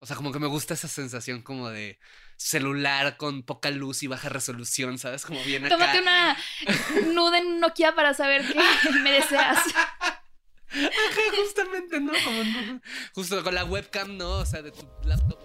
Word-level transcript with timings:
O 0.00 0.06
sea, 0.06 0.14
como 0.16 0.30
que 0.30 0.38
me 0.38 0.46
gusta 0.46 0.74
esa 0.74 0.88
sensación 0.88 1.40
como 1.40 1.70
de 1.70 1.98
celular 2.36 3.16
con 3.16 3.42
poca 3.42 3.70
luz 3.70 4.02
y 4.02 4.06
baja 4.08 4.28
resolución, 4.28 4.98
¿sabes? 4.98 5.24
Como 5.24 5.42
bien 5.44 5.64
acá. 5.64 5.74
Tómate 5.76 6.00
una 6.02 6.36
nude 7.14 7.38
en 7.38 7.60
Nokia 7.60 7.94
para 7.94 8.12
saber 8.12 8.42
qué 8.46 8.60
me 9.02 9.12
deseas. 9.12 9.58
Ajá, 10.68 11.20
justamente, 11.42 11.98
¿no? 12.00 12.12
Como 12.24 12.44
no- 12.44 12.80
Justo 13.14 13.42
con 13.42 13.54
la 13.54 13.64
webcam, 13.64 14.18
¿no? 14.18 14.32
O 14.32 14.46
sea, 14.46 14.60
de 14.60 14.70
tu 14.72 14.86
laptop. 15.04 15.38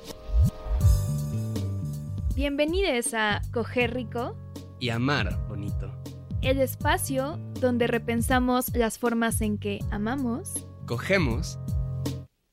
Bienvenidos 2.35 3.13
a 3.13 3.41
Coger 3.53 3.93
Rico, 3.93 4.35
Y 4.79 4.89
amar, 4.89 5.37
bonito. 5.47 5.93
el 6.41 6.59
espacio 6.59 7.37
donde 7.61 7.87
repensamos 7.87 8.69
las 8.75 8.97
formas 8.99 9.39
en 9.41 9.57
que 9.59 9.79
amamos 9.91 10.65
Cogemos 10.87 11.57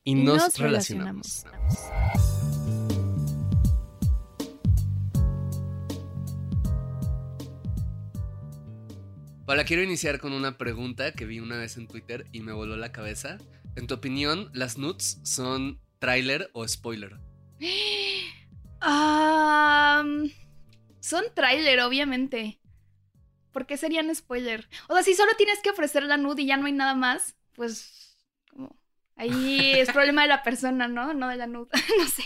y, 0.09 0.12
y 0.12 0.14
nos, 0.14 0.56
relacionamos. 0.56 1.45
Hola, 9.45 9.64
quiero 9.64 9.83
iniciar 9.83 10.19
con 10.19 10.33
una 10.33 10.56
pregunta 10.56 11.12
que 11.12 11.27
vi 11.27 11.41
una 11.41 11.59
vez 11.59 11.77
en 11.77 11.89
Twitter 11.89 12.27
y 12.33 12.41
me 12.41 12.53
voló 12.53 12.79
la 12.79 12.91
cabeza. 12.91 13.36
En 13.77 13.86
tu 13.86 13.97
opinión, 13.97 14.51
¿las 14.55 14.79
nudes 14.79 15.20
son 15.25 15.79
tráiler 15.98 16.48
o 16.55 16.67
spoiler? 16.67 17.19
Son 21.01 21.25
tráiler, 21.34 21.81
obviamente. 21.81 22.61
¿Por 23.53 23.67
qué 23.67 23.77
serían 23.77 24.14
spoiler? 24.14 24.70
O 24.89 24.95
sea, 24.95 25.03
si 25.03 25.14
solo 25.14 25.33
tienes 25.36 25.59
que 25.62 25.69
ofrecer 25.69 26.03
la 26.05 26.17
nude 26.17 26.42
y 26.42 26.47
ya 26.47 26.56
no 26.56 26.64
hay 26.64 26.73
nada 26.73 26.95
más, 26.95 27.36
pues 27.53 28.08
ahí 29.19 29.74
es 29.78 29.91
problema 29.91 30.22
de 30.22 30.28
la 30.28 30.42
persona, 30.42 30.88
¿no? 30.88 31.14
No 31.14 31.28
de 31.28 31.36
la 31.36 31.47
nude. 31.47 31.70
no 31.98 32.08
sé. 32.08 32.24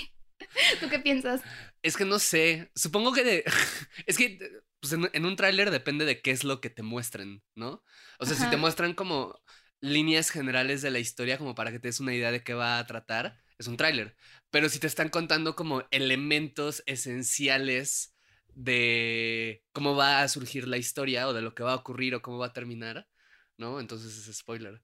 ¿Tú 0.81 0.89
qué 0.89 1.01
piensas? 1.01 1.47
Es 1.83 1.97
que 1.97 2.05
no 2.05 2.19
sé. 2.19 2.71
Supongo 2.75 3.13
que 3.13 3.25
de- 3.25 3.45
es 4.07 4.17
que 4.19 4.39
pues 4.81 4.93
en, 4.95 5.09
en 5.13 5.27
un 5.27 5.37
tráiler 5.37 5.71
depende 5.71 6.05
de 6.05 6.21
qué 6.23 6.33
es 6.33 6.45
lo 6.45 6.61
que 6.61 6.71
te 6.71 6.83
muestren, 6.83 7.43
¿no? 7.55 7.85
O 8.19 8.27
sea, 8.27 8.37
si 8.37 8.49
te 8.49 8.57
muestran 8.57 8.95
como 8.95 9.41
líneas 9.81 10.31
generales 10.31 10.83
de 10.83 10.91
la 10.91 11.01
historia 11.01 11.39
como 11.39 11.55
para 11.55 11.73
que 11.73 11.79
te 11.81 11.89
des 11.89 12.01
una 12.01 12.15
idea 12.15 12.33
de 12.33 12.43
qué 12.45 12.55
va 12.55 12.79
a 12.79 12.87
tratar, 12.87 13.39
es 13.59 13.67
un 13.69 13.77
tráiler. 13.77 14.17
Pero 14.51 14.69
si 14.69 14.79
te 14.81 14.87
están 14.89 15.09
contando 15.09 15.57
como 15.57 15.85
elementos 15.91 16.83
esenciales 16.87 18.15
de 18.55 19.65
cómo 19.73 19.97
va 19.97 20.23
a 20.23 20.29
surgir 20.29 20.69
la 20.69 20.77
historia 20.79 21.29
o 21.29 21.33
de 21.33 21.43
lo 21.43 21.55
que 21.55 21.63
va 21.63 21.73
a 21.73 21.77
ocurrir 21.77 22.15
o 22.15 22.23
cómo 22.23 22.39
va 22.39 22.47
a 22.49 22.53
terminar, 22.53 23.09
¿no? 23.57 23.81
Entonces 23.81 24.17
es 24.29 24.37
spoiler. 24.37 24.83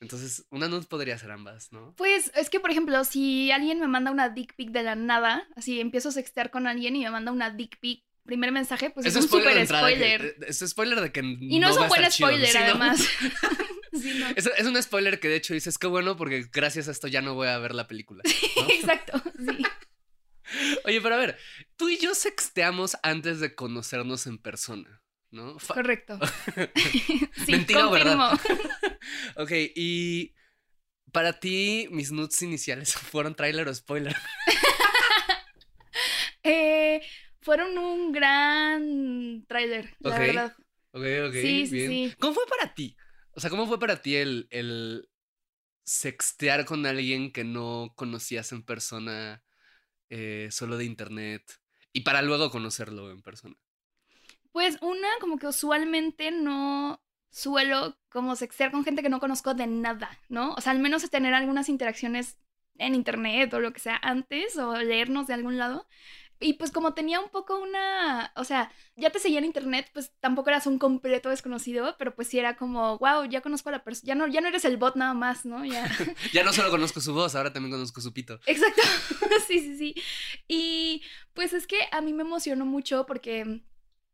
Entonces, 0.00 0.46
una 0.50 0.66
nude 0.68 0.86
podría 0.86 1.18
ser 1.18 1.30
ambas, 1.30 1.72
¿no? 1.72 1.94
Pues 1.96 2.32
es 2.34 2.48
que, 2.48 2.58
por 2.58 2.70
ejemplo, 2.70 3.04
si 3.04 3.50
alguien 3.50 3.78
me 3.80 3.86
manda 3.86 4.10
una 4.10 4.30
dick 4.30 4.54
pic 4.56 4.70
de 4.70 4.82
la 4.82 4.94
nada, 4.94 5.46
así 5.56 5.78
empiezo 5.78 6.08
a 6.08 6.12
sextear 6.12 6.50
con 6.50 6.66
alguien 6.66 6.96
y 6.96 7.04
me 7.04 7.10
manda 7.10 7.32
una 7.32 7.50
dick 7.50 7.78
pic, 7.80 8.02
primer 8.24 8.50
mensaje, 8.52 8.90
pues 8.90 9.04
es, 9.06 9.14
un 9.16 9.22
de 9.22 9.28
super 9.28 9.52
que- 9.54 9.66
spoiler. 9.66 10.22
eh, 10.24 10.36
es 10.48 10.58
spoiler 10.66 11.00
de 11.00 11.12
que 11.12 11.20
y 11.20 11.58
no, 11.58 11.68
es 11.70 11.76
va 11.76 11.82
un 11.82 11.88
buen 11.88 12.02
chido, 12.08 12.28
spoiler, 12.28 12.48
¿sí, 12.48 12.58
no? 12.58 12.64
además. 12.64 13.08
Sí, 13.92 14.14
no. 14.20 14.28
Es, 14.36 14.46
es 14.56 14.66
un 14.66 14.80
spoiler 14.80 15.18
que 15.18 15.26
de 15.28 15.34
hecho 15.36 15.52
dices, 15.52 15.76
qué 15.76 15.88
bueno 15.88 16.16
porque 16.16 16.46
gracias 16.52 16.86
a 16.86 16.92
esto 16.92 17.08
ya 17.08 17.22
no 17.22 17.34
voy 17.34 17.48
a 17.48 17.58
ver 17.58 17.74
la 17.74 17.88
película. 17.88 18.22
¿no? 18.24 18.68
Exacto, 18.70 19.20
sí. 19.36 19.64
Oye, 20.84 21.00
pero 21.00 21.16
a 21.16 21.18
ver, 21.18 21.36
tú 21.76 21.88
y 21.88 21.98
yo 21.98 22.14
sexteamos 22.14 22.96
antes 23.02 23.40
de 23.40 23.54
conocernos 23.54 24.26
en 24.28 24.38
persona, 24.38 25.02
¿no? 25.30 25.58
Fa- 25.58 25.74
Correcto. 25.74 26.18
Sí, 27.46 27.52
Mentira 27.52 27.82
confirmo. 27.82 28.28
ok, 29.36 29.50
y 29.74 30.34
para 31.12 31.38
ti, 31.38 31.88
mis 31.90 32.12
nudes 32.12 32.40
iniciales 32.42 32.94
fueron 33.12 33.34
tráiler 33.34 33.68
o 33.68 33.74
spoiler. 33.74 34.16
Eh, 36.42 37.02
fueron 37.40 37.76
un 37.78 38.12
gran 38.12 39.44
tráiler, 39.46 39.94
la 40.00 40.18
verdad. 40.18 40.56
Ok, 40.92 41.02
ok. 41.28 41.32
Sí, 41.32 41.66
bien. 41.70 41.90
sí. 41.90 42.14
¿Cómo 42.18 42.34
fue 42.34 42.44
para 42.46 42.74
ti? 42.74 42.96
O 43.32 43.40
sea, 43.40 43.50
¿cómo 43.50 43.66
fue 43.66 43.78
para 43.78 44.02
ti 44.02 44.16
el, 44.16 44.48
el 44.50 45.08
sextear 45.84 46.64
con 46.64 46.84
alguien 46.86 47.32
que 47.32 47.44
no 47.44 47.92
conocías 47.96 48.52
en 48.52 48.62
persona, 48.64 49.42
eh, 50.08 50.48
solo 50.50 50.76
de 50.76 50.84
internet, 50.84 51.42
y 51.92 52.00
para 52.00 52.22
luego 52.22 52.50
conocerlo 52.50 53.10
en 53.10 53.22
persona? 53.22 53.56
Pues 54.52 54.78
una, 54.80 55.08
como 55.20 55.38
que 55.38 55.46
usualmente 55.46 56.30
no 56.30 57.00
suelo 57.30 57.96
como 58.08 58.34
sextear 58.36 58.72
con 58.72 58.84
gente 58.84 59.02
que 59.02 59.08
no 59.08 59.20
conozco 59.20 59.54
de 59.54 59.66
nada, 59.66 60.10
¿no? 60.28 60.54
O 60.54 60.60
sea, 60.60 60.72
al 60.72 60.80
menos 60.80 61.08
tener 61.10 61.34
algunas 61.34 61.68
interacciones 61.68 62.36
en 62.78 62.94
internet 62.94 63.52
o 63.54 63.60
lo 63.60 63.72
que 63.72 63.80
sea 63.80 63.98
antes 64.02 64.56
o 64.56 64.76
leernos 64.76 65.26
de 65.26 65.34
algún 65.34 65.58
lado. 65.58 65.86
Y 66.42 66.54
pues 66.54 66.72
como 66.72 66.94
tenía 66.94 67.20
un 67.20 67.28
poco 67.28 67.60
una, 67.60 68.32
o 68.34 68.44
sea, 68.44 68.72
ya 68.96 69.10
te 69.10 69.18
seguía 69.18 69.40
en 69.40 69.44
internet, 69.44 69.90
pues 69.92 70.10
tampoco 70.20 70.48
eras 70.48 70.66
un 70.66 70.78
completo 70.78 71.28
desconocido, 71.28 71.96
pero 71.98 72.14
pues 72.14 72.28
sí 72.28 72.38
era 72.38 72.56
como, 72.56 72.96
wow, 72.96 73.26
ya 73.26 73.42
conozco 73.42 73.68
a 73.68 73.72
la 73.72 73.84
persona, 73.84 74.06
ya 74.06 74.14
no, 74.14 74.26
ya 74.26 74.40
no 74.40 74.48
eres 74.48 74.64
el 74.64 74.78
bot 74.78 74.96
nada 74.96 75.12
más, 75.12 75.44
¿no? 75.44 75.66
Ya. 75.66 75.84
Ya 76.32 76.42
no 76.42 76.54
solo 76.54 76.70
conozco 76.70 77.02
su 77.02 77.12
voz, 77.12 77.34
ahora 77.34 77.52
también 77.52 77.72
conozco 77.72 78.00
su 78.00 78.14
pito. 78.14 78.40
Exacto, 78.46 78.80
sí, 79.46 79.60
sí, 79.60 79.76
sí. 79.76 79.94
Y 80.48 81.02
pues 81.34 81.52
es 81.52 81.66
que 81.66 81.78
a 81.92 82.00
mí 82.00 82.14
me 82.14 82.22
emocionó 82.22 82.64
mucho 82.64 83.04
porque 83.04 83.60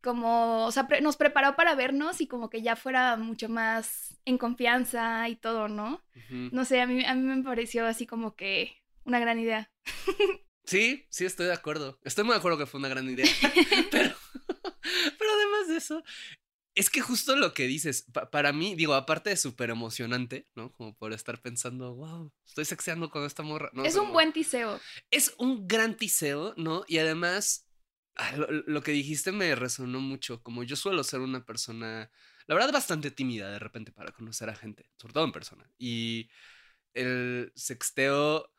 como, 0.01 0.65
o 0.65 0.71
sea, 0.71 0.87
pre- 0.87 1.01
nos 1.01 1.17
preparó 1.17 1.55
para 1.55 1.75
vernos 1.75 2.21
y 2.21 2.27
como 2.27 2.49
que 2.49 2.61
ya 2.61 2.75
fuera 2.75 3.17
mucho 3.17 3.49
más 3.49 4.19
en 4.25 4.37
confianza 4.37 5.27
y 5.29 5.35
todo, 5.35 5.67
¿no? 5.67 6.03
No 6.29 6.65
sé, 6.65 6.81
a 6.81 6.87
mí, 6.87 7.03
a 7.05 7.15
mí 7.15 7.21
me 7.21 7.43
pareció 7.43 7.85
así 7.85 8.05
como 8.05 8.35
que 8.35 8.81
una 9.03 9.19
gran 9.19 9.39
idea. 9.39 9.71
Sí, 10.65 11.05
sí, 11.09 11.23
estoy 11.23 11.45
de 11.45 11.53
acuerdo. 11.53 11.97
Estoy 12.03 12.25
muy 12.25 12.33
de 12.33 12.39
acuerdo 12.39 12.57
que 12.57 12.65
fue 12.65 12.81
una 12.81 12.89
gran 12.89 13.09
idea. 13.09 13.25
pero, 13.89 14.13
pero 15.17 15.31
además 15.33 15.69
de 15.69 15.77
eso, 15.77 16.03
es 16.75 16.89
que 16.89 16.99
justo 16.99 17.37
lo 17.37 17.53
que 17.53 17.67
dices, 17.67 18.03
pa- 18.11 18.29
para 18.29 18.51
mí, 18.51 18.75
digo, 18.75 18.93
aparte 18.93 19.29
de 19.29 19.37
súper 19.37 19.69
emocionante, 19.69 20.45
¿no? 20.55 20.73
Como 20.73 20.93
por 20.95 21.13
estar 21.13 21.41
pensando, 21.41 21.95
wow, 21.95 22.33
estoy 22.45 22.65
sexeando 22.65 23.09
con 23.09 23.23
esta 23.25 23.43
morra. 23.43 23.69
¿no? 23.73 23.85
Es 23.85 23.95
un 23.95 24.01
como- 24.01 24.13
buen 24.13 24.33
tiseo. 24.33 24.79
Es 25.09 25.33
un 25.37 25.67
gran 25.67 25.95
tiseo, 25.95 26.53
¿no? 26.57 26.83
Y 26.87 26.97
además, 26.97 27.66
lo, 28.35 28.47
lo 28.51 28.81
que 28.81 28.91
dijiste 28.91 29.31
me 29.31 29.55
resonó 29.55 29.99
mucho. 29.99 30.41
Como 30.43 30.63
yo 30.63 30.75
suelo 30.75 31.03
ser 31.03 31.19
una 31.19 31.45
persona, 31.45 32.09
la 32.47 32.55
verdad, 32.55 32.71
bastante 32.71 33.11
tímida 33.11 33.51
de 33.51 33.59
repente 33.59 33.91
para 33.91 34.11
conocer 34.11 34.49
a 34.49 34.55
gente, 34.55 34.89
sobre 34.97 35.13
todo 35.13 35.25
en 35.25 35.31
persona. 35.31 35.69
Y 35.77 36.29
el 36.93 37.51
sexteo, 37.55 38.51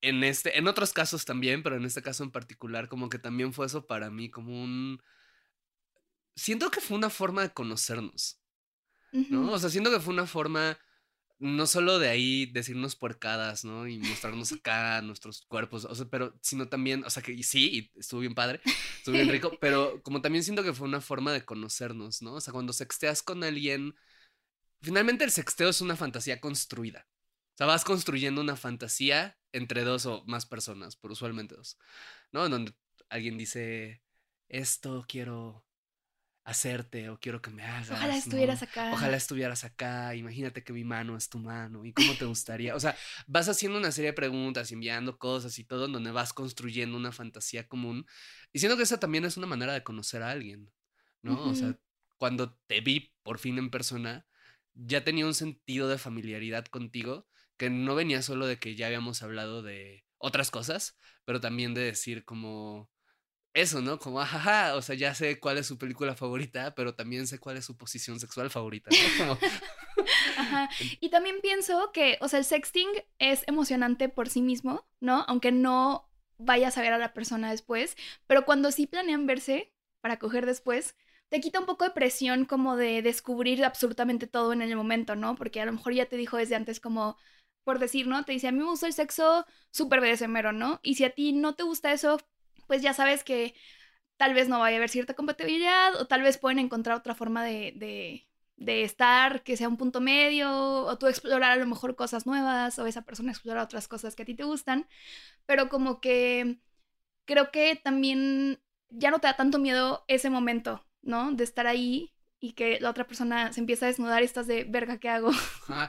en 0.00 0.24
este, 0.24 0.58
en 0.58 0.68
otros 0.68 0.92
casos 0.92 1.24
también, 1.24 1.62
pero 1.62 1.76
en 1.76 1.84
este 1.84 2.02
caso 2.02 2.22
en 2.24 2.30
particular, 2.30 2.88
como 2.88 3.08
que 3.08 3.18
también 3.18 3.52
fue 3.52 3.66
eso 3.66 3.86
para 3.86 4.10
mí, 4.10 4.30
como 4.30 4.62
un. 4.62 5.02
Siento 6.36 6.70
que 6.70 6.80
fue 6.80 6.96
una 6.96 7.10
forma 7.10 7.42
de 7.42 7.52
conocernos. 7.52 8.40
¿no? 9.12 9.52
O 9.52 9.58
sea, 9.58 9.70
siento 9.70 9.90
que 9.90 10.00
fue 10.00 10.14
una 10.14 10.26
forma 10.26 10.78
no 11.40 11.66
solo 11.66 11.98
de 11.98 12.08
ahí 12.10 12.46
decirnos 12.46 12.96
puercadas, 12.96 13.64
¿no? 13.64 13.88
Y 13.88 13.98
mostrarnos 13.98 14.52
acá 14.52 15.02
nuestros 15.02 15.42
cuerpos, 15.42 15.86
o 15.86 15.94
sea, 15.94 16.06
pero 16.08 16.34
sino 16.42 16.68
también, 16.68 17.02
o 17.04 17.10
sea, 17.10 17.22
que 17.22 17.42
sí, 17.42 17.90
y 17.94 17.98
estuvo 17.98 18.20
bien 18.20 18.34
padre, 18.34 18.60
estuvo 18.98 19.14
bien 19.16 19.28
rico, 19.28 19.50
pero 19.60 20.02
como 20.02 20.20
también 20.22 20.44
siento 20.44 20.62
que 20.62 20.74
fue 20.74 20.86
una 20.86 21.00
forma 21.00 21.32
de 21.32 21.44
conocernos, 21.44 22.22
¿no? 22.22 22.34
O 22.34 22.40
sea, 22.40 22.52
cuando 22.52 22.72
sexteas 22.72 23.22
con 23.22 23.42
alguien, 23.42 23.96
finalmente 24.82 25.24
el 25.24 25.30
sexteo 25.30 25.70
es 25.70 25.80
una 25.80 25.96
fantasía 25.96 26.40
construida. 26.40 27.08
O 27.54 27.56
sea, 27.56 27.66
vas 27.66 27.84
construyendo 27.84 28.40
una 28.40 28.56
fantasía 28.56 29.38
entre 29.52 29.82
dos 29.84 30.06
o 30.06 30.24
más 30.26 30.46
personas, 30.46 30.96
por 30.96 31.10
usualmente 31.12 31.56
dos, 31.56 31.78
¿no? 32.32 32.44
En 32.44 32.52
donde 32.52 32.74
alguien 33.08 33.38
dice, 33.38 34.02
esto 34.48 35.04
quiero 35.08 35.64
hacerte 36.50 37.08
o 37.08 37.18
quiero 37.18 37.40
que 37.40 37.50
me 37.50 37.62
hagas. 37.62 37.90
Ojalá 37.90 38.12
¿no? 38.12 38.18
estuvieras 38.18 38.62
acá. 38.62 38.92
Ojalá 38.92 39.16
estuvieras 39.16 39.64
acá, 39.64 40.14
imagínate 40.14 40.62
que 40.64 40.72
mi 40.72 40.84
mano 40.84 41.16
es 41.16 41.28
tu 41.28 41.38
mano 41.38 41.84
y 41.84 41.92
cómo 41.92 42.14
te 42.14 42.24
gustaría. 42.24 42.74
O 42.74 42.80
sea, 42.80 42.96
vas 43.26 43.48
haciendo 43.48 43.78
una 43.78 43.92
serie 43.92 44.10
de 44.10 44.14
preguntas, 44.14 44.72
enviando 44.72 45.18
cosas 45.18 45.58
y 45.58 45.64
todo, 45.64 45.88
donde 45.88 46.10
vas 46.10 46.32
construyendo 46.32 46.96
una 46.96 47.12
fantasía 47.12 47.66
común. 47.68 48.06
Y 48.52 48.58
siento 48.58 48.76
que 48.76 48.82
esa 48.82 48.98
también 48.98 49.24
es 49.24 49.36
una 49.36 49.46
manera 49.46 49.72
de 49.72 49.82
conocer 49.82 50.22
a 50.22 50.30
alguien, 50.30 50.70
¿no? 51.22 51.42
O 51.44 51.54
sea, 51.54 51.78
cuando 52.18 52.54
te 52.66 52.80
vi 52.80 53.14
por 53.22 53.38
fin 53.38 53.58
en 53.58 53.70
persona, 53.70 54.26
ya 54.74 55.04
tenía 55.04 55.26
un 55.26 55.34
sentido 55.34 55.88
de 55.88 55.98
familiaridad 55.98 56.66
contigo 56.66 57.26
que 57.56 57.70
no 57.70 57.94
venía 57.94 58.22
solo 58.22 58.46
de 58.46 58.58
que 58.58 58.74
ya 58.74 58.86
habíamos 58.86 59.22
hablado 59.22 59.62
de 59.62 60.04
otras 60.18 60.50
cosas, 60.50 60.96
pero 61.24 61.40
también 61.40 61.74
de 61.74 61.82
decir 61.82 62.24
como 62.24 62.90
eso, 63.54 63.80
¿no? 63.80 63.98
Como, 63.98 64.20
ajaja, 64.20 64.76
o 64.76 64.82
sea, 64.82 64.94
ya 64.94 65.14
sé 65.14 65.40
cuál 65.40 65.58
es 65.58 65.66
su 65.66 65.78
película 65.78 66.14
favorita, 66.14 66.74
pero 66.74 66.94
también 66.94 67.26
sé 67.26 67.38
cuál 67.38 67.56
es 67.56 67.64
su 67.64 67.76
posición 67.76 68.20
sexual 68.20 68.50
favorita, 68.50 68.90
¿no? 68.90 69.36
Como, 69.36 69.38
Ajá. 70.36 70.68
Y 71.00 71.10
también 71.10 71.40
pienso 71.42 71.90
que, 71.92 72.18
o 72.20 72.28
sea, 72.28 72.38
el 72.38 72.44
sexting 72.44 72.88
es 73.18 73.44
emocionante 73.46 74.08
por 74.08 74.28
sí 74.28 74.42
mismo, 74.42 74.86
¿no? 75.00 75.24
Aunque 75.28 75.52
no 75.52 76.08
vayas 76.38 76.78
a 76.78 76.82
ver 76.82 76.92
a 76.92 76.98
la 76.98 77.12
persona 77.12 77.50
después, 77.50 77.96
pero 78.26 78.44
cuando 78.44 78.70
sí 78.72 78.86
planean 78.86 79.26
verse 79.26 79.72
para 80.00 80.18
coger 80.18 80.46
después, 80.46 80.96
te 81.28 81.40
quita 81.40 81.60
un 81.60 81.66
poco 81.66 81.84
de 81.84 81.90
presión 81.90 82.44
como 82.44 82.76
de 82.76 83.02
descubrir 83.02 83.64
absolutamente 83.64 84.26
todo 84.26 84.52
en 84.52 84.62
el 84.62 84.74
momento, 84.74 85.14
¿no? 85.16 85.36
Porque 85.36 85.60
a 85.60 85.64
lo 85.66 85.72
mejor 85.72 85.92
ya 85.92 86.06
te 86.06 86.16
dijo 86.16 86.36
desde 86.36 86.56
antes 86.56 86.80
como, 86.80 87.16
por 87.64 87.78
decir, 87.78 88.06
¿no? 88.06 88.24
Te 88.24 88.32
dice, 88.32 88.48
a 88.48 88.52
mí 88.52 88.58
me 88.58 88.64
gusta 88.64 88.86
el 88.86 88.92
sexo 88.94 89.46
súper 89.70 90.00
BDSMero, 90.00 90.52
¿no? 90.52 90.80
Y 90.82 90.94
si 90.94 91.04
a 91.04 91.10
ti 91.10 91.32
no 91.32 91.54
te 91.54 91.62
gusta 91.62 91.92
eso, 91.92 92.18
pues 92.70 92.82
ya 92.82 92.94
sabes 92.94 93.24
que 93.24 93.52
tal 94.16 94.32
vez 94.32 94.48
no 94.48 94.60
vaya 94.60 94.76
a 94.76 94.78
haber 94.78 94.90
cierta 94.90 95.14
compatibilidad 95.14 95.96
o 95.96 96.06
tal 96.06 96.22
vez 96.22 96.38
pueden 96.38 96.60
encontrar 96.60 96.96
otra 96.96 97.16
forma 97.16 97.44
de, 97.44 97.74
de, 98.56 98.84
estar 98.84 99.42
que 99.42 99.56
sea 99.56 99.68
un 99.68 99.76
punto 99.76 100.00
medio 100.00 100.84
o 100.84 100.96
tú 100.96 101.08
explorar 101.08 101.50
a 101.50 101.56
lo 101.56 101.66
mejor 101.66 101.96
cosas 101.96 102.26
nuevas 102.26 102.78
o 102.78 102.86
esa 102.86 103.02
persona 103.02 103.32
explorar 103.32 103.64
otras 103.64 103.88
cosas 103.88 104.14
que 104.14 104.22
a 104.22 104.24
ti 104.24 104.36
te 104.36 104.44
gustan, 104.44 104.86
pero 105.46 105.68
como 105.68 106.00
que 106.00 106.60
creo 107.24 107.50
que 107.50 107.74
también 107.74 108.62
ya 108.88 109.10
no 109.10 109.18
te 109.18 109.26
da 109.26 109.34
tanto 109.34 109.58
miedo 109.58 110.04
ese 110.06 110.30
momento, 110.30 110.86
¿no? 111.02 111.32
De 111.32 111.42
estar 111.42 111.66
ahí 111.66 112.14
y 112.38 112.52
que 112.52 112.78
la 112.78 112.90
otra 112.90 113.08
persona 113.08 113.52
se 113.52 113.58
empieza 113.58 113.86
a 113.86 113.88
desnudar 113.88 114.22
y 114.22 114.26
estás 114.26 114.46
de 114.46 114.62
verga, 114.62 115.00
¿qué 115.00 115.08
hago? 115.08 115.32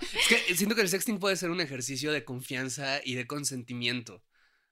Es 0.02 0.28
que 0.28 0.56
siento 0.56 0.74
que 0.74 0.82
el 0.82 0.90
sexting 0.90 1.20
puede 1.20 1.36
ser 1.36 1.52
un 1.52 1.62
ejercicio 1.62 2.12
de 2.12 2.26
confianza 2.26 3.02
y 3.04 3.14
de 3.14 3.28
consentimiento, 3.28 4.24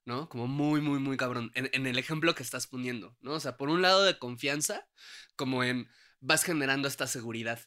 ¿no? 0.05 0.29
Como 0.29 0.47
muy, 0.47 0.81
muy, 0.81 0.99
muy 0.99 1.17
cabrón. 1.17 1.51
En, 1.55 1.69
en 1.73 1.87
el 1.87 1.97
ejemplo 1.97 2.35
que 2.35 2.43
estás 2.43 2.67
poniendo, 2.67 3.17
¿no? 3.21 3.33
O 3.33 3.39
sea, 3.39 3.57
por 3.57 3.69
un 3.69 3.81
lado 3.81 4.03
de 4.03 4.17
confianza, 4.19 4.87
como 5.35 5.63
en 5.63 5.89
vas 6.19 6.43
generando 6.43 6.87
esta 6.87 7.07
seguridad. 7.07 7.59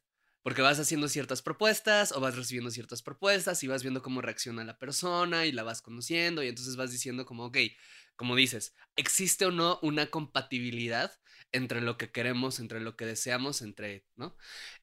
Porque 0.42 0.62
vas 0.62 0.80
haciendo 0.80 1.08
ciertas 1.08 1.40
propuestas 1.40 2.10
o 2.10 2.20
vas 2.20 2.36
recibiendo 2.36 2.72
ciertas 2.72 3.00
propuestas 3.00 3.62
y 3.62 3.68
vas 3.68 3.82
viendo 3.82 4.02
cómo 4.02 4.22
reacciona 4.22 4.64
la 4.64 4.76
persona 4.76 5.46
y 5.46 5.52
la 5.52 5.62
vas 5.62 5.82
conociendo 5.82 6.42
y 6.42 6.48
entonces 6.48 6.74
vas 6.74 6.90
diciendo 6.90 7.24
como, 7.24 7.44
ok, 7.44 7.58
como 8.16 8.34
dices, 8.34 8.74
¿existe 8.96 9.46
o 9.46 9.52
no 9.52 9.78
una 9.82 10.06
compatibilidad 10.10 11.12
entre 11.52 11.80
lo 11.80 11.96
que 11.96 12.10
queremos, 12.10 12.58
entre 12.58 12.80
lo 12.80 12.96
que 12.96 13.06
deseamos, 13.06 13.62
entre, 13.62 14.04
¿no? 14.16 14.36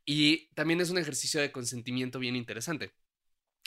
Y 0.05 0.47
también 0.53 0.79
es 0.81 0.91
un 0.91 0.97
ejercicio 0.97 1.41
de 1.41 1.51
consentimiento 1.51 2.19
bien 2.19 2.35
interesante. 2.37 2.93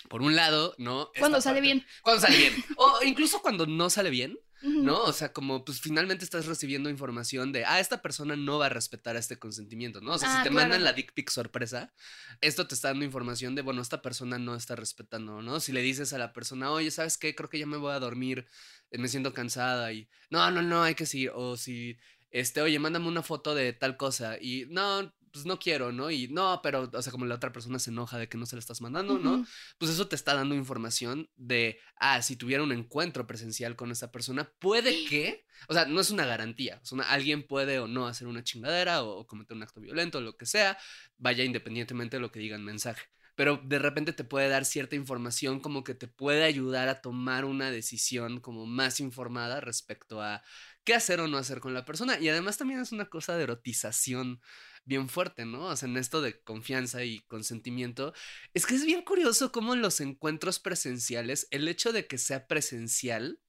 Por 0.09 0.23
un 0.23 0.35
lado, 0.37 0.75
¿no? 0.79 1.11
Cuando 1.19 1.41
sale 1.41 1.57
parte- 1.61 1.67
bien. 1.67 1.87
Cuando 2.03 2.21
sale 2.23 2.37
bien. 2.37 2.65
O 2.77 3.03
incluso 3.05 3.41
cuando 3.43 3.67
no 3.67 3.91
sale 3.91 4.11
bien. 4.11 4.39
¿no? 4.65 5.03
O 5.03 5.13
sea, 5.13 5.33
como 5.33 5.65
pues 5.65 5.81
finalmente 5.81 6.23
estás 6.25 6.47
recibiendo 6.47 6.89
información 6.89 7.51
de, 7.51 7.65
ah, 7.65 7.81
esta 7.81 8.01
persona 8.01 8.37
no 8.37 8.59
va 8.61 8.67
a 8.67 8.69
respetar 8.69 9.17
este 9.17 9.37
consentimiento, 9.37 10.01
¿no? 10.01 10.13
O 10.13 10.19
sea, 10.19 10.29
Ah, 10.33 10.37
si 10.37 10.43
te 10.45 10.51
claro. 10.51 10.69
mandan 10.69 10.85
la 10.85 10.93
dick 10.93 11.13
pic 11.15 11.31
sorpresa, 11.31 11.93
esto 12.41 12.69
te 12.69 12.77
está 12.77 12.87
dando 12.91 13.05
información 13.05 13.57
de, 13.57 13.63
bueno, 13.63 13.83
esta 13.83 14.03
persona 14.03 14.39
no 14.39 14.55
está 14.55 14.77
respetando, 14.77 15.43
¿no? 15.43 15.59
Si 15.59 15.73
le 15.73 15.83
dices 15.83 16.13
a 16.13 16.19
la 16.19 16.33
persona, 16.33 16.71
oye, 16.71 16.93
¿sabes 16.93 17.19
qué? 17.19 17.35
Creo 17.35 17.49
que 17.51 17.59
ya 17.59 17.67
me 17.67 17.77
voy 17.77 17.91
a 17.93 17.99
dormir, 17.99 18.47
eh, 18.93 18.99
me 18.99 19.09
siento 19.09 19.35
cansada 19.35 19.93
y, 19.93 20.09
no, 20.31 20.49
no, 20.53 20.63
no, 20.63 20.85
hay 20.85 20.95
que 20.95 21.07
seguir. 21.07 21.33
O 21.35 21.57
si, 21.57 21.97
este, 22.31 22.61
oye, 22.61 22.79
mándame 22.79 23.09
una 23.09 23.25
foto 23.25 23.57
de 23.57 23.73
tal 23.73 23.97
cosa 23.97 24.37
y, 24.41 24.67
no, 24.69 25.13
pues 25.33 25.47
no 25.47 25.59
quiero, 25.59 25.93
¿no? 25.93 26.11
Y 26.11 26.29
no, 26.29 26.61
pero, 26.63 26.91
o 26.93 27.03
sea, 27.03 27.11
como 27.11 27.25
la 27.27 27.37
otra 27.37 27.53
persona 27.53 27.79
se 27.79 27.91
enoja 27.91 28.19
de 28.19 28.29
que 28.29 28.39
no 28.39 28.47
se 28.47 28.57
la 28.57 28.61
estás 28.61 28.81
mandando, 28.81 29.19
¿no? 29.19 29.43
Pues 29.79 29.91
eso 29.91 30.07
te 30.09 30.17
está 30.17 30.35
dando 30.35 30.55
información 30.55 31.31
de, 31.37 31.79
ah, 31.97 32.21
si 32.23 32.37
tuviera 32.37 32.63
un 32.63 32.73
encuentro 32.73 33.27
presencial 33.27 33.77
con 33.77 33.91
esa 33.91 34.13
persona, 34.13 34.53
puede 34.59 35.05
que, 35.09 35.45
o 35.69 35.75
sea, 35.75 35.87
no 35.87 36.01
es 36.01 36.11
una 36.11 36.27
garantía, 36.27 36.79
o 36.83 36.85
sea, 36.85 36.97
una- 36.97 37.11
alguien 37.11 37.47
puede 37.47 37.79
o 37.81 37.87
no 37.89 38.07
hacer 38.07 38.27
una 38.29 38.45
chingadera 38.45 39.03
o, 39.03 39.21
o 39.21 39.27
cometer 39.27 39.57
un 39.57 39.63
acto 39.63 39.81
violento 39.81 40.19
o 40.19 40.21
lo 40.21 40.37
que 40.37 40.47
sea, 40.47 40.77
vaya 41.19 41.45
independientemente 41.45 42.17
de 42.17 42.21
lo 42.21 42.31
que 42.31 42.41
diga 42.41 42.57
el 42.57 42.63
mensaje. 42.63 43.03
Pero 43.35 43.57
de 43.65 43.79
repente 43.79 44.13
te 44.13 44.25
puede 44.25 44.49
dar 44.51 44.67
cierta 44.67 44.95
información 44.95 45.61
como 45.61 45.85
que 45.85 45.95
te 45.95 46.07
puede 46.07 46.45
ayudar 46.45 46.91
a 46.91 47.01
tomar 47.01 47.47
una 47.47 47.71
decisión 47.71 48.41
como 48.41 48.67
más 48.67 49.01
informada 49.01 49.61
respecto 49.63 50.21
a 50.21 50.43
qué 50.85 50.95
hacer 50.95 51.19
o 51.21 51.29
no 51.29 51.39
hacer 51.39 51.61
con 51.61 51.73
la 51.73 51.87
persona. 51.87 52.19
Y 52.21 52.29
además 52.29 52.59
también 52.59 52.81
es 52.81 52.93
una 52.93 53.07
cosa 53.07 53.35
de 53.37 53.45
erotización 53.45 54.43
bien 54.85 55.09
fuerte, 55.09 55.45
¿no? 55.45 55.67
O 55.67 55.77
sea, 55.77 55.89
en 55.89 55.97
esto 55.97 56.21
de 56.21 56.41
confianza 56.43 57.05
y 57.05 57.21
consentimiento, 57.21 58.13
es 58.55 58.67
que 58.67 58.75
es 58.75 58.85
bien 58.85 59.03
curioso 59.03 59.53
cómo 59.53 59.75
en 59.75 59.83
los 59.83 60.01
encuentros 60.01 60.59
presenciales, 60.59 61.47
el 61.51 61.69
hecho 61.69 61.93
de 61.93 62.07
que 62.07 62.19
sea 62.19 62.47
presencial, 62.47 63.41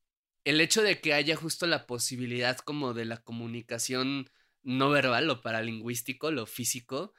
el 0.45 0.61
hecho 0.61 0.81
de 0.81 0.99
que 0.99 1.13
haya 1.13 1.35
justo 1.35 1.65
la 1.67 1.85
posibilidad 1.87 2.57
como 2.57 2.93
de 2.93 3.05
la 3.05 3.17
comunicación 3.21 4.29
no 4.63 4.89
verbal, 4.89 5.27
lo 5.27 5.41
paralingüístico, 5.41 6.31
lo 6.31 6.45
físico, 6.45 7.13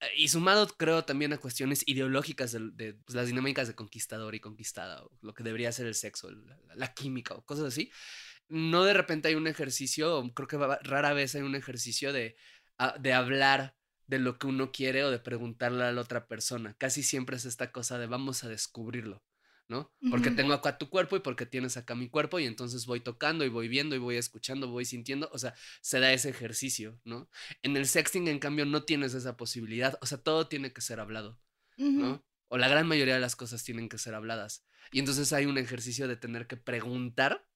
eh, 0.00 0.06
y 0.16 0.28
sumado 0.28 0.66
creo 0.68 1.04
también 1.04 1.32
a 1.32 1.38
cuestiones 1.38 1.82
ideológicas 1.86 2.52
de, 2.52 2.94
pues, 2.94 3.14
las 3.14 3.26
dinámicas 3.26 3.68
de 3.68 3.74
conquistador 3.74 4.34
y 4.34 4.40
conquistada, 4.40 5.02
o 5.04 5.10
lo 5.22 5.34
que 5.34 5.44
debería 5.44 5.72
ser 5.72 5.86
el 5.86 5.94
sexo, 5.94 6.30
la, 6.30 6.58
la 6.74 6.94
química 6.94 7.34
o 7.34 7.44
cosas 7.44 7.66
así, 7.66 7.90
no 8.48 8.84
de 8.84 8.94
repente 8.94 9.28
hay 9.28 9.34
un 9.34 9.46
ejercicio, 9.46 10.30
creo 10.34 10.48
que 10.48 10.58
rara 10.58 11.12
vez 11.14 11.34
hay 11.34 11.42
un 11.42 11.54
ejercicio 11.54 12.12
de, 12.12 12.36
a- 12.78 12.98
de 12.98 13.12
hablar 13.12 13.76
de 14.06 14.18
lo 14.18 14.38
que 14.38 14.46
uno 14.46 14.70
quiere 14.72 15.04
o 15.04 15.10
de 15.10 15.18
preguntarle 15.18 15.84
a 15.84 15.92
la 15.92 16.00
otra 16.00 16.26
persona. 16.26 16.74
Casi 16.78 17.02
siempre 17.02 17.36
es 17.36 17.44
esta 17.44 17.72
cosa 17.72 17.98
de 17.98 18.06
vamos 18.06 18.44
a 18.44 18.48
descubrirlo, 18.48 19.22
¿no? 19.68 19.92
Porque 20.10 20.30
tengo 20.36 20.52
acá 20.52 20.76
tu 20.76 20.90
cuerpo 20.90 21.16
y 21.16 21.20
porque 21.20 21.46
tienes 21.46 21.76
acá 21.78 21.94
mi 21.94 22.08
cuerpo 22.10 22.38
y 22.38 22.44
entonces 22.44 22.84
voy 22.84 23.00
tocando 23.00 23.44
y 23.44 23.48
voy 23.48 23.68
viendo 23.68 23.94
y 23.96 23.98
voy 23.98 24.16
escuchando, 24.16 24.68
voy 24.68 24.84
sintiendo, 24.84 25.30
o 25.32 25.38
sea, 25.38 25.54
se 25.80 26.00
da 26.00 26.12
ese 26.12 26.28
ejercicio, 26.28 27.00
¿no? 27.04 27.30
En 27.62 27.76
el 27.76 27.86
sexting, 27.86 28.28
en 28.28 28.38
cambio, 28.38 28.66
no 28.66 28.82
tienes 28.84 29.14
esa 29.14 29.36
posibilidad, 29.38 29.98
o 30.02 30.06
sea, 30.06 30.18
todo 30.18 30.48
tiene 30.48 30.72
que 30.72 30.80
ser 30.82 31.00
hablado. 31.00 31.40
¿no? 31.98 32.24
O 32.48 32.58
la 32.58 32.68
gran 32.68 32.86
mayoría 32.86 33.14
de 33.14 33.20
las 33.20 33.34
cosas 33.36 33.64
tienen 33.64 33.88
que 33.88 33.98
ser 33.98 34.14
habladas. 34.14 34.64
Y 34.92 34.98
entonces 35.00 35.32
hay 35.32 35.46
un 35.46 35.56
ejercicio 35.58 36.06
de 36.06 36.16
tener 36.16 36.46
que 36.46 36.56
preguntar 36.56 37.48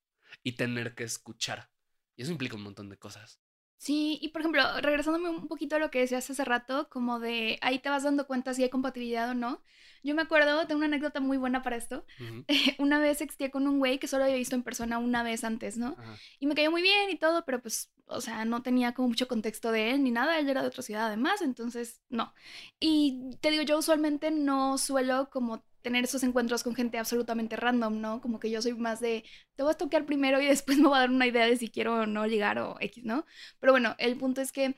y 0.42 0.52
tener 0.52 0.94
que 0.94 1.04
escuchar. 1.04 1.70
Y 2.16 2.22
eso 2.22 2.32
implica 2.32 2.56
un 2.56 2.62
montón 2.62 2.88
de 2.88 2.96
cosas. 2.98 3.38
Sí, 3.78 4.18
y 4.20 4.30
por 4.30 4.42
ejemplo, 4.42 4.62
regresándome 4.80 5.30
un 5.30 5.46
poquito 5.46 5.76
a 5.76 5.78
lo 5.78 5.90
que 5.90 6.00
decías 6.00 6.28
hace 6.28 6.44
rato, 6.44 6.88
como 6.90 7.20
de 7.20 7.58
ahí 7.62 7.78
te 7.78 7.88
vas 7.88 8.02
dando 8.02 8.26
cuenta 8.26 8.52
si 8.52 8.64
hay 8.64 8.70
compatibilidad 8.70 9.30
o 9.30 9.34
no. 9.34 9.62
Yo 10.02 10.16
me 10.16 10.22
acuerdo 10.22 10.64
de 10.64 10.74
una 10.74 10.86
anécdota 10.86 11.20
muy 11.20 11.38
buena 11.38 11.62
para 11.62 11.76
esto. 11.76 12.04
Una 12.78 12.98
vez 12.98 13.18
sexté 13.18 13.50
con 13.52 13.68
un 13.68 13.78
güey 13.78 13.98
que 13.98 14.08
solo 14.08 14.24
había 14.24 14.36
visto 14.36 14.56
en 14.56 14.64
persona 14.64 14.98
una 14.98 15.22
vez 15.22 15.44
antes, 15.44 15.76
¿no? 15.76 15.96
Y 16.40 16.46
me 16.46 16.54
cayó 16.54 16.70
muy 16.70 16.82
bien 16.82 17.10
y 17.10 17.16
todo, 17.16 17.44
pero 17.44 17.62
pues, 17.62 17.92
o 18.06 18.20
sea, 18.20 18.44
no 18.44 18.62
tenía 18.62 18.94
como 18.94 19.08
mucho 19.08 19.28
contexto 19.28 19.70
de 19.70 19.92
él 19.92 20.02
ni 20.02 20.10
nada. 20.10 20.38
Él 20.38 20.48
era 20.48 20.62
de 20.62 20.68
otra 20.68 20.82
ciudad 20.82 21.06
además, 21.06 21.40
entonces 21.40 22.02
no. 22.08 22.34
Y 22.80 23.36
te 23.40 23.50
digo, 23.50 23.62
yo 23.62 23.78
usualmente 23.78 24.30
no 24.30 24.76
suelo 24.78 25.30
como 25.30 25.62
tener 25.82 26.04
esos 26.04 26.22
encuentros 26.22 26.62
con 26.64 26.74
gente 26.74 26.98
absolutamente 26.98 27.56
random, 27.56 28.00
¿no? 28.00 28.20
Como 28.20 28.40
que 28.40 28.50
yo 28.50 28.62
soy 28.62 28.74
más 28.74 29.00
de, 29.00 29.24
te 29.56 29.62
voy 29.62 29.72
a 29.72 29.74
toquear 29.76 30.06
primero 30.06 30.40
y 30.40 30.46
después 30.48 30.78
me 30.78 30.88
voy 30.88 30.96
a 30.96 31.00
dar 31.00 31.10
una 31.10 31.26
idea 31.26 31.46
de 31.46 31.56
si 31.56 31.68
quiero 31.70 31.94
o 32.02 32.06
no 32.06 32.26
ligar 32.26 32.58
o 32.58 32.76
X, 32.80 33.04
¿no? 33.04 33.26
Pero 33.60 33.72
bueno, 33.72 33.94
el 33.98 34.16
punto 34.16 34.40
es 34.40 34.52
que 34.52 34.76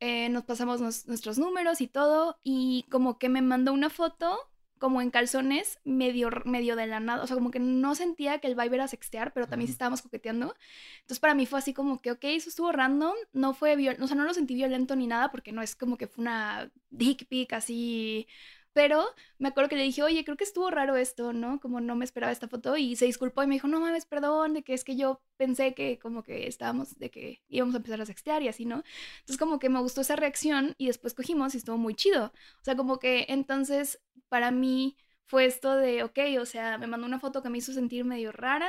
eh, 0.00 0.28
nos 0.28 0.44
pasamos 0.44 0.80
nos- 0.80 1.06
nuestros 1.06 1.38
números 1.38 1.80
y 1.80 1.88
todo 1.88 2.38
y 2.42 2.84
como 2.90 3.18
que 3.18 3.28
me 3.28 3.42
mandó 3.42 3.72
una 3.72 3.90
foto 3.90 4.38
como 4.78 5.00
en 5.00 5.10
calzones 5.10 5.78
medio, 5.84 6.28
medio 6.44 6.76
de 6.76 6.86
la 6.86 7.00
nada, 7.00 7.22
o 7.22 7.26
sea, 7.26 7.36
como 7.36 7.50
que 7.50 7.60
no 7.60 7.94
sentía 7.94 8.38
que 8.40 8.48
el 8.48 8.54
vibe 8.56 8.74
era 8.76 8.88
sextear, 8.88 9.32
pero 9.32 9.48
también 9.48 9.70
Ujú. 9.70 9.72
estábamos 9.72 10.02
coqueteando. 10.02 10.54
Entonces 11.00 11.20
para 11.20 11.34
mí 11.34 11.46
fue 11.46 11.58
así 11.60 11.72
como 11.72 12.02
que, 12.02 12.10
ok, 12.10 12.24
eso 12.24 12.50
estuvo 12.50 12.70
random, 12.72 13.14
no 13.32 13.54
fue 13.54 13.76
viol 13.76 13.96
o 14.00 14.06
sea, 14.06 14.16
no 14.16 14.24
lo 14.24 14.34
sentí 14.34 14.54
violento 14.54 14.94
ni 14.96 15.06
nada 15.06 15.30
porque 15.30 15.52
no 15.52 15.62
es 15.62 15.74
como 15.76 15.96
que 15.96 16.06
fue 16.08 16.22
una 16.22 16.70
dick 16.90 17.26
pic 17.28 17.52
así, 17.54 18.26
pero 18.74 19.06
me 19.38 19.48
acuerdo 19.48 19.70
que 19.70 19.76
le 19.76 19.84
dije, 19.84 20.02
oye, 20.02 20.24
creo 20.24 20.36
que 20.36 20.44
estuvo 20.44 20.68
raro 20.70 20.96
esto, 20.96 21.32
¿no? 21.32 21.60
Como 21.60 21.80
no 21.80 21.94
me 21.96 22.04
esperaba 22.04 22.32
esta 22.32 22.48
foto 22.48 22.76
y 22.76 22.96
se 22.96 23.06
disculpó 23.06 23.42
y 23.42 23.46
me 23.46 23.54
dijo, 23.54 23.68
no 23.68 23.80
mames, 23.80 24.04
perdón, 24.04 24.52
de 24.54 24.64
que 24.64 24.74
es 24.74 24.84
que 24.84 24.96
yo 24.96 25.22
pensé 25.36 25.74
que 25.74 25.98
como 26.00 26.24
que 26.24 26.48
estábamos, 26.48 26.98
de 26.98 27.10
que 27.10 27.40
íbamos 27.48 27.74
a 27.74 27.78
empezar 27.78 28.00
a 28.02 28.06
sextear 28.06 28.42
y 28.42 28.48
así, 28.48 28.66
¿no? 28.66 28.82
Entonces 29.20 29.38
como 29.38 29.58
que 29.60 29.68
me 29.70 29.80
gustó 29.80 30.00
esa 30.02 30.16
reacción 30.16 30.74
y 30.76 30.88
después 30.88 31.14
cogimos 31.14 31.54
y 31.54 31.58
estuvo 31.58 31.78
muy 31.78 31.94
chido. 31.94 32.26
O 32.60 32.64
sea, 32.64 32.76
como 32.76 32.98
que 32.98 33.26
entonces 33.28 34.02
para 34.28 34.50
mí 34.50 34.96
fue 35.24 35.46
esto 35.46 35.76
de, 35.76 36.02
ok, 36.02 36.18
o 36.40 36.44
sea, 36.46 36.76
me 36.78 36.86
mandó 36.88 37.06
una 37.06 37.20
foto 37.20 37.42
que 37.42 37.50
me 37.50 37.58
hizo 37.58 37.72
sentir 37.72 38.04
medio 38.04 38.32
rara 38.32 38.68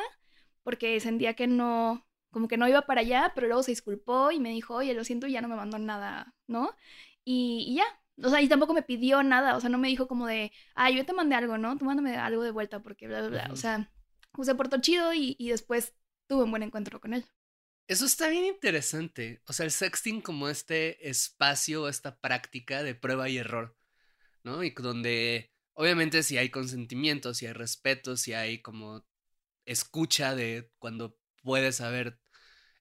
porque 0.63 1.00
sentía 1.00 1.33
que 1.35 1.47
no, 1.47 2.05
como 2.31 2.47
que 2.47 2.57
no 2.57 2.67
iba 2.67 2.83
para 2.83 3.01
allá, 3.01 3.31
pero 3.35 3.47
luego 3.47 3.63
se 3.63 3.71
disculpó 3.71 4.31
y 4.31 4.39
me 4.39 4.50
dijo, 4.51 4.75
oye, 4.75 4.93
lo 4.93 5.03
siento, 5.03 5.27
ya 5.27 5.41
no 5.41 5.47
me 5.47 5.55
mandó 5.55 5.79
nada, 5.79 6.35
¿no? 6.47 6.71
Y, 7.24 7.65
y 7.69 7.75
ya, 7.77 7.85
o 8.24 8.29
sea, 8.29 8.41
y 8.41 8.48
tampoco 8.48 8.74
me 8.74 8.84
pidió 8.84 9.24
nada, 9.24 9.55
o 9.55 9.62
sea, 9.62 9.69
no 9.69 9.77
me 9.77 9.88
dijo 9.88 10.07
como 10.07 10.27
de, 10.27 10.51
ah, 10.75 10.89
yo 10.89 11.05
te 11.05 11.13
mandé 11.13 11.36
algo, 11.36 11.57
¿no? 11.57 11.77
Tú 11.77 11.86
mándame 11.86 12.15
algo 12.15 12.43
de 12.43 12.51
vuelta 12.51 12.81
porque 12.81 13.07
bla, 13.07 13.22
bla, 13.22 13.29
bla. 13.29 13.50
O 13.51 13.55
sea, 13.55 13.91
pues 14.31 14.48
se 14.48 14.55
portó 14.55 14.79
chido 14.79 15.13
y, 15.13 15.36
y 15.39 15.50
después 15.50 15.93
tuve 16.27 16.43
un 16.43 16.51
buen 16.51 16.63
encuentro 16.63 17.00
con 17.00 17.13
él. 17.13 17.25
Eso 17.88 18.05
está 18.05 18.29
bien 18.29 18.45
interesante. 18.45 19.41
O 19.48 19.53
sea, 19.53 19.65
el 19.65 19.72
sexting 19.72 20.22
como 20.22 20.50
este 20.50 21.07
espacio, 21.07 21.88
esta 21.88 22.17
práctica 22.19 22.81
de 22.84 22.95
prueba 22.95 23.29
y 23.29 23.38
error, 23.38 23.77
¿no? 24.43 24.63
Y 24.63 24.72
donde 24.72 25.51
obviamente 25.74 26.24
si 26.24 26.38
hay 26.38 26.50
consentimiento, 26.50 27.34
si 27.34 27.45
hay 27.45 27.53
respeto, 27.53 28.17
si 28.17 28.34
hay 28.34 28.62
como 28.62 29.05
escucha 29.65 30.36
de 30.36 30.72
cuando 30.79 31.17
puedes 31.43 31.81
haber 31.81 32.19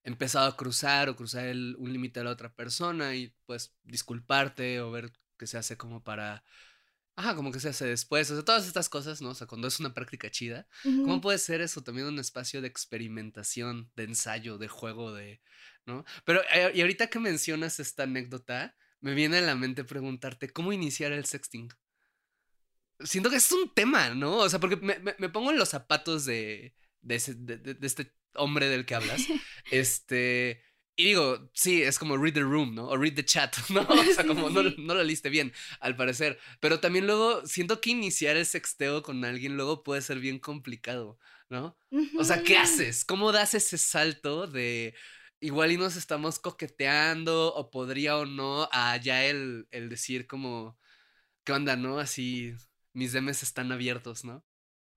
empezado 0.04 0.46
a 0.46 0.56
cruzar 0.56 1.08
o 1.08 1.16
cruzar 1.16 1.46
el, 1.46 1.76
un 1.78 1.92
límite 1.92 2.20
a 2.20 2.24
la 2.24 2.30
otra 2.30 2.54
persona 2.54 3.14
y 3.14 3.34
pues 3.46 3.74
disculparte 3.82 4.80
o 4.80 4.90
ver 4.90 5.12
que 5.44 5.48
se 5.48 5.58
hace 5.58 5.76
como 5.76 6.02
para 6.02 6.42
Ajá, 7.16 7.36
como 7.36 7.52
que 7.52 7.60
se 7.60 7.68
hace 7.68 7.86
después, 7.86 8.28
o 8.30 8.34
sea, 8.34 8.44
todas 8.44 8.66
estas 8.66 8.88
cosas, 8.88 9.22
¿no? 9.22 9.30
O 9.30 9.34
sea, 9.34 9.46
cuando 9.46 9.68
es 9.68 9.78
una 9.78 9.94
práctica 9.94 10.30
chida, 10.30 10.66
¿cómo 10.82 11.20
puede 11.20 11.38
ser 11.38 11.60
eso 11.60 11.80
también 11.80 12.08
un 12.08 12.18
espacio 12.18 12.60
de 12.60 12.66
experimentación, 12.66 13.88
de 13.94 14.04
ensayo, 14.04 14.58
de 14.58 14.66
juego, 14.66 15.12
de, 15.12 15.40
¿no? 15.86 16.04
Pero, 16.24 16.42
eh, 16.52 16.72
y 16.74 16.80
ahorita 16.80 17.10
que 17.10 17.20
mencionas 17.20 17.78
esta 17.78 18.02
anécdota, 18.02 18.76
me 19.00 19.14
viene 19.14 19.38
a 19.38 19.42
la 19.42 19.54
mente 19.54 19.84
preguntarte, 19.84 20.50
¿cómo 20.50 20.72
iniciar 20.72 21.12
el 21.12 21.24
sexting? 21.24 21.68
Siento 22.98 23.30
que 23.30 23.36
es 23.36 23.52
un 23.52 23.72
tema, 23.72 24.10
¿no? 24.10 24.38
O 24.38 24.48
sea, 24.48 24.58
porque 24.58 24.76
me, 24.76 24.98
me, 24.98 25.28
pongo 25.28 25.52
en 25.52 25.58
los 25.58 25.68
zapatos 25.68 26.24
de, 26.24 26.74
de, 27.00 27.14
ese, 27.14 27.34
de, 27.34 27.58
de 27.58 27.86
este 27.86 28.12
hombre 28.34 28.68
del 28.68 28.86
que 28.86 28.96
hablas. 28.96 29.22
este 29.70 30.64
y 30.96 31.04
digo, 31.04 31.50
sí, 31.52 31.82
es 31.82 31.98
como 31.98 32.16
read 32.16 32.34
the 32.34 32.40
room, 32.40 32.74
¿no? 32.74 32.86
O 32.86 32.96
read 32.96 33.14
the 33.14 33.24
chat, 33.24 33.56
¿no? 33.70 33.80
O 33.82 34.04
sea, 34.14 34.26
como 34.26 34.50
no, 34.50 34.62
no, 34.62 34.94
lo 34.94 35.02
leíste 35.02 35.28
bien, 35.28 35.52
al 35.80 35.96
parecer. 35.96 36.38
Pero 36.60 36.80
también 36.80 37.06
luego 37.06 37.46
siento 37.46 37.80
que 37.80 37.90
iniciar 37.90 38.36
el 38.36 38.46
sexteo 38.46 39.02
con 39.02 39.24
alguien 39.24 39.56
luego 39.56 39.82
puede 39.82 40.02
ser 40.02 40.20
bien 40.20 40.38
complicado, 40.38 41.18
¿no? 41.48 41.76
O 42.18 42.24
sea, 42.24 42.42
¿qué 42.42 42.56
haces? 42.56 43.04
¿Cómo 43.04 43.32
das 43.32 43.54
ese 43.54 43.78
salto 43.78 44.46
de 44.46 44.94
igual 45.40 45.72
y 45.72 45.76
nos 45.76 45.96
estamos 45.96 46.38
coqueteando 46.38 47.54
o 47.54 47.70
podría 47.70 48.16
o 48.16 48.24
no 48.24 48.68
a 48.72 48.96
ya 48.96 49.24
el, 49.24 49.66
el 49.72 49.88
decir 49.88 50.26
como, 50.26 50.78
¿qué 51.44 51.52
onda, 51.52 51.76
no? 51.76 51.98
Así, 51.98 52.54
mis 52.92 53.12
DMs 53.12 53.42
están 53.42 53.72
abiertos, 53.72 54.24
¿no? 54.24 54.44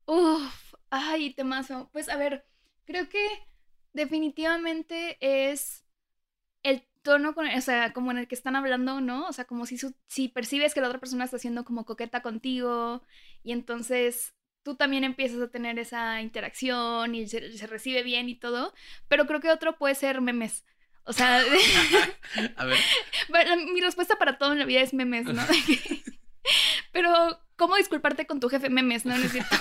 Uf, 0.05 0.75
ay, 0.89 1.33
temazo. 1.33 1.89
Pues 1.91 2.07
a 2.07 2.17
ver, 2.17 2.45
creo 2.85 3.09
que 3.09 3.27
definitivamente 3.93 5.17
es 5.19 5.86
el 6.63 6.83
tono 7.01 7.33
con, 7.33 7.47
o 7.47 7.61
sea, 7.61 7.93
como 7.93 8.11
en 8.11 8.17
el 8.17 8.27
que 8.27 8.35
están 8.35 8.55
hablando, 8.55 9.01
¿no? 9.01 9.27
O 9.27 9.33
sea, 9.33 9.45
como 9.45 9.65
si, 9.65 9.77
si 10.07 10.27
percibes 10.27 10.73
que 10.73 10.81
la 10.81 10.87
otra 10.87 10.99
persona 10.99 11.25
está 11.25 11.39
siendo 11.39 11.63
como 11.63 11.85
coqueta 11.85 12.21
contigo 12.21 13.01
y 13.43 13.53
entonces 13.53 14.33
tú 14.67 14.75
también 14.75 15.05
empiezas 15.05 15.39
a 15.41 15.47
tener 15.47 15.79
esa 15.79 16.21
interacción 16.21 17.15
y 17.15 17.25
se, 17.27 17.39
recibe 17.67 18.03
bien 18.03 18.27
y 18.27 18.35
todo, 18.35 18.73
pero 19.07 19.25
creo 19.25 19.39
que 19.39 19.49
otro 19.49 19.77
puede 19.77 19.95
ser 19.95 20.19
memes. 20.19 20.65
O 21.05 21.13
sea, 21.13 21.39
a 22.57 22.65
ver. 22.65 22.77
mi 23.73 23.79
respuesta 23.79 24.17
para 24.17 24.37
todo 24.37 24.51
en 24.51 24.59
la 24.59 24.65
vida 24.65 24.81
es 24.81 24.93
memes, 24.93 25.23
¿no? 25.25 25.41
pero, 26.91 27.39
¿cómo 27.55 27.77
disculparte 27.77 28.27
con 28.27 28.41
tu 28.41 28.49
jefe 28.49 28.69
memes, 28.69 29.05
no? 29.05 29.17
¿No 29.17 29.23
es 29.23 29.31
cierto? 29.31 29.55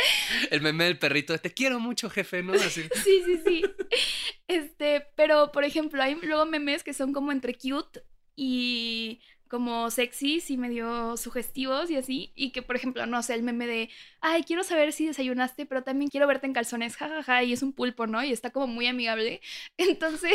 El 0.50 0.60
meme 0.60 0.84
del 0.84 0.98
perrito, 0.98 1.36
te 1.38 1.52
quiero 1.52 1.80
mucho, 1.80 2.10
jefe, 2.10 2.42
¿no? 2.42 2.54
Así. 2.54 2.82
Sí, 3.04 3.22
sí, 3.24 3.40
sí. 3.44 3.62
Este, 4.48 5.06
pero 5.14 5.52
por 5.52 5.62
ejemplo, 5.62 6.02
hay 6.02 6.16
luego 6.22 6.44
memes 6.44 6.82
que 6.82 6.92
son 6.92 7.12
como 7.12 7.30
entre 7.30 7.54
cute 7.54 8.02
y 8.34 9.20
como 9.46 9.90
sexys 9.90 10.50
y 10.50 10.56
medio 10.56 11.16
sugestivos 11.16 11.90
y 11.90 11.96
así. 11.96 12.32
Y 12.34 12.50
que, 12.50 12.62
por 12.62 12.74
ejemplo, 12.76 13.06
no 13.06 13.22
sé, 13.22 13.34
el 13.34 13.42
meme 13.42 13.66
de, 13.66 13.90
ay, 14.20 14.42
quiero 14.42 14.64
saber 14.64 14.92
si 14.92 15.06
desayunaste, 15.06 15.66
pero 15.66 15.82
también 15.82 16.10
quiero 16.10 16.26
verte 16.26 16.46
en 16.46 16.52
calzones, 16.52 16.96
jajaja, 16.96 17.44
y 17.44 17.52
es 17.52 17.62
un 17.62 17.72
pulpo, 17.72 18.06
¿no? 18.06 18.22
Y 18.24 18.32
está 18.32 18.50
como 18.50 18.66
muy 18.66 18.86
amigable. 18.86 19.40
Entonces, 19.76 20.32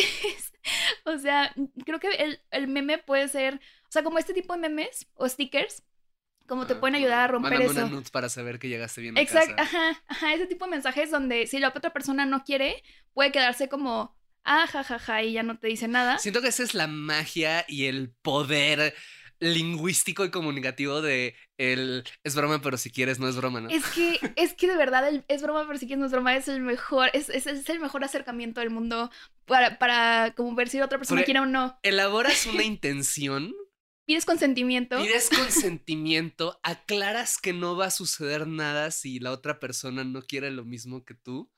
o 1.05 1.17
sea, 1.17 1.53
creo 1.85 1.99
que 1.99 2.09
el, 2.09 2.39
el 2.51 2.67
meme 2.67 2.97
puede 2.97 3.27
ser, 3.27 3.55
o 3.55 3.91
sea, 3.91 4.03
como 4.03 4.19
este 4.19 4.33
tipo 4.33 4.53
de 4.53 4.59
memes 4.59 5.07
o 5.15 5.27
stickers 5.27 5.83
como 6.47 6.67
te 6.67 6.75
pueden 6.75 6.95
ayudar 6.95 7.19
a 7.19 7.27
romper 7.27 7.61
eso. 7.61 7.85
Una 7.85 8.01
para 8.11 8.29
saber 8.29 8.59
que 8.59 8.69
llegaste 8.69 9.01
bien 9.01 9.17
Exacto, 9.17 9.55
ajá, 9.57 10.01
ajá, 10.07 10.33
ese 10.33 10.47
tipo 10.47 10.65
de 10.65 10.71
mensajes 10.71 11.11
donde 11.11 11.47
si 11.47 11.59
la 11.59 11.69
otra 11.69 11.91
persona 11.91 12.25
no 12.25 12.43
quiere, 12.43 12.83
puede 13.13 13.31
quedarse 13.31 13.69
como, 13.69 14.15
ah, 14.43 14.67
jajaja, 14.67 15.23
y 15.23 15.33
ya 15.33 15.43
no 15.43 15.57
te 15.57 15.67
dice 15.67 15.87
nada. 15.87 16.19
Siento 16.19 16.41
que 16.41 16.49
esa 16.49 16.63
es 16.63 16.73
la 16.73 16.87
magia 16.87 17.65
y 17.67 17.85
el 17.85 18.11
poder 18.21 18.93
lingüístico 19.39 20.23
y 20.23 20.31
comunicativo 20.31 21.01
de 21.01 21.35
el 21.57 22.03
es 22.23 22.35
broma, 22.35 22.61
pero 22.61 22.77
si 22.77 22.89
quieres 22.91 23.19
no 23.19 23.27
es 23.27 23.35
broma, 23.35 23.61
¿no? 23.61 23.69
Es 23.69 23.85
que, 23.87 24.19
es 24.35 24.53
que 24.53 24.67
de 24.67 24.77
verdad 24.77 25.07
el 25.07 25.25
es 25.27 25.41
broma, 25.41 25.65
pero 25.67 25.77
si 25.77 25.87
quieres 25.87 25.99
no 25.99 26.05
es 26.05 26.11
broma, 26.11 26.35
es 26.35 26.47
el 26.47 26.61
mejor, 26.61 27.09
es, 27.13 27.29
es, 27.29 27.47
el 27.47 27.79
mejor 27.79 28.03
acercamiento 28.03 28.61
del 28.61 28.69
mundo 28.69 29.11
para, 29.45 29.77
para 29.77 30.33
como 30.35 30.55
ver 30.55 30.69
si 30.69 30.77
la 30.77 30.85
otra 30.85 30.97
persona 30.97 31.23
quiere 31.23 31.39
o 31.41 31.45
no. 31.45 31.77
Elaboras 31.83 32.45
una 32.45 32.63
intención 32.63 33.53
Pides 34.05 34.25
consentimiento. 34.25 34.97
Pides 35.01 35.29
consentimiento, 35.29 36.59
aclaras 36.63 37.37
que 37.39 37.53
no 37.53 37.75
va 37.75 37.87
a 37.87 37.91
suceder 37.91 38.47
nada 38.47 38.91
si 38.91 39.19
la 39.19 39.31
otra 39.31 39.59
persona 39.59 40.03
no 40.03 40.21
quiere 40.21 40.51
lo 40.51 40.63
mismo 40.63 41.03
que 41.03 41.15
tú, 41.15 41.51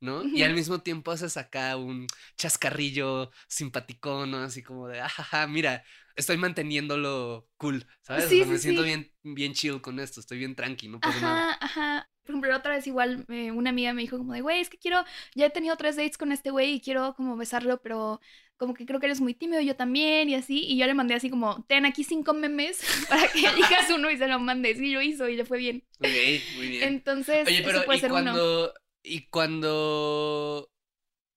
¿no? 0.00 0.22
Y 0.22 0.42
al 0.42 0.54
mismo 0.54 0.80
tiempo 0.80 1.12
haces 1.12 1.36
acá 1.38 1.76
un 1.76 2.06
chascarrillo 2.36 3.30
simpaticón, 3.48 4.32
¿no? 4.32 4.38
Así 4.38 4.62
como 4.62 4.86
de, 4.86 5.00
ajaja, 5.00 5.46
mira, 5.46 5.82
estoy 6.14 6.36
manteniéndolo 6.36 7.48
cool, 7.56 7.86
¿sabes? 8.02 8.28
Sí, 8.28 8.44
me 8.44 8.58
siento 8.58 8.82
bien, 8.82 9.10
bien 9.22 9.54
chill 9.54 9.80
con 9.80 9.98
esto, 9.98 10.20
estoy 10.20 10.38
bien 10.38 10.54
tranqui, 10.54 10.88
no 10.88 10.98
ajá, 11.00 11.20
nada. 11.20 11.58
Ajá, 11.60 12.10
Por 12.24 12.34
ejemplo, 12.34 12.56
otra 12.56 12.74
vez 12.74 12.86
igual 12.86 13.24
eh, 13.28 13.50
una 13.50 13.70
amiga 13.70 13.92
me 13.92 14.02
dijo 14.02 14.16
como 14.16 14.32
de, 14.32 14.40
güey, 14.40 14.60
es 14.60 14.70
que 14.70 14.78
quiero, 14.78 15.04
ya 15.34 15.46
he 15.46 15.50
tenido 15.50 15.76
tres 15.76 15.96
dates 15.96 16.16
con 16.16 16.32
este 16.32 16.50
güey 16.50 16.74
y 16.74 16.80
quiero 16.80 17.14
como 17.14 17.36
besarlo, 17.36 17.80
pero 17.82 18.20
como 18.56 18.72
que 18.72 18.86
creo 18.86 18.98
que 18.98 19.06
eres 19.06 19.20
muy 19.20 19.34
tímido, 19.34 19.60
yo 19.60 19.76
también, 19.76 20.30
y 20.30 20.34
así, 20.34 20.64
y 20.64 20.78
yo 20.78 20.86
le 20.86 20.94
mandé 20.94 21.14
así 21.14 21.28
como, 21.28 21.64
ten 21.64 21.84
aquí 21.84 22.02
cinco 22.02 22.32
memes 22.32 22.80
para 23.08 23.28
que 23.28 23.46
elijas 23.46 23.90
uno 23.90 24.10
y 24.10 24.16
se 24.16 24.26
lo 24.26 24.38
mandes, 24.38 24.80
y 24.80 24.92
lo 24.92 25.02
hizo 25.02 25.28
y 25.28 25.36
le 25.36 25.44
fue 25.44 25.58
bien. 25.58 25.84
Ok, 25.98 26.08
muy 26.56 26.68
bien. 26.68 26.82
Entonces, 26.84 27.46
Oye, 27.46 27.62
pero 27.62 27.84
puede 27.84 27.98
¿y 27.98 28.08
cuando, 28.08 28.74
Y 29.02 29.26
cuando 29.28 30.70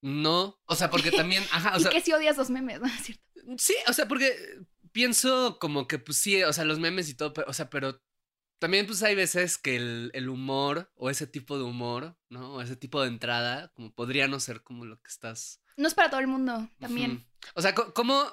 no, 0.00 0.58
o 0.64 0.74
sea, 0.74 0.90
porque 0.90 1.10
también, 1.10 1.42
ajá, 1.52 1.76
o 1.76 1.80
y 1.80 1.82
sea... 1.82 1.90
que 1.90 2.00
si 2.00 2.12
odias 2.12 2.36
los 2.36 2.50
memes, 2.50 2.80
¿no 2.80 2.86
es 2.98 3.02
cierto? 3.02 3.22
Sí, 3.58 3.74
o 3.86 3.92
sea, 3.92 4.06
porque 4.06 4.34
pienso 4.92 5.58
como 5.58 5.86
que, 5.86 5.98
pues 5.98 6.18
sí, 6.18 6.42
o 6.42 6.52
sea, 6.52 6.64
los 6.64 6.78
memes 6.78 7.08
y 7.08 7.14
todo, 7.14 7.32
pero, 7.32 7.48
o 7.48 7.52
sea, 7.52 7.68
pero 7.68 8.00
también 8.58 8.86
pues 8.86 9.02
hay 9.02 9.14
veces 9.14 9.58
que 9.58 9.76
el, 9.76 10.10
el, 10.14 10.28
humor 10.28 10.90
o 10.96 11.10
ese 11.10 11.26
tipo 11.26 11.58
de 11.58 11.64
humor, 11.64 12.16
¿no? 12.28 12.54
O 12.54 12.62
ese 12.62 12.76
tipo 12.76 13.00
de 13.02 13.08
entrada, 13.08 13.72
como 13.74 13.92
podría 13.92 14.28
no 14.28 14.40
ser 14.40 14.62
como 14.62 14.84
lo 14.84 15.00
que 15.00 15.08
estás 15.08 15.60
no 15.78 15.86
es 15.86 15.94
para 15.94 16.10
todo 16.10 16.20
el 16.20 16.26
mundo 16.26 16.68
también. 16.80 17.24
O 17.54 17.62
sea, 17.62 17.72
¿cómo? 17.72 18.26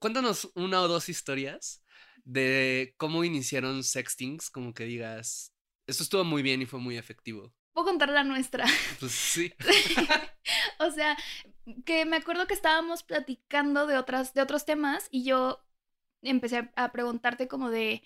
Cuéntanos 0.00 0.50
una 0.54 0.80
o 0.80 0.88
dos 0.88 1.10
historias 1.10 1.84
de 2.24 2.94
cómo 2.96 3.24
iniciaron 3.24 3.84
sextings, 3.84 4.48
como 4.48 4.72
que 4.72 4.84
digas, 4.84 5.54
esto 5.86 6.02
estuvo 6.02 6.24
muy 6.24 6.42
bien 6.42 6.62
y 6.62 6.66
fue 6.66 6.80
muy 6.80 6.96
efectivo. 6.96 7.52
Puedo 7.74 7.88
contar 7.88 8.08
la 8.08 8.24
nuestra. 8.24 8.64
Pues 8.98 9.12
sí. 9.12 9.52
o 10.78 10.90
sea, 10.90 11.16
que 11.84 12.06
me 12.06 12.16
acuerdo 12.16 12.46
que 12.46 12.54
estábamos 12.54 13.02
platicando 13.02 13.86
de 13.86 13.98
otras, 13.98 14.32
de 14.32 14.40
otros 14.40 14.64
temas 14.64 15.08
y 15.10 15.24
yo 15.24 15.62
empecé 16.22 16.70
a 16.74 16.90
preguntarte 16.90 17.48
como 17.48 17.68
de, 17.68 18.02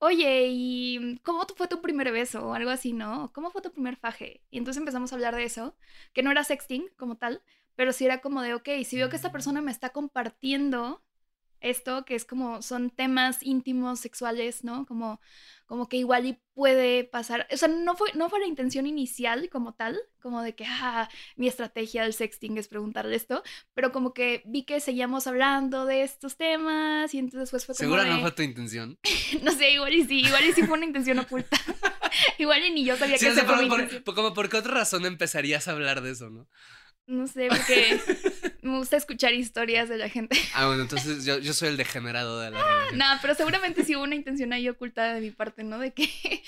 oye, 0.00 0.48
¿y 0.50 1.18
cómo 1.22 1.46
fue 1.56 1.68
tu 1.68 1.80
primer 1.82 2.10
beso? 2.12 2.48
O 2.48 2.54
algo 2.54 2.70
así, 2.70 2.92
¿no? 2.92 3.32
¿Cómo 3.34 3.50
fue 3.50 3.62
tu 3.62 3.72
primer 3.72 3.96
faje? 3.96 4.42
Y 4.50 4.58
entonces 4.58 4.80
empezamos 4.80 5.12
a 5.12 5.16
hablar 5.16 5.36
de 5.36 5.44
eso, 5.44 5.76
que 6.12 6.22
no 6.22 6.30
era 6.32 6.44
sexting 6.44 6.88
como 6.96 7.16
tal, 7.16 7.42
pero 7.76 7.92
sí 7.92 8.06
era 8.06 8.20
como 8.20 8.42
de, 8.42 8.54
ok, 8.54 8.68
si 8.84 8.96
veo 8.96 9.10
que 9.10 9.16
esta 9.16 9.32
persona 9.32 9.60
me 9.62 9.70
está 9.70 9.90
compartiendo 9.90 11.02
esto, 11.60 12.04
que 12.04 12.14
es 12.14 12.24
como, 12.24 12.62
son 12.62 12.90
temas 12.90 13.42
íntimos, 13.42 14.00
sexuales, 14.00 14.64
¿no? 14.64 14.86
Como, 14.86 15.20
como 15.66 15.88
que 15.88 15.98
igual 15.98 16.26
y 16.26 16.38
puede 16.52 17.04
pasar, 17.04 17.46
o 17.52 17.56
sea, 17.56 17.68
no 17.68 17.96
fue, 17.96 18.10
no 18.14 18.28
fue 18.28 18.40
la 18.40 18.46
intención 18.46 18.86
inicial 18.86 19.48
como 19.50 19.74
tal, 19.74 19.98
como 20.20 20.42
de 20.42 20.54
que, 20.54 20.64
ah, 20.66 21.08
mi 21.36 21.46
estrategia 21.46 22.02
del 22.02 22.12
sexting 22.12 22.58
es 22.58 22.68
preguntarle 22.68 23.14
esto, 23.16 23.42
pero 23.72 23.92
como 23.92 24.12
que 24.12 24.42
vi 24.46 24.64
que 24.64 24.80
seguíamos 24.80 25.26
hablando 25.26 25.86
de 25.86 26.02
estos 26.02 26.36
temas 26.36 27.14
y 27.14 27.18
entonces 27.18 27.50
después 27.50 27.66
fue 27.66 27.74
como 27.74 27.96
¿Segura 27.96 28.04
no 28.04 28.20
fue 28.20 28.32
tu 28.32 28.42
intención? 28.42 28.98
no 29.42 29.52
sé, 29.52 29.70
igual 29.70 29.94
y 29.94 30.04
sí, 30.04 30.20
igual 30.20 30.44
y 30.44 30.52
sí 30.52 30.62
fue 30.64 30.76
una 30.76 30.86
intención 30.86 31.18
oculta. 31.20 31.56
igual 32.38 32.64
y 32.64 32.70
ni 32.72 32.84
yo 32.84 32.96
sabía 32.96 33.16
que 33.16 33.30
o 33.30 33.34
sea, 33.34 33.46
por, 33.46 34.14
como 34.14 34.34
por 34.34 34.48
qué 34.48 34.56
otra 34.56 34.74
razón 34.74 35.06
empezarías 35.06 35.68
a 35.68 35.72
hablar 35.72 36.00
de 36.02 36.10
eso, 36.10 36.30
¿no? 36.30 36.48
No 37.10 37.26
sé, 37.26 37.48
porque 37.48 38.00
me 38.62 38.78
gusta 38.78 38.96
escuchar 38.96 39.34
historias 39.34 39.88
de 39.88 39.98
la 39.98 40.08
gente. 40.08 40.38
Ah, 40.54 40.66
bueno, 40.66 40.82
entonces 40.82 41.24
yo, 41.24 41.38
yo 41.38 41.52
soy 41.52 41.68
el 41.68 41.76
degenerado 41.76 42.38
de 42.40 42.52
la 42.52 42.62
relación. 42.62 42.98
No, 42.98 43.04
pero 43.20 43.34
seguramente 43.34 43.84
sí 43.84 43.96
hubo 43.96 44.04
una 44.04 44.14
intención 44.14 44.52
ahí 44.52 44.68
oculta 44.68 45.12
de 45.14 45.20
mi 45.20 45.32
parte, 45.32 45.64
¿no? 45.64 45.78
De 45.80 45.92
que 45.92 46.08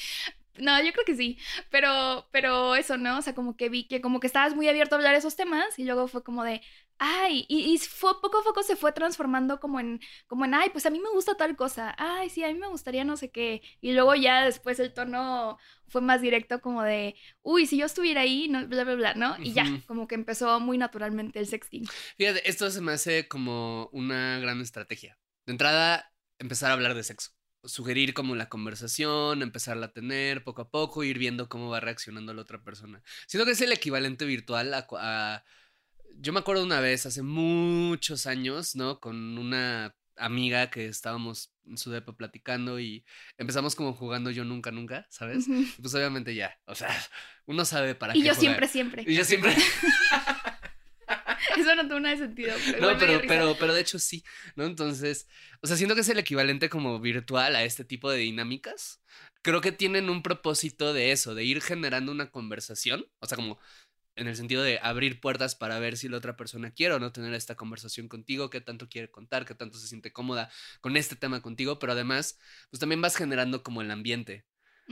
No, 0.58 0.78
yo 0.82 0.92
creo 0.92 1.04
que 1.06 1.16
sí, 1.16 1.38
pero, 1.70 2.28
pero 2.30 2.76
eso, 2.76 2.98
¿no? 2.98 3.18
O 3.18 3.22
sea, 3.22 3.34
como 3.34 3.56
que 3.56 3.70
vi 3.70 3.84
que 3.84 4.02
como 4.02 4.20
que 4.20 4.26
estabas 4.26 4.54
muy 4.54 4.68
abierto 4.68 4.94
a 4.94 4.98
hablar 4.98 5.14
esos 5.14 5.34
temas 5.34 5.78
y 5.78 5.84
luego 5.84 6.08
fue 6.08 6.22
como 6.22 6.44
de, 6.44 6.60
ay, 6.98 7.44
y, 7.48 7.72
y 7.74 7.78
fue 7.78 8.12
poco 8.20 8.38
a 8.40 8.44
poco 8.44 8.62
se 8.62 8.76
fue 8.76 8.92
transformando 8.92 9.60
como 9.60 9.80
en, 9.80 10.00
como 10.26 10.44
en, 10.44 10.54
ay, 10.54 10.70
pues 10.70 10.86
a 10.86 10.90
mí 10.90 11.00
me 11.00 11.10
gusta 11.10 11.36
tal 11.36 11.56
cosa, 11.56 11.94
ay, 11.98 12.30
sí, 12.30 12.44
a 12.44 12.48
mí 12.48 12.54
me 12.54 12.68
gustaría 12.68 13.04
no 13.04 13.16
sé 13.16 13.30
qué, 13.30 13.62
y 13.80 13.92
luego 13.92 14.14
ya 14.14 14.44
después 14.44 14.78
el 14.80 14.92
tono 14.94 15.58
fue 15.88 16.00
más 16.00 16.20
directo 16.20 16.60
como 16.60 16.82
de, 16.82 17.14
uy, 17.42 17.66
si 17.66 17.76
yo 17.78 17.86
estuviera 17.86 18.22
ahí, 18.22 18.48
no, 18.48 18.66
bla, 18.68 18.84
bla, 18.84 18.94
bla, 18.94 19.14
¿no? 19.14 19.36
Y 19.42 19.52
ya, 19.52 19.82
como 19.86 20.06
que 20.08 20.14
empezó 20.14 20.60
muy 20.60 20.78
naturalmente 20.78 21.38
el 21.38 21.46
sexting. 21.46 21.84
Fíjate, 22.16 22.48
esto 22.48 22.70
se 22.70 22.80
me 22.80 22.92
hace 22.92 23.28
como 23.28 23.88
una 23.92 24.38
gran 24.38 24.60
estrategia. 24.60 25.18
De 25.46 25.52
entrada, 25.52 26.12
empezar 26.38 26.70
a 26.70 26.74
hablar 26.74 26.94
de 26.94 27.02
sexo. 27.02 27.30
Sugerir 27.64 28.12
como 28.14 28.34
la 28.34 28.48
conversación, 28.48 29.42
empezarla 29.42 29.86
a 29.86 29.92
tener 29.92 30.42
poco 30.44 30.62
a 30.62 30.70
poco, 30.70 31.04
ir 31.04 31.18
viendo 31.18 31.48
cómo 31.48 31.70
va 31.70 31.80
reaccionando 31.80 32.34
la 32.34 32.42
otra 32.42 32.62
persona. 32.62 33.02
Siento 33.28 33.46
que 33.46 33.52
es 33.52 33.60
el 33.60 33.72
equivalente 33.72 34.24
virtual 34.24 34.74
a, 34.74 34.86
a- 34.98 35.44
Yo 36.18 36.32
me 36.32 36.40
acuerdo 36.40 36.62
una 36.62 36.80
vez, 36.80 37.06
hace 37.06 37.22
muchos 37.22 38.26
años, 38.26 38.76
¿no? 38.76 39.00
Con 39.00 39.38
una 39.38 39.94
amiga 40.16 40.70
que 40.70 40.86
estábamos 40.86 41.52
en 41.66 41.78
su 41.78 41.90
depa 41.90 42.16
platicando 42.16 42.78
y 42.78 43.04
empezamos 43.38 43.74
como 43.74 43.94
jugando 43.94 44.30
yo 44.30 44.44
nunca, 44.44 44.70
nunca, 44.70 45.06
¿sabes? 45.10 45.48
Y 45.48 45.80
pues 45.80 45.94
obviamente 45.94 46.34
ya, 46.34 46.58
o 46.66 46.74
sea, 46.74 46.88
uno 47.46 47.64
sabe 47.64 47.94
para 47.94 48.16
Y 48.16 48.20
qué 48.20 48.28
yo 48.28 48.34
jugar. 48.34 48.40
siempre, 48.40 48.68
siempre. 48.68 49.04
Y 49.06 49.14
yo 49.14 49.24
siempre... 49.24 49.54
Eso 51.56 51.74
no 51.74 51.86
tuvo 51.86 52.00
nada 52.00 52.14
de 52.14 52.22
sentido. 52.24 52.54
Pero 52.64 52.80
No, 52.92 52.98
pero, 52.98 53.20
pero, 53.26 53.56
pero 53.58 53.74
de 53.74 53.80
hecho 53.80 53.98
sí, 53.98 54.24
¿no? 54.56 54.64
Entonces, 54.64 55.28
o 55.60 55.66
sea, 55.66 55.76
siento 55.76 55.94
que 55.94 56.00
es 56.00 56.08
el 56.08 56.18
equivalente 56.18 56.68
como 56.68 56.98
virtual 57.00 57.56
a 57.56 57.62
este 57.64 57.84
tipo 57.84 58.10
de 58.10 58.18
dinámicas. 58.18 59.02
Creo 59.42 59.60
que 59.60 59.72
tienen 59.72 60.08
un 60.08 60.22
propósito 60.22 60.94
de 60.94 61.12
eso, 61.12 61.34
de 61.34 61.44
ir 61.44 61.60
generando 61.60 62.12
una 62.12 62.30
conversación, 62.30 63.06
o 63.18 63.26
sea, 63.26 63.36
como 63.36 63.58
en 64.16 64.28
el 64.28 64.36
sentido 64.36 64.62
de 64.62 64.78
abrir 64.82 65.20
puertas 65.20 65.54
para 65.54 65.78
ver 65.78 65.96
si 65.96 66.08
la 66.08 66.18
otra 66.18 66.36
persona 66.36 66.70
quiere 66.72 66.94
o 66.94 66.98
no 67.00 67.12
tener 67.12 67.34
esta 67.34 67.54
conversación 67.54 68.08
contigo, 68.08 68.50
qué 68.50 68.60
tanto 68.60 68.88
quiere 68.88 69.10
contar, 69.10 69.44
qué 69.44 69.54
tanto 69.54 69.78
se 69.78 69.88
siente 69.88 70.12
cómoda 70.12 70.50
con 70.80 70.96
este 70.96 71.16
tema 71.16 71.40
contigo, 71.42 71.78
pero 71.78 71.92
además, 71.92 72.38
pues 72.70 72.80
también 72.80 73.00
vas 73.00 73.16
generando 73.16 73.62
como 73.62 73.82
el 73.82 73.90
ambiente, 73.90 74.44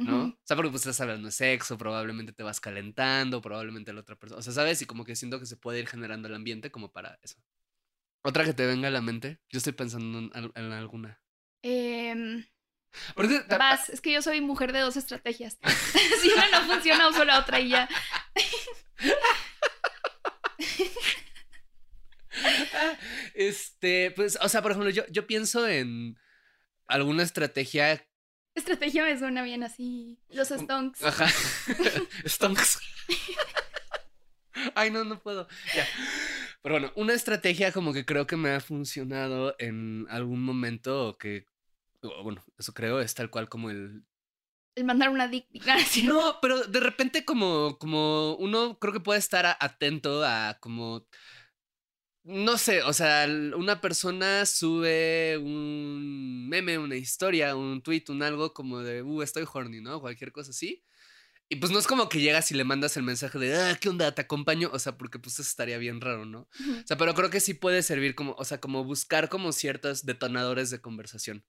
¿no? 0.02 0.24
Ujú. 0.24 0.32
O 0.32 0.40
sea, 0.44 0.56
porque 0.56 0.70
pues 0.70 0.82
estás 0.82 1.00
hablando 1.00 1.26
de 1.26 1.32
sexo, 1.32 1.76
probablemente 1.78 2.32
te 2.32 2.42
vas 2.42 2.60
calentando, 2.60 3.40
probablemente 3.42 3.92
la 3.92 4.00
otra 4.00 4.16
persona, 4.16 4.38
o 4.40 4.42
sea, 4.42 4.52
¿sabes? 4.52 4.80
Y 4.82 4.86
como 4.86 5.04
que 5.04 5.16
siento 5.16 5.38
que 5.38 5.46
se 5.46 5.56
puede 5.56 5.80
ir 5.80 5.86
generando 5.86 6.28
el 6.28 6.34
ambiente 6.34 6.70
como 6.70 6.92
para 6.92 7.18
eso. 7.22 7.36
Otra 8.22 8.44
que 8.44 8.54
te 8.54 8.66
venga 8.66 8.88
a 8.88 8.90
la 8.90 9.00
mente, 9.02 9.40
yo 9.50 9.58
estoy 9.58 9.72
pensando 9.72 10.18
en, 10.34 10.52
en 10.54 10.72
alguna. 10.72 11.20
Em, 11.62 12.44
Porque 13.14 13.44
vas, 13.48 13.88
es 13.88 14.00
que 14.00 14.12
yo 14.12 14.22
soy 14.22 14.40
mujer 14.40 14.72
de 14.72 14.80
dos 14.80 14.96
estrategias. 14.96 15.58
si 16.20 16.30
una 16.30 16.48
no 16.50 16.72
funciona, 16.72 17.08
uso 17.08 17.24
la 17.24 17.38
otra 17.38 17.60
y 17.60 17.68
ya. 17.70 17.88
este, 23.34 24.10
pues, 24.12 24.38
o 24.40 24.48
sea, 24.48 24.62
por 24.62 24.72
ejemplo, 24.72 24.90
yo, 24.90 25.04
yo 25.08 25.26
pienso 25.26 25.68
en 25.68 26.18
alguna 26.86 27.22
estrategia. 27.22 28.06
Estrategia 28.54 29.04
me 29.04 29.18
suena 29.18 29.42
bien 29.42 29.62
así. 29.62 30.18
Los 30.28 30.48
stonks. 30.48 31.04
Ajá. 31.04 31.28
Stonks. 32.26 32.80
Ay, 34.74 34.90
no, 34.90 35.04
no 35.04 35.20
puedo. 35.20 35.46
Ya. 35.74 35.86
Pero 36.62 36.74
bueno, 36.74 36.92
una 36.96 37.14
estrategia 37.14 37.72
como 37.72 37.92
que 37.92 38.04
creo 38.04 38.26
que 38.26 38.36
me 38.36 38.50
ha 38.50 38.60
funcionado 38.60 39.54
en 39.58 40.06
algún 40.10 40.42
momento, 40.42 41.08
o 41.08 41.18
que, 41.18 41.46
bueno, 42.22 42.42
eso 42.58 42.72
creo, 42.72 43.00
es 43.00 43.14
tal 43.14 43.30
cual 43.30 43.48
como 43.48 43.70
el 43.70 44.04
El 44.74 44.84
mandar 44.84 45.10
una 45.10 45.28
dick. 45.28 45.46
Ah, 45.68 45.80
sí. 45.86 46.02
No, 46.04 46.38
pero 46.40 46.62
de 46.64 46.80
repente 46.80 47.24
como, 47.24 47.78
como 47.78 48.36
uno 48.36 48.78
creo 48.78 48.92
que 48.92 49.00
puede 49.00 49.18
estar 49.18 49.46
a- 49.46 49.56
atento 49.60 50.24
a 50.24 50.56
como, 50.60 51.06
no 52.22 52.58
sé, 52.58 52.82
o 52.82 52.92
sea, 52.92 53.26
una 53.56 53.80
persona 53.80 54.44
sube 54.46 55.38
un 55.38 56.48
meme, 56.48 56.78
una 56.78 56.96
historia, 56.96 57.56
un 57.56 57.82
tweet, 57.82 58.04
un 58.08 58.22
algo 58.22 58.52
como 58.52 58.80
de, 58.80 59.02
uh, 59.02 59.22
estoy 59.22 59.44
horny, 59.50 59.80
¿no? 59.80 60.00
Cualquier 60.00 60.30
cosa 60.32 60.50
así. 60.50 60.84
Y 61.48 61.56
pues 61.56 61.72
no 61.72 61.78
es 61.80 61.86
como 61.86 62.08
que 62.08 62.20
llegas 62.20 62.50
y 62.52 62.54
le 62.54 62.64
mandas 62.64 62.96
el 62.96 63.04
mensaje 63.04 63.38
de, 63.38 63.56
ah, 63.56 63.78
¿qué 63.80 63.88
onda? 63.90 64.14
Te 64.14 64.22
acompaño. 64.22 64.70
O 64.72 64.78
sea, 64.80 64.98
porque 64.98 65.18
pues 65.18 65.34
eso 65.34 65.42
estaría 65.42 65.78
bien 65.78 66.00
raro, 66.00 66.24
¿no? 66.26 66.42
O 66.42 66.86
sea, 66.86 66.96
pero 66.98 67.14
creo 67.14 67.30
que 67.30 67.40
sí 67.40 67.54
puede 67.54 67.82
servir 67.82 68.14
como, 68.16 68.34
o 68.38 68.44
sea, 68.44 68.60
como 68.60 68.84
buscar 68.84 69.28
como 69.28 69.52
ciertos 69.52 70.06
detonadores 70.06 70.70
de 70.70 70.80
conversación. 70.80 71.44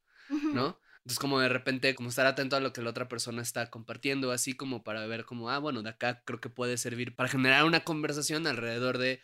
¿No? 0.54 0.80
Entonces 0.98 1.20
como 1.20 1.39
de 1.39 1.50
repente 1.50 1.96
como 1.96 2.10
estar 2.10 2.28
atento 2.28 2.56
a 2.56 2.60
lo 2.60 2.74
que 2.74 2.82
la 2.82 2.91
otra 2.91 3.08
persona 3.08 3.41
está 3.41 3.70
compartiendo, 3.70 4.32
así 4.32 4.54
como 4.54 4.84
para 4.84 5.06
ver 5.08 5.26
como, 5.26 5.50
ah, 5.50 5.58
bueno, 5.60 5.82
de 5.82 5.89
acá 5.89 6.24
creo 6.26 6.39
que 6.39 6.50
puede 6.50 6.78
servir 6.78 7.15
para 7.15 7.30
generar 7.30 7.65
una 7.65 7.84
conversación 7.84 8.46
alrededor 8.46 8.98
de 8.98 9.22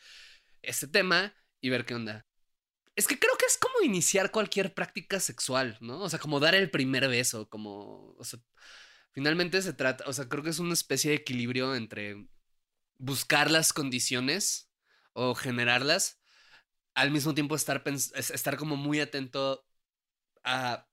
este 0.63 0.87
tema 0.87 1.35
y 1.61 1.69
ver 1.69 1.85
qué 1.85 1.93
onda. 1.93 2.25
Es 2.95 3.07
que 3.07 3.19
creo 3.19 3.33
que 3.37 3.45
es 3.45 3.57
como 3.57 3.83
iniciar 3.83 4.31
cualquier 4.31 4.73
práctica 4.73 5.19
sexual, 5.19 5.77
¿no? 5.81 6.01
O 6.01 6.09
sea, 6.09 6.17
como 6.19 6.39
dar 6.39 6.55
el 6.55 6.71
primer 6.71 7.07
beso, 7.07 7.47
como, 7.47 8.15
o 8.17 8.23
sea, 8.23 8.39
finalmente 9.11 9.61
se 9.61 9.73
trata, 9.73 10.03
o 10.07 10.13
sea, 10.13 10.27
creo 10.27 10.43
que 10.43 10.49
es 10.49 10.59
una 10.59 10.73
especie 10.73 11.11
de 11.11 11.17
equilibrio 11.17 11.75
entre 11.75 12.27
buscar 12.97 13.51
las 13.51 13.71
condiciones 13.73 14.71
o 15.13 15.35
generarlas, 15.35 16.19
al 16.95 17.11
mismo 17.11 17.35
tiempo 17.35 17.55
estar, 17.55 17.83
estar 17.85 18.57
como 18.57 18.75
muy 18.75 18.99
atento 18.99 19.63
a 20.43 20.86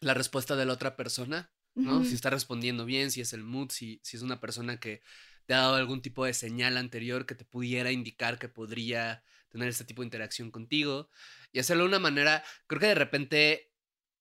la 0.00 0.14
respuesta 0.14 0.56
de 0.56 0.66
la 0.66 0.72
otra 0.72 0.96
persona, 0.96 1.50
¿no? 1.74 2.04
Si 2.04 2.14
está 2.14 2.30
respondiendo 2.30 2.86
bien, 2.86 3.10
si 3.10 3.20
es 3.20 3.34
el 3.34 3.42
mood, 3.42 3.70
si, 3.70 4.00
si 4.02 4.16
es 4.16 4.22
una 4.22 4.40
persona 4.40 4.80
que 4.80 5.02
te 5.44 5.54
ha 5.54 5.58
dado 5.58 5.74
algún 5.74 6.00
tipo 6.00 6.24
de 6.24 6.32
señal 6.32 6.76
anterior 6.76 7.26
que 7.26 7.34
te 7.34 7.44
pudiera 7.44 7.92
indicar 7.92 8.38
que 8.38 8.48
podría 8.48 9.22
tener 9.50 9.68
este 9.68 9.84
tipo 9.84 10.02
de 10.02 10.06
interacción 10.06 10.50
contigo 10.50 11.10
y 11.52 11.58
hacerlo 11.58 11.84
de 11.84 11.88
una 11.88 11.98
manera, 11.98 12.42
creo 12.66 12.80
que 12.80 12.86
de 12.86 12.94
repente 12.94 13.72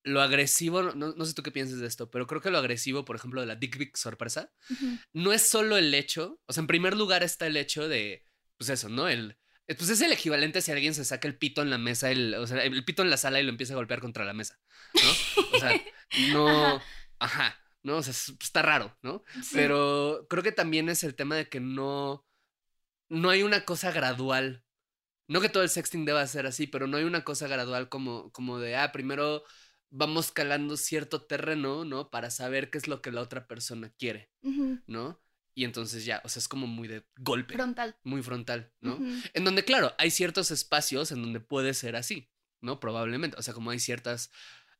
lo 0.03 0.21
agresivo, 0.21 0.83
no, 0.83 1.13
no 1.13 1.25
sé 1.25 1.33
tú 1.33 1.41
qué 1.41 1.51
piensas 1.51 1.79
de 1.79 1.87
esto, 1.87 2.11
pero 2.11 2.27
creo 2.27 2.39
que 2.39 2.51
lo 2.51 2.59
agresivo, 2.59 3.05
por 3.05 3.15
ejemplo, 3.15 3.41
de 3.41 3.47
la 3.47 3.55
dick 3.55 3.77
pic 3.77 3.97
sorpresa, 3.97 4.53
no 5.13 5.33
es 5.33 5.41
solo 5.41 5.77
el 5.77 5.93
hecho, 5.93 6.39
o 6.45 6.53
sea, 6.53 6.61
en 6.61 6.67
primer 6.67 6.95
lugar 6.95 7.23
está 7.23 7.47
el 7.47 7.57
hecho 7.57 7.87
de, 7.87 8.27
pues 8.57 8.69
eso, 8.69 8.87
¿no? 8.87 9.07
El, 9.09 9.37
pues 9.67 9.89
es 9.89 10.01
el 10.01 10.11
equivalente 10.11 10.61
si 10.61 10.71
alguien 10.71 10.93
se 10.93 11.05
saca 11.05 11.27
el 11.27 11.37
pito 11.37 11.61
en 11.61 11.69
la 11.69 11.77
mesa, 11.77 12.11
el, 12.11 12.35
o 12.35 12.45
sea, 12.45 12.63
el 12.63 12.85
pito 12.85 13.01
en 13.01 13.09
la 13.09 13.17
sala 13.17 13.39
y 13.39 13.43
lo 13.43 13.49
empieza 13.49 13.73
a 13.73 13.77
golpear 13.77 13.99
contra 13.99 14.25
la 14.25 14.33
mesa, 14.33 14.59
¿no? 14.93 15.47
O 15.57 15.59
sea, 15.59 15.81
no, 16.31 16.81
ajá, 17.19 17.59
¿no? 17.83 17.97
O 17.97 18.03
sea, 18.03 18.11
es- 18.11 18.33
está 18.41 18.61
raro, 18.61 18.97
¿no? 19.01 19.23
Sí. 19.41 19.51
Pero 19.53 20.27
creo 20.29 20.43
que 20.43 20.51
también 20.51 20.89
es 20.89 21.03
el 21.03 21.15
tema 21.15 21.35
de 21.35 21.49
que 21.49 21.59
no, 21.59 22.25
no 23.09 23.29
hay 23.29 23.43
una 23.43 23.65
cosa 23.65 23.91
gradual. 23.91 24.63
No 25.27 25.41
que 25.41 25.49
todo 25.49 25.63
el 25.63 25.69
sexting 25.69 26.05
deba 26.05 26.27
ser 26.27 26.45
así, 26.45 26.67
pero 26.67 26.85
no 26.85 26.97
hay 26.97 27.03
una 27.03 27.23
cosa 27.23 27.47
gradual 27.47 27.89
como, 27.89 28.31
como 28.31 28.59
de, 28.59 28.75
ah, 28.75 28.91
primero 28.91 29.43
vamos 29.89 30.31
calando 30.31 30.77
cierto 30.77 31.25
terreno, 31.25 31.83
¿no? 31.85 32.11
Para 32.11 32.29
saber 32.29 32.69
qué 32.69 32.77
es 32.77 32.87
lo 32.87 33.01
que 33.01 33.11
la 33.11 33.21
otra 33.21 33.47
persona 33.47 33.91
quiere. 33.97 34.29
¿no? 34.85 35.19
Y 35.57 35.63
entonces 35.63 36.03
ya, 36.03 36.21
o 36.25 36.29
sea, 36.29 36.41
es 36.41 36.49
como 36.49 36.67
muy 36.67 36.89
de 36.89 37.05
golpe, 37.17 37.53
Frontal. 37.53 37.95
muy 38.03 38.21
frontal, 38.21 38.73
¿no? 38.81 38.99
En 39.33 39.45
donde, 39.45 39.63
claro, 39.63 39.93
hay 39.97 40.11
ciertos 40.11 40.51
espacios 40.51 41.13
en 41.13 41.21
donde 41.21 41.39
puede 41.39 41.73
ser 41.73 41.95
así, 41.95 42.29
¿no? 42.59 42.81
Probablemente. 42.81 43.37
O 43.39 43.41
sea, 43.41 43.53
como 43.53 43.71
hay 43.71 43.79
ciertas 43.79 44.31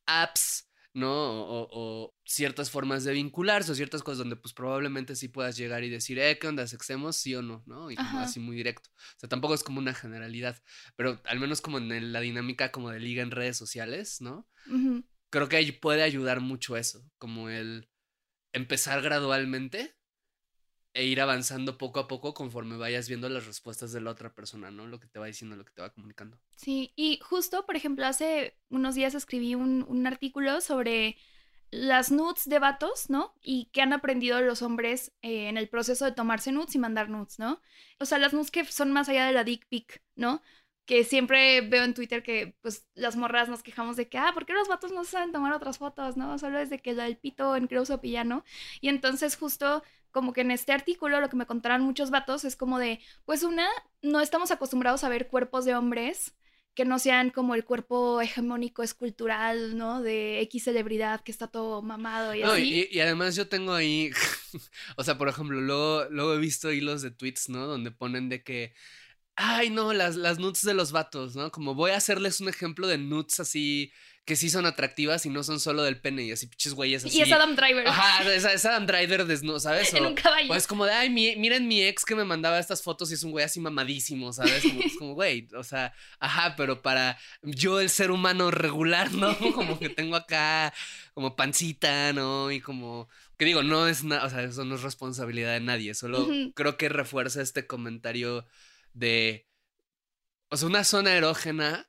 apps, 0.04 0.70
¿no? 0.92 1.08
O, 1.10 2.14
ciertas 2.26 2.70
formas 2.70 3.04
de 3.04 3.14
vincularse 3.14 3.72
o 3.72 3.74
ciertas 3.74 4.02
cosas 4.02 4.18
donde 4.18 4.36
pues 4.36 4.52
probablemente 4.52 5.16
sí 5.16 5.28
puedas 5.28 5.56
llegar 5.56 5.82
y 5.82 5.88
decir, 5.88 6.18
eh, 6.18 6.38
¿qué 6.38 6.46
onda? 6.46 6.66
¿Sexemos? 6.66 7.16
Sí 7.16 7.34
o 7.34 7.40
no, 7.40 7.62
¿no? 7.66 7.90
Y 7.90 7.96
como 7.96 8.18
así 8.18 8.38
muy 8.38 8.56
directo. 8.56 8.90
O 8.90 9.18
sea, 9.20 9.30
tampoco 9.30 9.54
es 9.54 9.62
como 9.62 9.78
una 9.78 9.94
generalidad, 9.94 10.62
pero 10.94 11.22
al 11.24 11.40
menos 11.40 11.62
como 11.62 11.78
en 11.78 12.12
la 12.12 12.20
dinámica 12.20 12.70
como 12.70 12.90
de 12.90 13.00
liga 13.00 13.22
en 13.22 13.30
redes 13.30 13.56
sociales, 13.56 14.20
¿no? 14.20 14.46
Creo 15.30 15.48
que 15.48 15.56
ahí 15.56 15.72
puede 15.72 16.02
ayudar 16.02 16.40
mucho 16.40 16.76
eso, 16.76 17.02
como 17.16 17.48
el 17.48 17.88
empezar 18.52 19.00
gradualmente 19.00 19.96
e 20.96 21.04
ir 21.04 21.20
avanzando 21.20 21.76
poco 21.76 22.00
a 22.00 22.08
poco 22.08 22.32
conforme 22.32 22.78
vayas 22.78 23.06
viendo 23.06 23.28
las 23.28 23.44
respuestas 23.44 23.92
de 23.92 24.00
la 24.00 24.10
otra 24.10 24.32
persona, 24.32 24.70
¿no? 24.70 24.86
Lo 24.86 24.98
que 24.98 25.06
te 25.06 25.18
va 25.18 25.26
diciendo, 25.26 25.54
lo 25.54 25.64
que 25.66 25.72
te 25.72 25.82
va 25.82 25.90
comunicando. 25.90 26.38
Sí, 26.56 26.94
y 26.96 27.20
justo, 27.22 27.66
por 27.66 27.76
ejemplo, 27.76 28.06
hace 28.06 28.56
unos 28.70 28.94
días 28.94 29.14
escribí 29.14 29.54
un, 29.54 30.06
artículo 30.06 30.62
sobre 30.62 31.18
las 31.70 32.10
nudes 32.10 32.48
de 32.48 32.58
vatos, 32.58 33.10
¿no? 33.10 33.34
Y 33.42 33.68
qué 33.72 33.82
han 33.82 33.92
aprendido 33.92 34.40
los 34.40 34.62
hombres 34.62 35.12
eh, 35.20 35.48
en 35.48 35.58
el 35.58 35.68
proceso 35.68 36.06
de 36.06 36.12
tomarse 36.12 36.50
nudes 36.50 36.74
y 36.74 36.78
mandar 36.78 37.10
nudes, 37.10 37.38
¿no? 37.38 37.60
O 38.00 38.06
sea, 38.06 38.16
las 38.16 38.32
nudes 38.32 38.50
que 38.50 38.64
son 38.64 38.90
más 38.90 39.10
allá 39.10 39.26
de 39.26 39.32
la 39.32 39.44
dick 39.44 39.66
pic, 39.68 40.02
¿no? 40.14 40.40
Que 40.86 41.04
siempre 41.04 41.60
veo 41.60 41.84
en 41.84 41.92
Twitter 41.92 42.22
que, 42.22 42.56
pues, 42.62 42.86
las 42.94 43.16
morras 43.16 43.50
nos 43.50 43.62
quejamos 43.62 43.96
de 43.96 44.08
que, 44.08 44.16
ah, 44.16 44.30
¿por 44.32 44.46
qué 44.46 44.54
los 44.54 44.68
vatos 44.68 44.92
no 44.92 45.04
saben 45.04 45.32
tomar 45.32 45.52
otras 45.52 45.76
fotos, 45.76 46.16
no? 46.16 46.38
Solo 46.38 46.58
desde 46.58 46.80
que 46.80 46.94
la 46.94 47.04
del 47.04 47.18
pito 47.18 47.54
en 47.54 47.66
close-up 47.66 48.00
¿no? 48.24 48.44
Y 48.80 48.88
entonces 48.88 49.36
justo 49.36 49.82
como 50.16 50.32
que 50.32 50.40
en 50.42 50.50
este 50.50 50.72
artículo 50.72 51.20
lo 51.20 51.28
que 51.30 51.36
me 51.36 51.46
contaron 51.46 51.82
muchos 51.82 52.10
vatos 52.10 52.44
es 52.46 52.56
como 52.56 52.78
de, 52.80 53.00
pues 53.26 53.44
una, 53.44 53.68
no 54.02 54.20
estamos 54.22 54.50
acostumbrados 54.50 55.04
a 55.04 55.10
ver 55.10 55.28
cuerpos 55.28 55.64
de 55.66 55.76
hombres 55.76 56.34
que 56.74 56.84
no 56.86 56.98
sean 56.98 57.30
como 57.30 57.54
el 57.54 57.64
cuerpo 57.66 58.20
hegemónico 58.22 58.82
escultural, 58.82 59.76
¿no? 59.78 60.02
De 60.02 60.40
X 60.42 60.64
celebridad 60.64 61.22
que 61.22 61.32
está 61.32 61.48
todo 61.48 61.82
mamado 61.82 62.34
y 62.34 62.42
No, 62.42 62.56
así. 62.56 62.86
y, 62.88 62.88
y 62.90 63.00
además 63.00 63.34
yo 63.36 63.48
tengo 63.48 63.72
ahí, 63.74 64.10
o 64.96 65.04
sea, 65.04 65.16
por 65.18 65.28
ejemplo, 65.28 65.60
luego, 65.60 66.04
luego 66.10 66.34
he 66.34 66.38
visto 66.38 66.70
hilos 66.72 67.02
de 67.02 67.10
tweets, 67.10 67.48
¿no? 67.48 67.66
Donde 67.66 67.90
ponen 67.90 68.28
de 68.28 68.42
que, 68.44 68.74
ay, 69.36 69.70
no, 69.70 69.92
las, 69.92 70.16
las 70.16 70.38
nudes 70.38 70.62
de 70.62 70.74
los 70.74 70.92
vatos, 70.92 71.36
¿no? 71.36 71.50
Como 71.52 71.74
voy 71.74 71.90
a 71.92 71.96
hacerles 71.98 72.40
un 72.40 72.48
ejemplo 72.48 72.86
de 72.86 72.98
nudes 72.98 73.38
así, 73.40 73.92
que 74.24 74.34
sí 74.34 74.50
son 74.50 74.66
atractivas 74.66 75.24
y 75.24 75.30
no 75.30 75.44
son 75.44 75.60
solo 75.60 75.84
del 75.84 76.00
pene 76.00 76.24
y 76.24 76.32
así 76.32 76.48
pinches 76.48 76.74
güeyes 76.74 77.04
así. 77.04 77.16
Y 77.16 77.22
es 77.22 77.30
Adam 77.30 77.54
Driver 77.54 77.86
Ajá, 77.86 78.24
es, 78.32 78.44
es 78.54 78.64
Adam 78.64 78.84
Driver 78.86 79.24
desnudo, 79.24 79.60
¿sabes? 79.60 79.94
en 79.94 80.04
O- 80.04 80.08
un 80.08 80.14
caballo. 80.16 80.50
o 80.52 80.56
es 80.56 80.66
como 80.66 80.84
de, 80.84 80.92
ay, 80.92 81.10
mi- 81.10 81.36
miren 81.36 81.68
mi 81.68 81.80
ex 81.82 82.04
que 82.04 82.16
me 82.16 82.24
mandaba 82.24 82.58
estas 82.58 82.82
fotos 82.82 83.10
y 83.12 83.14
es 83.14 83.22
un 83.22 83.30
güey 83.30 83.44
así 83.44 83.60
mamadísimo, 83.60 84.32
¿sabes? 84.32 84.62
Como, 84.64 84.80
es 84.80 84.96
como, 84.98 85.14
güey, 85.14 85.46
o 85.54 85.62
sea, 85.62 85.94
ajá, 86.18 86.54
pero 86.56 86.82
para 86.82 87.16
yo, 87.42 87.78
el 87.78 87.88
ser 87.88 88.10
humano 88.10 88.50
regular, 88.50 89.12
¿no? 89.12 89.36
Como 89.54 89.78
que 89.78 89.90
tengo 89.90 90.16
acá 90.16 90.72
como 91.14 91.36
pancita, 91.36 92.12
¿no? 92.12 92.50
Y 92.50 92.60
como, 92.60 93.08
que 93.38 93.44
digo, 93.44 93.62
no 93.62 93.86
es 93.86 94.02
nada, 94.02 94.24
o 94.26 94.30
sea, 94.30 94.42
eso 94.42 94.64
no 94.64 94.74
es 94.74 94.82
responsabilidad 94.82 95.52
de 95.52 95.60
nadie, 95.60 95.94
solo 95.94 96.26
creo 96.54 96.76
que 96.76 96.88
refuerza 96.88 97.40
este 97.42 97.66
comentario 97.66 98.44
de, 98.96 99.46
o 100.48 100.56
sea, 100.56 100.68
una 100.68 100.84
zona 100.84 101.14
erógena 101.14 101.88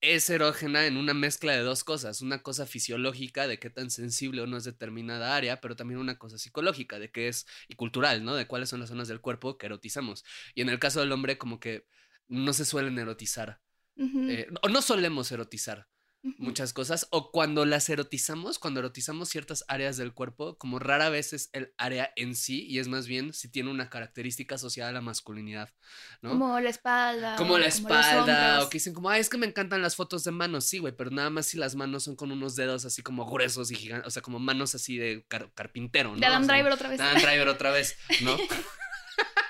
es 0.00 0.30
erógena 0.30 0.86
en 0.86 0.96
una 0.96 1.12
mezcla 1.12 1.52
de 1.52 1.62
dos 1.62 1.82
cosas, 1.82 2.22
una 2.22 2.42
cosa 2.42 2.66
fisiológica 2.66 3.48
de 3.48 3.58
qué 3.58 3.68
tan 3.70 3.90
sensible 3.90 4.42
uno 4.42 4.56
es 4.56 4.62
determinada 4.64 5.34
área, 5.34 5.60
pero 5.60 5.74
también 5.74 5.98
una 5.98 6.16
cosa 6.16 6.38
psicológica 6.38 7.00
de 7.00 7.10
qué 7.10 7.26
es 7.26 7.46
y 7.66 7.74
cultural, 7.74 8.24
¿no? 8.24 8.36
De 8.36 8.46
cuáles 8.46 8.68
son 8.68 8.78
las 8.78 8.90
zonas 8.90 9.08
del 9.08 9.20
cuerpo 9.20 9.58
que 9.58 9.66
erotizamos. 9.66 10.24
Y 10.54 10.60
en 10.60 10.68
el 10.68 10.78
caso 10.78 11.00
del 11.00 11.10
hombre 11.10 11.38
como 11.38 11.58
que 11.58 11.86
no 12.28 12.52
se 12.52 12.64
suelen 12.64 12.98
erotizar, 12.98 13.60
eh, 13.96 14.46
o 14.62 14.68
no 14.68 14.80
solemos 14.80 15.32
erotizar 15.32 15.88
muchas 16.22 16.72
cosas, 16.72 17.06
o 17.10 17.30
cuando 17.30 17.64
las 17.64 17.88
erotizamos, 17.88 18.58
cuando 18.58 18.80
erotizamos 18.80 19.28
ciertas 19.28 19.64
áreas 19.68 19.96
del 19.96 20.12
cuerpo, 20.12 20.58
como 20.58 20.78
rara 20.78 21.08
vez 21.10 21.32
es 21.32 21.48
el 21.52 21.72
área 21.78 22.12
en 22.16 22.34
sí, 22.34 22.66
y 22.68 22.80
es 22.80 22.88
más 22.88 23.06
bien 23.06 23.32
si 23.32 23.48
tiene 23.48 23.70
una 23.70 23.88
característica 23.88 24.56
asociada 24.56 24.90
a 24.90 24.92
la 24.92 25.00
masculinidad, 25.00 25.72
¿no? 26.20 26.30
Como 26.30 26.58
la 26.60 26.70
espalda. 26.70 27.36
Como 27.36 27.56
la 27.58 27.66
espalda, 27.66 28.62
o 28.64 28.68
que 28.68 28.76
dicen 28.76 28.94
como, 28.94 29.10
ay, 29.10 29.20
es 29.20 29.28
que 29.30 29.38
me 29.38 29.46
encantan 29.46 29.80
las 29.80 29.94
fotos 29.96 30.24
de 30.24 30.32
manos, 30.32 30.64
sí, 30.64 30.78
güey, 30.78 30.94
pero 30.94 31.10
nada 31.10 31.30
más 31.30 31.46
si 31.46 31.56
las 31.56 31.76
manos 31.76 32.02
son 32.04 32.16
con 32.16 32.32
unos 32.32 32.56
dedos 32.56 32.84
así 32.84 33.00
como 33.02 33.24
gruesos 33.30 33.70
y 33.70 33.76
gigantes, 33.76 34.06
o 34.08 34.10
sea, 34.10 34.20
como 34.22 34.38
manos 34.38 34.74
así 34.74 34.98
de 34.98 35.24
car- 35.28 35.50
carpintero, 35.54 36.12
¿no? 36.12 36.18
De 36.18 36.26
Adam 36.26 36.42
O 36.42 36.46
sea, 36.46 36.54
Driver 36.56 36.72
otra 36.72 36.88
vez. 36.88 36.98
de 36.98 37.04
Adam 37.04 37.22
Driver 37.22 37.48
otra 37.48 37.70
vez, 37.70 37.96
¿no? 38.22 38.36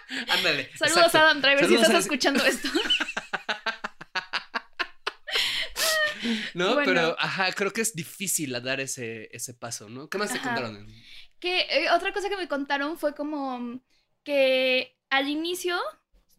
Ándale. 0.28 0.70
Saludos 0.76 0.98
exacto. 0.98 1.18
a 1.18 1.20
Adam 1.22 1.40
Driver 1.40 1.60
Saludos 1.60 1.80
si 1.80 1.82
estás 1.84 1.94
a- 1.94 1.98
escuchando 1.98 2.44
esto. 2.44 2.68
No, 6.54 6.74
Bueno. 6.74 6.84
pero, 6.84 7.16
ajá, 7.18 7.52
creo 7.52 7.72
que 7.72 7.80
es 7.82 7.94
difícil 7.94 8.54
a 8.54 8.60
dar 8.60 8.80
ese, 8.80 9.28
ese 9.32 9.54
paso, 9.54 9.88
¿no? 9.88 10.08
¿Qué 10.08 10.18
más 10.18 10.32
te 10.32 10.40
contaron? 10.40 10.86
Que 11.40 11.60
eh, 11.70 11.90
otra 11.90 12.12
cosa 12.12 12.28
que 12.28 12.36
me 12.36 12.48
contaron 12.48 12.98
fue 12.98 13.14
como 13.14 13.58
mm, 13.60 13.80
que 14.24 14.96
al 15.10 15.28
inicio 15.28 15.78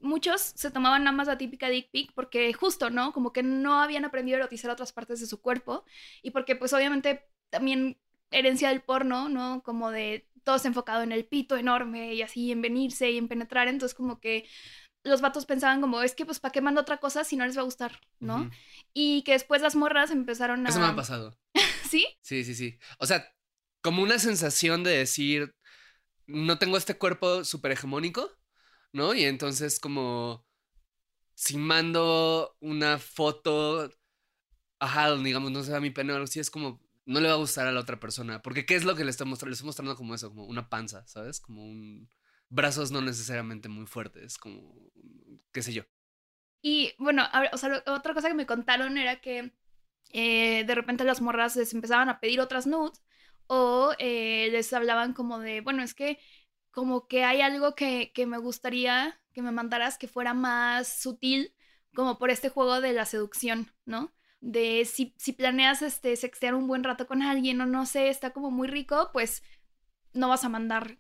muchos 0.02 0.42
se 0.42 0.72
tomaban 0.72 1.04
nada 1.04 1.16
más 1.16 1.28
la 1.28 1.38
típica 1.38 1.68
dick 1.70 1.90
pic 1.92 2.14
porque 2.14 2.54
justo, 2.54 2.90
¿no? 2.90 3.12
Como 3.14 3.34
que 3.34 3.44
no 3.44 3.82
habían 3.82 4.06
aprendido 4.06 4.38
a 4.38 4.40
erotizar 4.40 4.72
otras 4.72 4.92
partes 4.94 5.20
de 5.20 5.28
su 5.28 5.42
cuerpo 5.42 5.86
y 6.22 6.32
porque 6.32 6.56
pues 6.56 6.74
obviamente 6.74 7.26
también 7.50 7.98
herencia 8.32 8.70
del 8.70 8.82
porno, 8.82 9.30
¿no? 9.30 9.62
Como 9.64 9.92
de 9.92 10.28
todo 10.44 10.58
se 10.60 10.68
enfocado 10.68 11.04
en 11.04 11.12
el 11.12 11.26
pito 11.26 11.58
enorme 11.58 12.14
y 12.14 12.22
así 12.22 12.52
en 12.52 12.62
venirse 12.62 13.12
y 13.12 13.18
en 13.18 13.28
penetrar, 13.28 13.68
entonces 13.68 13.96
como 13.96 14.20
que 14.20 14.48
los 15.04 15.22
vatos 15.22 15.46
pensaban 15.46 15.82
como, 15.82 16.02
es 16.02 16.16
que 16.16 16.26
pues 16.26 16.40
¿para 16.40 16.52
qué 16.52 16.62
mando 16.62 16.82
otra 16.82 16.98
cosa 16.98 17.24
si 17.24 17.36
no 17.36 17.46
les 17.46 17.58
va 17.58 17.62
a 17.62 17.66
gustar, 17.66 18.00
¿no? 18.20 18.50
Y 18.94 19.24
que 19.24 19.34
después 19.34 19.62
las 19.62 19.76
morras 19.76 20.12
empezaron 20.12 20.66
a... 20.66 20.70
Eso 20.70 20.80
me 20.80 20.88
ha 20.88 20.96
pasado. 20.96 21.38
¿Sí? 21.90 22.06
Sí, 22.22 22.44
sí, 22.44 22.56
sí. 22.56 22.78
O 22.98 23.06
sea, 23.06 23.34
como 23.82 24.04
una 24.04 24.20
sensación 24.20 24.84
de 24.84 24.92
decir, 24.92 25.56
no 26.28 26.60
tengo 26.60 26.78
este 26.78 26.98
cuerpo 26.98 27.44
súper 27.44 27.72
hegemónico, 27.72 28.30
¿no? 28.92 29.14
Y 29.14 29.24
entonces 29.24 29.80
como, 29.80 30.46
si 31.34 31.58
mando 31.58 32.58
una 32.60 33.00
foto, 33.00 33.90
ajá, 34.80 35.16
digamos, 35.16 35.52
no 35.52 35.64
se 35.64 35.72
ve 35.72 35.80
mi 35.80 35.90
pene 35.90 36.12
o 36.12 36.16
algo 36.16 36.26
así, 36.26 36.40
es 36.40 36.50
como, 36.50 36.82
no 37.06 37.20
le 37.20 37.28
va 37.28 37.36
a 37.36 37.38
gustar 37.38 37.66
a 37.66 37.72
la 37.72 37.80
otra 37.80 38.00
persona. 38.00 38.42
Porque 38.42 38.66
¿qué 38.66 38.76
es 38.76 38.84
lo 38.84 38.96
que 38.96 39.04
le 39.04 39.12
estoy 39.12 39.26
mostrando? 39.26 39.50
Le 39.50 39.54
estoy 39.54 39.66
mostrando 39.66 39.96
como 39.96 40.14
eso, 40.16 40.30
como 40.30 40.46
una 40.46 40.70
panza, 40.70 41.08
¿sabes? 41.08 41.40
Como 41.40 41.66
un... 41.66 42.10
Brazos 42.50 42.92
no 42.92 43.02
necesariamente 43.02 43.70
muy 43.70 43.86
fuertes, 43.86 44.38
como, 44.38 44.92
qué 45.52 45.62
sé 45.62 45.74
yo. 45.74 45.84
Y 46.62 46.94
bueno, 46.98 47.24
otra 47.88 48.14
cosa 48.14 48.28
que 48.28 48.34
me 48.34 48.46
contaron 48.46 48.98
era 48.98 49.22
que 49.22 49.54
eh, 50.12 50.64
de 50.66 50.76
repente 50.76 51.04
las 51.04 51.22
morras 51.22 51.56
les 51.56 51.74
empezaban 51.74 52.10
a 52.10 52.20
pedir 52.20 52.42
otras 52.42 52.68
nudes 52.68 53.02
o 53.48 53.94
eh, 53.98 54.50
les 54.52 54.74
hablaban 54.74 55.14
como 55.14 55.40
de, 55.40 55.62
bueno, 55.62 55.84
es 55.84 55.94
que 55.94 56.20
como 56.72 57.08
que 57.08 57.24
hay 57.24 57.42
algo 57.42 57.76
que, 57.76 58.12
que 58.14 58.26
me 58.26 58.38
gustaría 58.38 59.20
que 59.34 59.42
me 59.42 59.52
mandaras 59.52 59.98
que 59.98 60.08
fuera 60.08 60.34
más 60.34 60.88
sutil, 61.02 61.54
como 61.94 62.18
por 62.18 62.30
este 62.30 62.50
juego 62.50 62.82
de 62.82 62.94
la 62.94 63.06
seducción, 63.06 63.72
¿no? 63.86 64.14
De 64.42 64.86
si, 64.86 65.14
si 65.18 65.34
planeas 65.34 65.82
este, 65.82 66.16
sextear 66.16 66.56
un 66.56 66.68
buen 66.68 66.84
rato 66.84 67.08
con 67.08 67.22
alguien 67.22 67.60
o 67.62 67.66
no 67.66 67.86
sé, 67.86 68.10
está 68.10 68.32
como 68.32 68.52
muy 68.52 68.68
rico, 68.68 69.10
pues 69.14 69.44
no 70.14 70.30
vas 70.30 70.44
a 70.44 70.50
mandar 70.50 70.98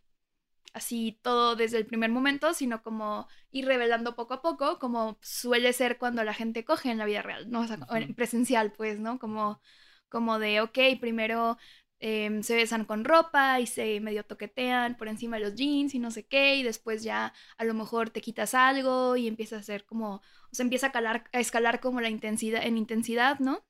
así 0.73 1.19
todo 1.21 1.55
desde 1.55 1.77
el 1.77 1.85
primer 1.85 2.11
momento, 2.11 2.53
sino 2.53 2.83
como 2.83 3.27
ir 3.51 3.65
revelando 3.65 4.15
poco 4.15 4.35
a 4.35 4.41
poco, 4.41 4.79
como 4.79 5.17
suele 5.21 5.73
ser 5.73 5.97
cuando 5.97 6.23
la 6.23 6.33
gente 6.33 6.65
coge 6.65 6.91
en 6.91 6.97
la 6.97 7.05
vida 7.05 7.21
real, 7.21 7.49
¿no? 7.49 7.61
O 7.61 7.67
sea, 7.67 7.77
presencial, 8.15 8.71
pues, 8.73 8.99
¿no? 8.99 9.19
Como, 9.19 9.61
como 10.09 10.39
de, 10.39 10.61
ok, 10.61 10.77
primero 10.99 11.57
em, 11.99 12.43
se 12.43 12.55
besan 12.55 12.85
con 12.85 13.03
ropa 13.03 13.59
y 13.59 13.67
se 13.67 13.99
medio 13.99 14.23
toquetean 14.25 14.95
por 14.97 15.07
encima 15.07 15.37
de 15.37 15.43
los 15.43 15.55
jeans 15.55 15.93
y 15.95 15.99
no 15.99 16.11
sé 16.11 16.25
qué, 16.25 16.55
y 16.55 16.63
después 16.63 17.03
ya 17.03 17.33
a 17.57 17.63
lo 17.65 17.73
mejor 17.73 18.09
te 18.09 18.21
quitas 18.21 18.53
algo 18.53 19.17
y 19.17 19.27
empieza 19.27 19.57
a 19.57 19.63
ser 19.63 19.85
como, 19.85 20.15
o 20.15 20.21
sea, 20.51 20.63
empieza 20.63 20.87
a, 20.87 20.91
calar, 20.91 21.29
a 21.33 21.39
escalar 21.39 21.79
como 21.79 22.01
la 22.01 22.09
intensidad, 22.09 22.65
en 22.65 22.77
intensidad, 22.77 23.39
¿no? 23.39 23.63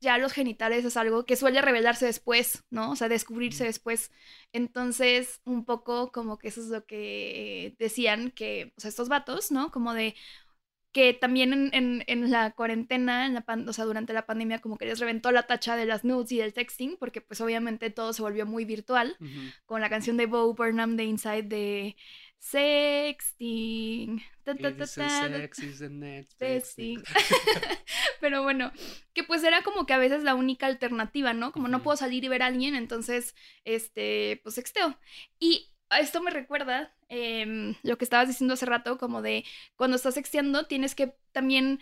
Ya 0.00 0.18
los 0.18 0.32
genitales 0.32 0.84
es 0.84 0.96
algo 0.96 1.26
que 1.26 1.36
suele 1.36 1.60
revelarse 1.62 2.06
después, 2.06 2.64
¿no? 2.70 2.92
O 2.92 2.96
sea, 2.96 3.08
descubrirse 3.08 3.64
después. 3.64 4.10
Entonces, 4.52 5.40
un 5.44 5.64
poco 5.64 6.12
como 6.12 6.38
que 6.38 6.48
eso 6.48 6.60
es 6.60 6.68
lo 6.68 6.84
que 6.86 7.74
decían 7.78 8.30
que, 8.30 8.72
o 8.76 8.80
sea, 8.80 8.88
estos 8.90 9.08
vatos, 9.08 9.50
¿no? 9.50 9.70
Como 9.72 9.94
de 9.94 10.14
que 10.92 11.12
también 11.14 11.52
en, 11.52 11.70
en- 11.74 12.04
en 12.06 12.30
la 12.30 12.52
cuarentena, 12.52 13.26
en 13.26 13.34
la 13.34 13.42
pan- 13.42 13.68
o 13.68 13.72
sea, 13.72 13.84
durante 13.84 14.12
la 14.14 14.26
pandemia, 14.26 14.60
como 14.60 14.78
que 14.78 14.86
les 14.86 14.98
reventó 15.00 15.30
la 15.32 15.46
tacha 15.46 15.76
de 15.76 15.84
las 15.86 16.02
nudes 16.04 16.32
y 16.32 16.38
del 16.38 16.54
texting, 16.54 16.96
porque 16.98 17.20
pues 17.20 17.40
obviamente 17.42 17.90
todo 17.90 18.12
se 18.12 18.22
volvió 18.22 18.46
muy 18.46 18.64
virtual, 18.64 19.16
con 19.66 19.80
la 19.82 19.90
canción 19.90 20.16
de 20.16 20.26
Bo 20.26 20.54
Burnham 20.54 20.96
de 20.96 21.04
Inside 21.04 21.42
de 21.42 21.96
Sexting. 22.38 24.22
ta, 24.44 24.54
ta, 24.54 24.70
ta, 24.70 24.86
ta, 24.86 24.86
ta, 24.96 25.28
Sexting. 26.38 27.02
Pero 28.20 28.42
bueno, 28.42 28.72
que 29.12 29.24
pues 29.24 29.44
era 29.44 29.62
como 29.62 29.86
que 29.86 29.94
a 29.94 29.98
veces 29.98 30.22
la 30.22 30.34
única 30.34 30.66
alternativa, 30.66 31.32
¿no? 31.32 31.52
Como 31.52 31.68
no 31.68 31.82
puedo 31.82 31.96
salir 31.96 32.24
y 32.24 32.28
ver 32.28 32.42
a 32.42 32.46
alguien, 32.46 32.74
entonces, 32.74 33.34
este, 33.64 34.40
pues 34.42 34.54
sexteo. 34.56 34.98
Y 35.38 35.70
esto 35.90 36.22
me 36.22 36.30
recuerda 36.30 36.94
em, 37.08 37.74
lo 37.82 37.96
que 37.98 38.04
estabas 38.04 38.28
diciendo 38.28 38.54
hace 38.54 38.66
rato, 38.66 38.98
como 38.98 39.22
de 39.22 39.44
cuando 39.76 39.96
estás 39.96 40.14
sexteando 40.14 40.66
tienes 40.66 40.94
que 40.94 41.14
también 41.32 41.80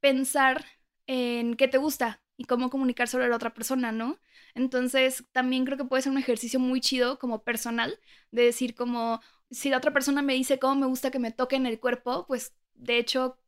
pensar 0.00 0.64
en 1.06 1.56
qué 1.56 1.68
te 1.68 1.78
gusta 1.78 2.22
y 2.36 2.44
cómo 2.44 2.70
comunicar 2.70 3.08
sobre 3.08 3.28
la 3.28 3.36
otra 3.36 3.54
persona, 3.54 3.92
¿no? 3.92 4.18
Entonces, 4.54 5.24
también 5.32 5.64
creo 5.64 5.78
que 5.78 5.84
puede 5.84 6.02
ser 6.02 6.12
un 6.12 6.18
ejercicio 6.18 6.60
muy 6.60 6.80
chido 6.80 7.18
como 7.18 7.44
personal, 7.44 7.98
de 8.30 8.44
decir 8.44 8.74
como, 8.74 9.20
si 9.50 9.70
la 9.70 9.78
otra 9.78 9.92
persona 9.92 10.22
me 10.22 10.34
dice 10.34 10.58
cómo 10.58 10.74
me 10.76 10.86
gusta 10.86 11.10
que 11.10 11.18
me 11.18 11.32
toquen 11.32 11.66
el 11.66 11.80
cuerpo, 11.80 12.26
pues 12.26 12.54
de 12.74 12.98
hecho 12.98 13.38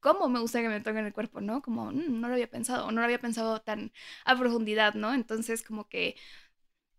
cómo 0.00 0.28
me 0.28 0.40
gusta 0.40 0.60
que 0.62 0.68
me 0.68 0.80
toquen 0.80 1.06
el 1.06 1.12
cuerpo, 1.12 1.40
¿no? 1.40 1.62
Como 1.62 1.86
"Mm, 1.92 2.20
no 2.20 2.28
lo 2.28 2.34
había 2.34 2.50
pensado, 2.50 2.86
o 2.86 2.92
no 2.92 3.00
lo 3.00 3.04
había 3.04 3.20
pensado 3.20 3.60
tan 3.62 3.92
a 4.24 4.38
profundidad, 4.38 4.94
¿no? 4.94 5.14
Entonces 5.14 5.62
como 5.62 5.88
que 5.88 6.16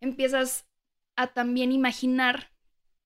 empiezas 0.01 0.67
a 1.15 1.27
también 1.33 1.71
imaginar 1.71 2.51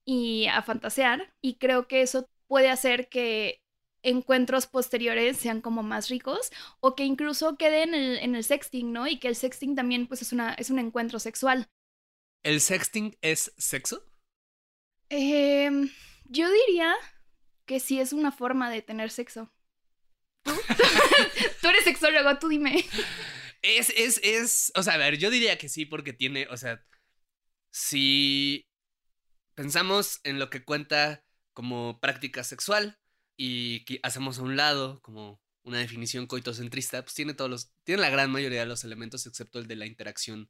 y 0.06 0.48
a 0.48 0.62
fantasear 0.64 1.34
y 1.42 1.56
creo 1.58 1.88
que 1.88 2.02
eso 2.02 2.30
puede 2.48 2.70
hacer 2.72 3.10
que 3.10 3.62
encuentros 4.04 4.68
posteriores 4.68 5.38
sean 5.38 5.62
como 5.62 5.84
más 5.84 6.10
ricos 6.10 6.52
o 6.82 6.96
que 6.96 7.06
incluso 7.06 7.58
quede 7.58 7.84
en 7.84 7.96
el, 7.96 8.18
en 8.20 8.36
el 8.36 8.44
sexting, 8.44 8.94
¿no? 8.94 9.08
Y 9.08 9.20
que 9.20 9.30
el 9.30 9.36
sexting 9.36 9.76
también 9.76 10.08
pues 10.08 10.22
es, 10.24 10.34
una, 10.34 10.54
es 10.56 10.70
un 10.72 10.80
encuentro 10.80 11.20
sexual. 11.20 11.70
¿El 12.42 12.62
sexting 12.62 13.18
es 13.22 13.52
sexo? 13.58 14.02
Em, 15.10 15.90
yo 16.26 16.50
diría 16.52 16.94
que 17.68 17.80
sí 17.82 18.02
es 18.02 18.14
una 18.14 18.34
forma 18.34 18.72
de 18.72 18.84
tener 18.84 19.12
sexo. 19.12 19.53
¿Tú? 20.44 20.52
Tú 21.62 21.68
eres 21.70 21.84
sexólogo, 21.84 22.38
tú 22.40 22.50
dime. 22.50 22.86
Es, 23.62 23.90
es, 23.96 24.20
es, 24.24 24.72
o 24.76 24.84
sea, 24.84 24.96
a 24.96 24.98
ver, 24.98 25.18
yo 25.18 25.30
diría 25.30 25.58
que 25.58 25.70
sí 25.70 25.86
porque 25.86 26.12
tiene, 26.12 26.48
o 26.50 26.58
sea, 26.58 26.84
si 27.72 28.68
pensamos 29.56 30.20
en 30.24 30.40
lo 30.40 30.50
que 30.50 30.66
cuenta 30.66 31.24
como 31.54 32.00
práctica 32.02 32.44
sexual 32.44 33.00
y 33.38 33.86
que 33.86 34.00
hacemos 34.04 34.40
a 34.40 34.44
un 34.44 34.58
lado 34.58 35.02
como 35.02 35.42
una 35.64 35.80
definición 35.80 36.28
coitocentrista, 36.28 37.02
pues 37.04 37.14
tiene 37.14 37.34
todos 37.34 37.50
los, 37.50 37.72
tiene 37.84 38.02
la 38.02 38.10
gran 38.10 38.30
mayoría 38.32 38.60
de 38.62 38.66
los 38.66 38.84
elementos, 38.84 39.26
excepto 39.26 39.60
el 39.60 39.68
de 39.68 39.78
la 39.78 39.86
interacción 39.86 40.50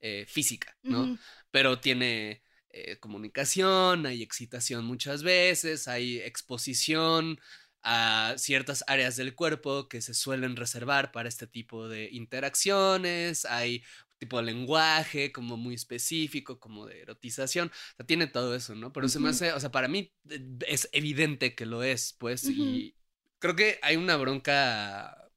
eh, 0.00 0.26
física, 0.28 0.76
¿no? 0.82 1.18
Pero 1.50 1.80
tiene 1.80 2.42
eh, 2.70 2.98
comunicación, 2.98 4.06
hay 4.06 4.22
excitación 4.22 4.84
muchas 4.84 5.22
veces, 5.22 5.88
hay 5.88 6.18
exposición 6.18 7.40
a 7.82 8.34
ciertas 8.36 8.84
áreas 8.86 9.16
del 9.16 9.34
cuerpo 9.34 9.88
que 9.88 10.00
se 10.02 10.14
suelen 10.14 10.56
reservar 10.56 11.12
para 11.12 11.28
este 11.28 11.46
tipo 11.46 11.88
de 11.88 12.08
interacciones, 12.10 13.44
hay 13.44 13.82
tipo 14.18 14.36
de 14.36 14.44
lenguaje 14.44 15.32
como 15.32 15.56
muy 15.56 15.74
específico, 15.74 16.60
como 16.60 16.86
de 16.86 17.00
erotización, 17.00 17.68
o 17.68 17.96
sea, 17.96 18.06
tiene 18.06 18.26
todo 18.26 18.54
eso, 18.54 18.74
¿no? 18.74 18.92
Pero 18.92 19.08
se 19.08 19.18
me 19.18 19.30
hace, 19.30 19.52
o 19.54 19.60
sea, 19.60 19.70
para 19.70 19.88
mí 19.88 20.12
eh, 20.28 20.58
es 20.68 20.88
evidente 20.92 21.54
que 21.54 21.64
lo 21.66 21.82
es, 21.82 22.14
pues, 22.18 22.44
y 22.44 22.94
creo 23.38 23.56
que 23.56 23.78
hay 23.82 23.96
una 23.96 24.16
bronca 24.16 25.30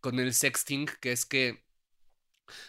con 0.00 0.18
el 0.18 0.32
sexting, 0.32 0.86
que 1.00 1.12
es 1.12 1.26
que 1.26 1.64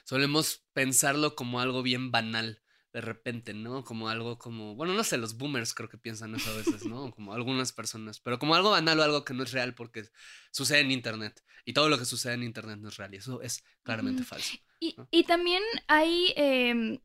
solemos 0.04 0.66
pensarlo 0.74 1.36
como 1.36 1.62
algo 1.62 1.82
bien 1.84 2.12
banal 2.12 2.61
de 2.94 3.02
repente, 3.02 3.54
¿no? 3.54 3.84
Como 3.84 4.10
algo 4.10 4.38
como, 4.38 4.76
bueno, 4.76 4.94
no 4.94 5.04
sé, 5.04 5.18
los 5.18 5.38
boomers 5.38 5.74
creo 5.74 5.90
que 5.90 5.98
piensan 5.98 6.36
eso 6.36 6.52
a 6.52 6.58
veces, 6.58 6.86
¿no? 6.86 7.12
Como 7.12 7.34
algunas 7.34 7.72
personas, 7.74 8.20
pero 8.20 8.40
como 8.40 8.56
algo 8.56 8.72
banal 8.72 9.00
o 9.00 9.04
algo 9.04 9.26
que 9.26 9.34
no 9.34 9.44
es 9.44 9.52
real 9.54 9.76
porque 9.76 10.06
sucede 10.52 10.82
en 10.82 10.92
Internet 10.92 11.44
y 11.66 11.74
todo 11.74 11.90
lo 11.90 11.98
que 11.98 12.06
sucede 12.06 12.34
en 12.34 12.44
Internet 12.44 12.80
no 12.80 12.90
es 12.90 12.98
real 12.98 13.14
y 13.14 13.18
eso 13.18 13.42
es 13.42 13.64
claramente 13.84 14.24
falso. 14.24 14.56
Y, 14.80 14.96
¿no? 14.98 15.08
y 15.12 15.24
también 15.26 15.64
hay 15.88 16.34
em, 16.36 17.00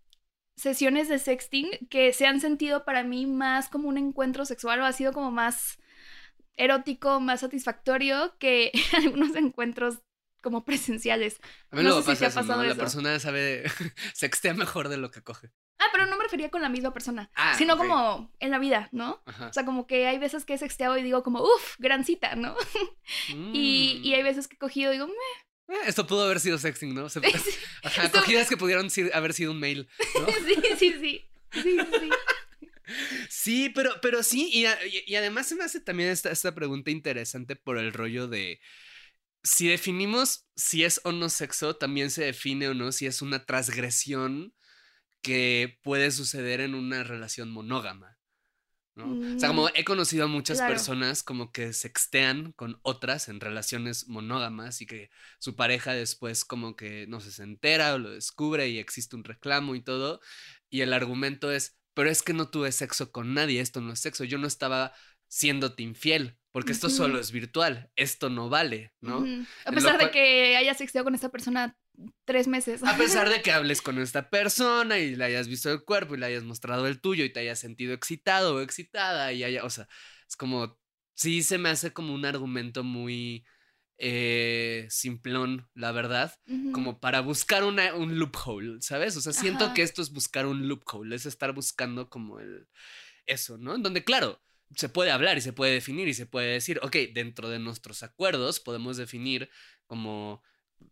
sesiones 0.56 1.08
de 1.08 1.18
sexting 1.18 1.68
que 1.90 2.12
se 2.12 2.26
han 2.26 2.40
sentido 2.40 2.84
para 2.84 3.04
mí 3.04 3.26
más 3.26 3.68
como 3.68 3.88
un 3.88 3.98
encuentro 3.98 4.44
sexual 4.46 4.80
o 4.80 4.86
ha 4.86 4.92
sido 4.92 5.12
como 5.12 5.30
más 5.30 5.78
erótico, 6.56 7.20
más 7.20 7.40
satisfactorio 7.40 8.36
que 8.38 8.72
algunos 8.96 9.34
encuentros 9.36 9.98
como 10.42 10.64
presenciales. 10.64 11.40
A 11.70 11.76
mí 11.76 11.82
No 11.82 11.88
luego 11.88 12.02
sé 12.02 12.04
si 12.04 12.16
te 12.16 12.24
pasa 12.24 12.26
ha 12.26 12.28
eso, 12.28 12.42
¿no? 12.42 12.46
pasado 12.48 12.64
La 12.64 12.74
eso. 12.74 12.76
persona 12.76 13.18
sabe, 13.20 13.64
sextea 14.14 14.54
mejor 14.54 14.88
de 14.88 14.96
lo 14.98 15.10
que 15.10 15.22
coge. 15.22 15.52
Ah, 15.78 15.84
pero 15.92 16.06
no 16.06 16.16
me 16.16 16.24
refería 16.24 16.50
con 16.50 16.62
la 16.62 16.68
misma 16.70 16.92
persona, 16.94 17.30
Ah, 17.34 17.54
sino 17.58 17.76
como 17.76 18.32
en 18.40 18.50
la 18.50 18.58
vida, 18.58 18.88
¿no? 18.92 19.22
Ajá. 19.26 19.48
O 19.48 19.52
sea, 19.52 19.64
como 19.64 19.86
que 19.86 20.06
hay 20.06 20.18
veces 20.18 20.44
que 20.44 20.54
he 20.54 20.58
sexteado 20.58 20.96
y 20.96 21.02
digo 21.02 21.22
como, 21.22 21.42
uff, 21.42 21.74
gran 21.78 22.04
cita, 22.04 22.34
¿no? 22.34 22.56
Y, 23.52 24.00
y 24.02 24.14
hay 24.14 24.22
veces 24.22 24.48
que 24.48 24.54
he 24.56 24.58
cogido 24.58 24.90
y 24.92 24.96
digo, 24.96 25.06
"Meh". 25.06 25.74
Eh, 25.76 25.80
esto 25.86 26.06
pudo 26.06 26.24
haber 26.24 26.40
sido 26.40 26.58
sexting, 26.58 26.94
¿no? 26.94 27.08
Se- 27.08 27.20
Ajá, 27.82 28.04
Esto- 28.04 28.18
cogidas 28.20 28.48
que 28.48 28.56
pudieron 28.56 28.88
haber 29.12 29.32
sido 29.34 29.50
un 29.52 29.60
mail, 29.60 29.88
¿no? 30.20 30.26
sí, 30.26 30.54
sí, 30.78 30.92
sí. 31.00 31.24
Sí, 31.52 31.62
sí, 31.62 31.78
sí. 32.00 32.10
Sí, 33.28 33.68
pero, 33.70 34.00
pero 34.00 34.22
sí, 34.22 34.48
y, 34.52 34.66
a- 34.66 34.86
y- 34.86 35.02
y 35.06 35.16
además 35.16 35.46
se 35.48 35.56
me 35.56 35.64
hace 35.64 35.80
también 35.80 36.08
esta, 36.10 36.30
esta 36.30 36.54
pregunta 36.54 36.90
interesante 36.90 37.56
por 37.56 37.78
el 37.78 37.92
rollo 37.92 38.28
de 38.28 38.60
si 39.42 39.68
definimos 39.68 40.46
si 40.56 40.84
es 40.84 41.00
o 41.04 41.12
no 41.12 41.28
sexo, 41.28 41.76
también 41.76 42.10
se 42.10 42.24
define 42.24 42.68
o 42.68 42.74
no 42.74 42.92
si 42.92 43.06
es 43.06 43.22
una 43.22 43.44
transgresión 43.44 44.54
que 45.26 45.80
puede 45.82 46.12
suceder 46.12 46.60
en 46.60 46.76
una 46.76 47.02
relación 47.02 47.50
monógama. 47.50 48.16
¿no? 48.94 49.34
O 49.34 49.40
sea, 49.40 49.48
como 49.48 49.64
Mm, 49.64 49.72
he 49.74 49.84
conocido 49.84 50.24
a 50.24 50.28
muchas 50.28 50.58
claro. 50.58 50.72
personas 50.72 51.24
como 51.24 51.50
que 51.50 51.72
sextean 51.72 52.52
con 52.52 52.78
otras 52.82 53.28
en 53.28 53.40
relaciones 53.40 54.06
monógamas 54.06 54.80
y 54.80 54.86
que 54.86 55.10
su 55.40 55.56
pareja 55.56 55.94
después 55.94 56.44
como 56.44 56.76
que 56.76 57.08
no 57.08 57.20
sé, 57.20 57.32
se 57.32 57.42
entera 57.42 57.94
o 57.94 57.98
lo 57.98 58.10
descubre 58.10 58.68
y 58.68 58.78
existe 58.78 59.16
un 59.16 59.24
reclamo 59.24 59.74
y 59.74 59.82
todo. 59.82 60.20
Y 60.70 60.82
el 60.82 60.92
argumento 60.92 61.50
es, 61.50 61.76
pero 61.92 62.08
es 62.08 62.22
que 62.22 62.32
no 62.32 62.48
tuve 62.48 62.70
sexo 62.70 63.10
con 63.10 63.34
nadie, 63.34 63.60
esto 63.60 63.80
no 63.80 63.92
es 63.94 63.98
sexo, 63.98 64.22
yo 64.22 64.38
no 64.38 64.46
estaba 64.46 64.94
siéndote 65.26 65.82
infiel, 65.82 66.38
porque 66.52 66.70
esto 66.70 66.88
solo 66.88 67.18
es 67.18 67.32
virtual, 67.32 67.90
esto 67.96 68.30
no 68.30 68.48
vale, 68.48 68.92
¿no? 69.00 69.26
A 69.64 69.72
pesar 69.72 69.98
de 69.98 70.12
que 70.12 70.56
hayas 70.56 70.78
sexteado 70.78 71.04
con 71.04 71.16
esta 71.16 71.30
persona 71.30 71.76
tres 72.24 72.48
meses. 72.48 72.82
A 72.82 72.96
pesar 72.96 73.28
de 73.28 73.40
que 73.42 73.52
hables 73.52 73.82
con 73.82 73.98
esta 73.98 74.30
persona 74.30 74.98
y 74.98 75.16
le 75.16 75.24
hayas 75.24 75.48
visto 75.48 75.70
el 75.70 75.84
cuerpo 75.84 76.14
y 76.14 76.18
le 76.18 76.26
hayas 76.26 76.44
mostrado 76.44 76.86
el 76.86 77.00
tuyo 77.00 77.24
y 77.24 77.32
te 77.32 77.40
hayas 77.40 77.58
sentido 77.58 77.94
excitado 77.94 78.56
o 78.56 78.60
excitada 78.60 79.32
y 79.32 79.44
haya, 79.44 79.64
o 79.64 79.70
sea, 79.70 79.88
es 80.28 80.36
como, 80.36 80.78
sí 81.14 81.42
se 81.42 81.58
me 81.58 81.68
hace 81.68 81.92
como 81.92 82.14
un 82.14 82.24
argumento 82.24 82.82
muy 82.84 83.44
eh, 83.98 84.86
simplón, 84.90 85.68
la 85.74 85.92
verdad, 85.92 86.34
como 86.72 87.00
para 87.00 87.20
buscar 87.20 87.64
una, 87.64 87.94
un 87.94 88.18
loophole, 88.18 88.80
¿sabes? 88.80 89.16
O 89.16 89.20
sea, 89.20 89.32
siento 89.32 89.66
Ajá. 89.66 89.74
que 89.74 89.82
esto 89.82 90.02
es 90.02 90.12
buscar 90.12 90.46
un 90.46 90.68
loophole, 90.68 91.16
es 91.16 91.24
estar 91.24 91.52
buscando 91.54 92.10
como 92.10 92.38
el, 92.38 92.68
eso, 93.24 93.56
¿no? 93.56 93.74
En 93.74 93.82
donde, 93.82 94.04
claro, 94.04 94.42
se 94.74 94.88
puede 94.88 95.10
hablar 95.10 95.38
y 95.38 95.40
se 95.40 95.52
puede 95.52 95.72
definir 95.72 96.08
y 96.08 96.14
se 96.14 96.26
puede 96.26 96.52
decir, 96.52 96.78
ok, 96.82 96.96
dentro 97.14 97.48
de 97.48 97.58
nuestros 97.58 98.02
acuerdos 98.02 98.60
podemos 98.60 98.96
definir 98.96 99.48
como 99.86 100.42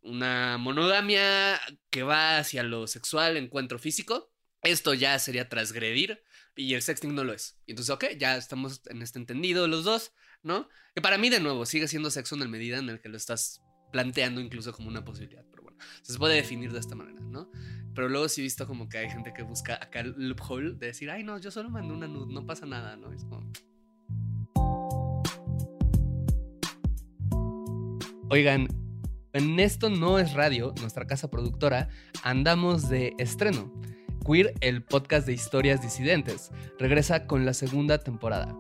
una 0.03 0.59
monogamia 0.59 1.61
que 1.91 2.03
va 2.03 2.39
hacia 2.39 2.63
lo 2.63 2.87
sexual, 2.87 3.37
encuentro 3.37 3.79
físico. 3.79 4.31
Esto 4.63 4.95
ya 4.95 5.19
sería 5.19 5.49
transgredir 5.49 6.23
y 6.57 6.75
el 6.75 6.83
sexting 6.83 7.15
no 7.15 7.25
lo 7.25 7.33
es. 7.33 7.59
Y 7.67 7.73
entonces, 7.73 7.95
ok, 7.95 8.05
ya 8.19 8.37
estamos 8.37 8.83
en 8.87 9.03
este 9.03 9.19
entendido 9.19 9.69
los 9.69 9.85
dos, 9.85 10.13
¿no? 10.43 10.69
Que 10.95 11.03
para 11.03 11.19
mí, 11.19 11.29
de 11.31 11.41
nuevo, 11.41 11.67
sigue 11.67 11.89
siendo 11.89 12.11
sexo 12.11 12.35
en 12.35 12.43
la 12.43 12.49
medida 12.49 12.79
en 12.79 12.87
la 12.87 12.99
que 12.99 13.09
lo 13.09 13.17
estás 13.17 13.61
planteando 13.93 14.41
incluso 14.41 14.73
como 14.73 14.89
una 14.89 15.05
posibilidad. 15.05 15.45
Pero 15.51 15.65
bueno, 15.65 15.79
se 16.03 16.19
puede 16.19 16.37
definir 16.37 16.73
de 16.73 16.81
esta 16.81 16.95
manera, 16.95 17.21
¿no? 17.21 17.51
Pero 17.95 18.09
luego 18.09 18.29
sí 18.29 18.41
he 18.41 18.45
visto 18.45 18.67
como 18.67 18.89
que 18.89 18.99
hay 18.99 19.11
gente 19.11 19.33
que 19.33 19.43
busca 19.43 19.75
acá 19.75 20.01
el 20.01 20.15
loophole 20.17 20.73
de 20.73 20.87
decir, 20.89 21.11
ay, 21.11 21.23
no, 21.25 21.39
yo 21.39 21.51
solo 21.51 21.71
mandé 21.71 21.93
una 21.95 22.09
nude, 22.09 22.33
no 22.33 22.47
pasa 22.47 22.67
nada, 22.67 22.97
¿no? 22.97 23.13
Es 23.13 23.25
como... 23.25 23.53
Oigan, 28.31 28.67
en 29.35 29.61
esto 29.61 29.91
no 29.91 30.19
es 30.19 30.33
radio, 30.33 30.73
nuestra 30.81 31.07
casa 31.07 31.29
productora, 31.29 31.89
andamos 32.23 32.89
de 32.89 33.13
estreno. 33.19 33.71
Queer, 34.25 34.55
el 34.61 34.83
podcast 34.83 35.27
de 35.27 35.35
historias 35.35 35.83
disidentes, 35.83 36.51
regresa 36.79 37.27
con 37.27 37.45
la 37.45 37.53
segunda 37.53 37.99
temporada. 37.99 38.57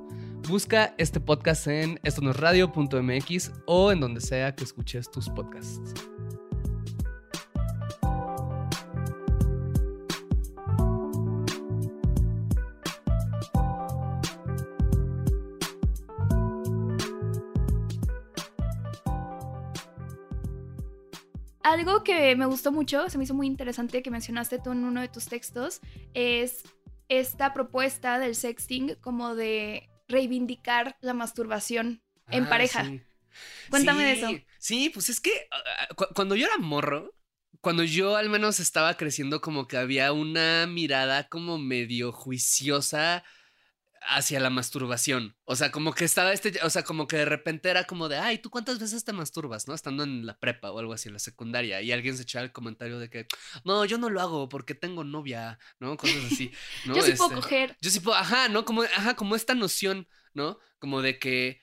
Busca 0.49 0.95
este 0.99 1.21
podcast 1.21 1.69
en 1.69 1.99
estonosradio.mx 2.03 3.53
o 3.67 3.93
en 3.93 4.01
donde 4.01 4.21
sea 4.21 4.55
que 4.55 4.65
escuches 4.65 5.11
tus 5.11 5.31
podcasts. 5.31 5.95
Algo 21.75 22.05
que 22.05 22.37
me 22.37 22.47
gustó 22.47 22.71
mucho, 22.71 23.11
se 23.11 23.19
me 23.19 23.25
hizo 23.25 23.35
muy 23.35 23.49
interesante 23.49 24.01
que 24.03 24.11
mencionaste 24.11 24.61
tú 24.61 24.71
en 24.71 24.85
uno 24.85 25.01
de 25.01 25.09
tus 25.09 25.27
textos, 25.27 25.81
es 26.15 26.63
esta 27.09 27.53
propuesta 27.53 28.21
del 28.21 28.37
sexting 28.37 28.95
como 29.01 29.35
de 29.35 29.89
reivindicar 30.07 30.97
la 31.01 31.15
masturbación 31.15 32.01
en 32.31 32.45
Ah, 32.45 32.49
pareja. 32.49 32.85
sí. 32.85 33.03
Cuéntame 33.71 34.05
de 34.05 34.13
eso. 34.13 34.41
Sí, 34.61 34.91
pues 34.91 35.09
es 35.11 35.21
que 35.21 35.31
ah, 35.51 35.89
cu- 35.97 36.07
cuando 36.15 36.37
yo 36.37 36.47
era 36.47 36.59
morro, 36.59 37.13
cuando 37.61 37.83
yo 37.83 38.15
al 38.17 38.29
menos 38.31 38.61
estaba 38.61 38.97
creciendo, 38.97 39.41
como 39.41 39.67
que 39.67 39.77
había 39.77 40.13
una 40.13 40.67
mirada 40.69 41.29
como 41.29 41.59
medio 41.59 42.13
juiciosa 42.13 43.25
hacia 44.09 44.41
la 44.41 44.51
masturbación. 44.51 45.37
O 45.45 45.57
sea, 45.57 45.71
como 45.71 45.93
que 45.93 46.05
estaba 46.05 46.33
este, 46.33 46.59
o 46.63 46.71
sea, 46.71 46.83
como 46.85 47.07
que 47.07 47.17
de 47.19 47.25
repente 47.25 47.71
era 47.71 47.85
como 47.85 48.09
de, 48.09 48.19
ay, 48.19 48.39
¿tú 48.39 48.51
cuántas 48.51 48.79
veces 48.79 49.05
te 49.05 49.13
masturbas, 49.13 49.67
no? 49.69 49.75
Estando 49.75 50.03
en 50.05 50.27
la 50.27 50.39
prepa 50.39 50.71
o 50.71 50.79
algo 50.79 50.93
así, 50.93 51.09
en 51.09 51.15
la 51.15 51.19
secundaria, 51.21 51.81
y 51.83 51.93
alguien 51.93 52.17
se 52.17 52.23
echaba 52.25 52.45
el 52.45 52.53
comentario 52.53 52.99
de 52.99 53.11
que, 53.11 53.27
no, 53.65 53.85
yo 53.85 53.99
no 53.99 54.11
lo 54.11 54.21
hago 54.21 54.49
porque 54.49 54.75
tengo 54.75 55.05
novia, 55.05 55.59
¿no? 55.81 55.97
Cosas 55.97 56.25
así, 56.33 56.53
¿no? 56.85 56.95
Yo 56.95 57.03
sí 57.03 57.13
puedo 57.13 57.31
Este, 57.31 57.41
coger. 57.43 57.77
yo 57.81 57.91
sí 57.91 58.01
puedo, 58.01 58.17
ajá, 58.17 58.49
¿no? 58.49 58.65
Como, 58.65 58.83
ajá, 58.83 59.15
como 59.17 59.37
esta 59.37 59.55
noción, 59.55 60.09
¿no? 60.35 60.59
Como 60.79 61.03
de 61.03 61.19
que 61.19 61.61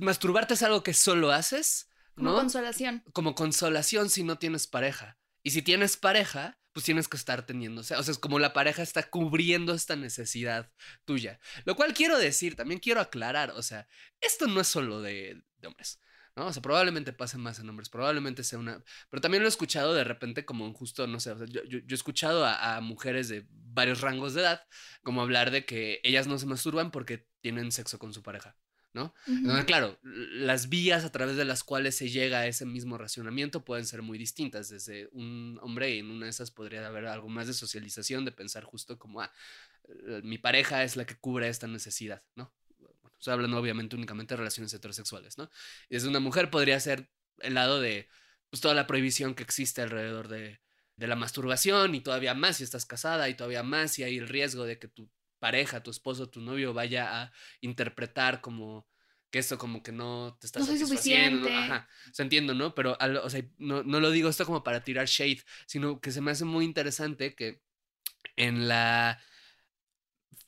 masturbarte 0.00 0.54
es 0.54 0.62
algo 0.62 0.82
que 0.82 0.94
solo 0.94 1.30
haces, 1.32 1.88
Como 2.14 2.34
consolación. 2.34 3.02
Como 3.12 3.34
consolación 3.34 4.08
si 4.10 4.24
no 4.24 4.38
tienes 4.38 4.66
pareja. 4.66 5.18
Y 5.42 5.50
si 5.50 5.62
tienes 5.62 5.96
pareja, 5.96 6.58
pues 6.76 6.84
tienes 6.84 7.08
que 7.08 7.16
estar 7.16 7.46
teniendo. 7.46 7.80
O 7.80 7.84
sea, 7.84 8.00
es 8.00 8.18
como 8.18 8.38
la 8.38 8.52
pareja 8.52 8.82
está 8.82 9.08
cubriendo 9.08 9.72
esta 9.72 9.96
necesidad 9.96 10.70
tuya. 11.06 11.40
Lo 11.64 11.74
cual 11.74 11.94
quiero 11.94 12.18
decir, 12.18 12.54
también 12.54 12.80
quiero 12.80 13.00
aclarar, 13.00 13.52
o 13.52 13.62
sea, 13.62 13.88
esto 14.20 14.46
no 14.46 14.60
es 14.60 14.66
solo 14.68 15.00
de, 15.00 15.42
hombres. 15.64 16.02
¿no? 16.36 16.48
O 16.48 16.52
sea, 16.52 16.60
probablemente 16.60 17.14
pase 17.14 17.38
más 17.38 17.58
en 17.60 17.70
hombres, 17.70 17.88
probablemente 17.88 18.44
sea 18.44 18.58
una... 18.58 18.84
Pero 19.08 19.22
también 19.22 19.42
lo 19.42 19.48
he 19.48 19.48
escuchado 19.48 19.94
de 19.94 20.04
repente 20.04 20.44
como 20.44 20.70
justo, 20.74 21.06
no 21.06 21.18
sé, 21.18 21.30
o 21.30 21.38
sea, 21.38 21.46
yo, 21.46 21.62
he 21.78 21.94
escuchado 21.94 22.44
a 22.44 22.78
mujeres 22.82 23.30
de 23.30 23.46
varios 23.50 24.02
rangos 24.02 24.34
de 24.34 24.42
edad 24.42 24.60
como 25.02 25.22
hablar 25.22 25.50
de 25.52 25.64
que 25.64 26.02
ellas 26.04 26.26
no 26.26 26.38
se 26.38 26.44
masturban 26.44 26.90
porque 26.90 27.26
tienen 27.40 27.72
sexo 27.72 27.98
con 27.98 28.12
su 28.12 28.22
pareja, 28.22 28.54
¿no? 28.96 29.14
Claro, 29.66 29.98
las 30.02 30.68
vías 30.68 31.04
a 31.04 31.12
través 31.12 31.36
de 31.36 31.44
las 31.44 31.62
cuales 31.62 31.96
se 31.96 32.08
llega 32.08 32.40
a 32.40 32.46
ese 32.46 32.64
mismo 32.64 32.98
racionamiento 32.98 33.64
pueden 33.64 33.84
ser 33.84 34.02
muy 34.02 34.18
distintas. 34.18 34.70
Desde 34.70 35.08
un 35.12 35.58
hombre, 35.62 35.94
y 35.94 35.98
en 35.98 36.10
una 36.10 36.24
de 36.24 36.30
esas 36.30 36.50
podría 36.50 36.86
haber 36.86 37.06
algo 37.06 37.28
más 37.28 37.46
de 37.46 37.52
socialización, 37.52 38.24
de 38.24 38.32
pensar 38.32 38.64
justo 38.64 38.98
como, 38.98 39.20
ah, 39.20 39.30
mi 40.22 40.38
pareja 40.38 40.82
es 40.82 40.96
la 40.96 41.06
que 41.06 41.16
cubre 41.16 41.48
esta 41.48 41.66
necesidad, 41.66 42.22
¿no? 42.34 42.52
Bueno, 42.78 43.16
estoy 43.18 43.34
hablando 43.34 43.58
obviamente 43.58 43.96
únicamente 43.96 44.34
de 44.34 44.38
relaciones 44.38 44.72
heterosexuales, 44.72 45.38
¿no? 45.38 45.50
Y 45.88 45.94
desde 45.94 46.08
una 46.08 46.20
mujer 46.20 46.50
podría 46.50 46.80
ser 46.80 47.10
el 47.40 47.54
lado 47.54 47.80
de 47.80 48.08
pues, 48.50 48.60
toda 48.60 48.74
la 48.74 48.86
prohibición 48.86 49.34
que 49.34 49.42
existe 49.42 49.82
alrededor 49.82 50.28
de, 50.28 50.60
de 50.96 51.06
la 51.06 51.16
masturbación 51.16 51.94
y 51.94 52.00
todavía 52.00 52.34
más 52.34 52.56
si 52.56 52.64
estás 52.64 52.86
casada 52.86 53.28
y 53.28 53.34
todavía 53.34 53.62
más 53.62 53.92
si 53.92 54.02
hay 54.02 54.16
el 54.16 54.28
riesgo 54.28 54.64
de 54.64 54.78
que 54.78 54.88
tu 54.88 55.10
pareja, 55.38 55.82
tu 55.82 55.90
esposo, 55.90 56.28
tu 56.30 56.40
novio 56.40 56.74
vaya 56.74 57.22
a 57.22 57.32
interpretar 57.60 58.40
como 58.40 58.86
que 59.30 59.38
esto 59.40 59.58
como 59.58 59.82
que 59.82 59.92
no 59.92 60.36
te 60.40 60.46
está 60.46 60.60
No 60.60 60.66
soy 60.66 60.78
satisfaciendo, 60.78 61.40
¿no? 61.40 61.46
suficiente. 61.48 61.50
Ajá, 61.54 61.88
o 62.10 62.14
sea, 62.14 62.22
entiendo, 62.24 62.54
¿no? 62.54 62.74
Pero, 62.74 62.96
al- 63.00 63.16
o 63.18 63.28
sea, 63.30 63.42
no, 63.58 63.82
no 63.82 64.00
lo 64.00 64.10
digo 64.10 64.28
esto 64.28 64.46
como 64.46 64.62
para 64.64 64.84
tirar 64.84 65.06
shade, 65.06 65.42
sino 65.66 66.00
que 66.00 66.12
se 66.12 66.20
me 66.20 66.30
hace 66.30 66.44
muy 66.44 66.64
interesante 66.64 67.34
que 67.34 67.60
en 68.36 68.68
la 68.68 69.20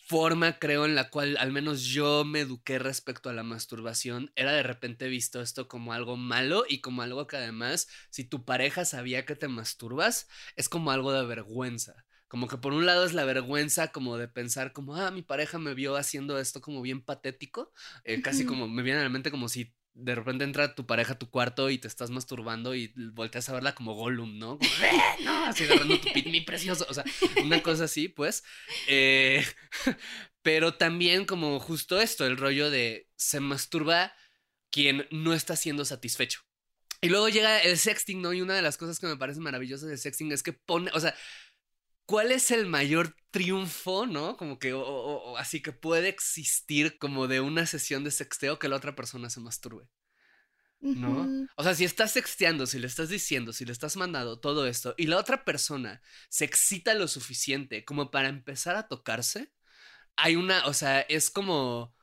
forma, 0.06 0.58
creo, 0.58 0.84
en 0.86 0.94
la 0.94 1.10
cual 1.10 1.36
al 1.36 1.52
menos 1.52 1.82
yo 1.84 2.24
me 2.24 2.40
eduqué 2.40 2.78
respecto 2.78 3.28
a 3.28 3.32
la 3.34 3.42
masturbación, 3.42 4.32
era 4.36 4.52
de 4.52 4.62
repente 4.62 5.08
visto 5.08 5.40
esto 5.42 5.68
como 5.68 5.92
algo 5.92 6.16
malo 6.16 6.64
y 6.68 6.80
como 6.80 7.02
algo 7.02 7.26
que 7.26 7.36
además, 7.36 7.88
si 8.10 8.24
tu 8.24 8.44
pareja 8.44 8.84
sabía 8.84 9.24
que 9.26 9.36
te 9.36 9.48
masturbas, 9.48 10.28
es 10.56 10.68
como 10.68 10.90
algo 10.90 11.12
de 11.12 11.26
vergüenza. 11.26 12.04
Como 12.28 12.46
que 12.46 12.58
por 12.58 12.72
un 12.72 12.86
lado 12.86 13.04
es 13.04 13.14
la 13.14 13.24
vergüenza 13.24 13.88
como 13.88 14.16
de 14.18 14.28
pensar 14.28 14.72
como, 14.72 14.96
ah, 14.96 15.10
mi 15.10 15.22
pareja 15.22 15.58
me 15.58 15.74
vio 15.74 15.96
haciendo 15.96 16.38
esto 16.38 16.60
como 16.60 16.82
bien 16.82 17.02
patético, 17.02 17.72
eh, 18.04 18.20
casi 18.22 18.44
como 18.44 18.68
me 18.68 18.82
viene 18.82 19.00
a 19.00 19.02
la 19.02 19.08
mente 19.08 19.30
como 19.30 19.48
si 19.48 19.74
de 19.94 20.14
repente 20.14 20.44
entra 20.44 20.76
tu 20.76 20.86
pareja 20.86 21.14
a 21.14 21.18
tu 21.18 21.28
cuarto 21.28 21.70
y 21.70 21.78
te 21.78 21.88
estás 21.88 22.10
masturbando 22.10 22.74
y 22.74 22.92
volteas 23.12 23.48
a 23.48 23.52
verla 23.54 23.74
como 23.74 23.94
Gollum, 23.94 24.38
¿no? 24.38 24.58
Como, 24.58 24.70
"Eh, 24.70 25.24
no, 25.24 25.46
así 25.46 25.64
agarrando 25.64 25.98
tu 26.00 26.12
pit, 26.12 26.26
mi 26.26 26.40
precioso, 26.40 26.86
o 26.88 26.94
sea, 26.94 27.02
una 27.42 27.62
cosa 27.62 27.84
así, 27.84 28.08
pues. 28.08 28.44
Eh, 28.86 29.44
pero 30.42 30.74
también 30.74 31.24
como 31.24 31.58
justo 31.58 32.00
esto, 32.00 32.26
el 32.26 32.36
rollo 32.36 32.70
de 32.70 33.08
se 33.16 33.40
masturba 33.40 34.12
quien 34.70 35.08
no 35.10 35.34
está 35.34 35.56
siendo 35.56 35.84
satisfecho. 35.84 36.42
Y 37.00 37.08
luego 37.08 37.28
llega 37.28 37.60
el 37.60 37.78
sexting, 37.78 38.20
¿no? 38.22 38.32
Y 38.32 38.40
una 38.40 38.54
de 38.54 38.62
las 38.62 38.76
cosas 38.76 38.98
que 38.98 39.06
me 39.06 39.16
parece 39.16 39.40
maravillosa 39.40 39.86
del 39.86 39.98
sexting 39.98 40.32
es 40.32 40.42
que 40.42 40.52
pone, 40.52 40.90
o 40.94 41.00
sea, 41.00 41.14
¿cuál 42.08 42.32
es 42.32 42.50
el 42.52 42.66
mayor 42.66 43.16
triunfo, 43.30 44.06
no? 44.08 44.36
Como 44.38 44.58
que, 44.60 44.74
o, 44.74 44.82
o- 44.82 45.38
así 45.38 45.62
que 45.62 45.72
puede 45.72 46.08
existir 46.10 46.98
como 46.98 47.28
de 47.28 47.40
una 47.40 47.66
sesión 47.66 48.04
de 48.04 48.10
sexteo 48.12 48.58
que 48.60 48.68
la 48.68 48.76
otra 48.76 48.96
persona 48.96 49.30
se 49.30 49.40
masturbe, 49.40 49.88
¿no? 50.92 51.34
O 51.56 51.62
sea, 51.64 51.74
si 51.74 51.84
estás 51.84 52.12
sexteando, 52.12 52.66
si 52.66 52.78
le 52.78 52.86
estás 52.86 53.08
diciendo, 53.08 53.52
si 53.52 53.64
le 53.64 53.72
estás 53.72 53.96
mandando 53.96 54.40
todo 54.40 54.66
esto 54.66 54.94
y 54.96 55.06
la 55.06 55.18
otra 55.18 55.44
persona 55.44 56.00
se 56.30 56.44
excita 56.44 56.94
lo 56.94 57.08
suficiente 57.08 57.84
como 57.84 58.10
para 58.10 58.28
empezar 58.28 58.76
a 58.76 58.88
tocarse, 58.88 59.52
hay 60.16 60.36
una, 60.36 60.66
o 60.66 60.74
sea, 60.74 61.02
es 61.02 61.30
como 61.30 61.94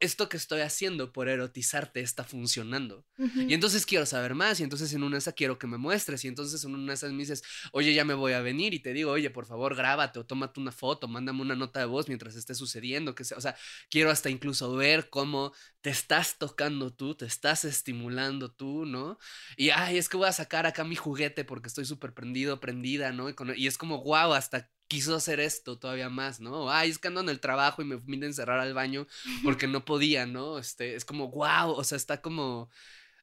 esto 0.00 0.28
que 0.28 0.36
estoy 0.38 0.62
haciendo 0.62 1.12
por 1.12 1.28
erotizarte 1.28 2.00
está 2.00 2.24
funcionando. 2.24 3.06
Y 3.50 3.54
entonces 3.54 3.84
quiero 3.86 4.06
saber 4.06 4.34
más, 4.34 4.58
y 4.58 4.62
entonces 4.64 4.92
en 4.94 5.02
una 5.02 5.16
de 5.16 5.18
esas 5.18 5.34
quiero 5.34 5.58
que 5.58 5.66
me 5.66 5.76
muestres, 5.76 6.24
y 6.24 6.28
entonces 6.28 6.64
en 6.64 6.74
una 6.74 6.88
de 6.92 6.94
esas 6.94 7.12
me 7.12 7.18
dices, 7.18 7.42
oye, 7.72 7.92
ya 7.94 8.04
me 8.04 8.14
voy 8.14 8.32
a 8.32 8.40
venir, 8.40 8.72
y 8.74 8.80
te 8.80 8.92
digo, 8.92 9.12
oye, 9.12 9.30
por 9.30 9.46
favor, 9.46 9.74
grábate 9.76 10.18
o 10.18 10.26
tómate 10.26 10.58
una 10.58 10.72
foto, 10.72 11.06
mándame 11.06 11.42
una 11.42 11.54
nota 11.54 11.80
de 11.80 11.86
voz 11.86 12.08
mientras 12.08 12.34
esté 12.34 12.54
sucediendo, 12.54 13.14
que 13.14 13.24
sea, 13.24 13.36
o 13.36 13.40
sea, 13.40 13.54
quiero 13.90 14.10
hasta 14.10 14.30
incluso 14.30 14.74
ver 14.74 15.10
cómo 15.10 15.52
te 15.82 15.90
estás 15.90 16.38
tocando 16.38 16.92
tú, 16.92 17.14
te 17.14 17.26
estás 17.26 17.64
estimulando 17.64 18.50
tú, 18.50 18.86
¿no? 18.86 19.18
Y, 19.56 19.70
ay, 19.70 19.98
es 19.98 20.08
que 20.08 20.16
voy 20.16 20.28
a 20.28 20.32
sacar 20.32 20.66
acá 20.66 20.82
mi 20.84 20.96
juguete 20.96 21.44
porque 21.44 21.68
estoy 21.68 21.84
súper 21.84 22.14
prendido, 22.14 22.58
prendida, 22.60 23.12
¿no? 23.12 23.28
Y, 23.28 23.34
con- 23.34 23.56
y 23.56 23.66
es 23.66 23.76
como, 23.78 24.02
wow, 24.02 24.32
hasta 24.32 24.70
quiso 24.90 25.14
hacer 25.14 25.38
esto 25.38 25.78
todavía 25.78 26.08
más, 26.08 26.40
¿no? 26.40 26.68
Ay, 26.68 26.90
es 26.90 26.98
que 26.98 27.06
ando 27.06 27.20
en 27.20 27.28
el 27.28 27.38
trabajo 27.38 27.80
y 27.80 27.84
me 27.84 27.94
vine 27.94 28.26
a 28.26 28.30
encerrar 28.30 28.58
al 28.58 28.74
baño 28.74 29.06
porque 29.44 29.68
no 29.68 29.84
podía, 29.84 30.26
¿no? 30.26 30.58
Este, 30.58 30.96
es 30.96 31.04
como, 31.04 31.28
wow, 31.30 31.70
o 31.70 31.84
sea, 31.84 31.94
está 31.94 32.20
como, 32.20 32.68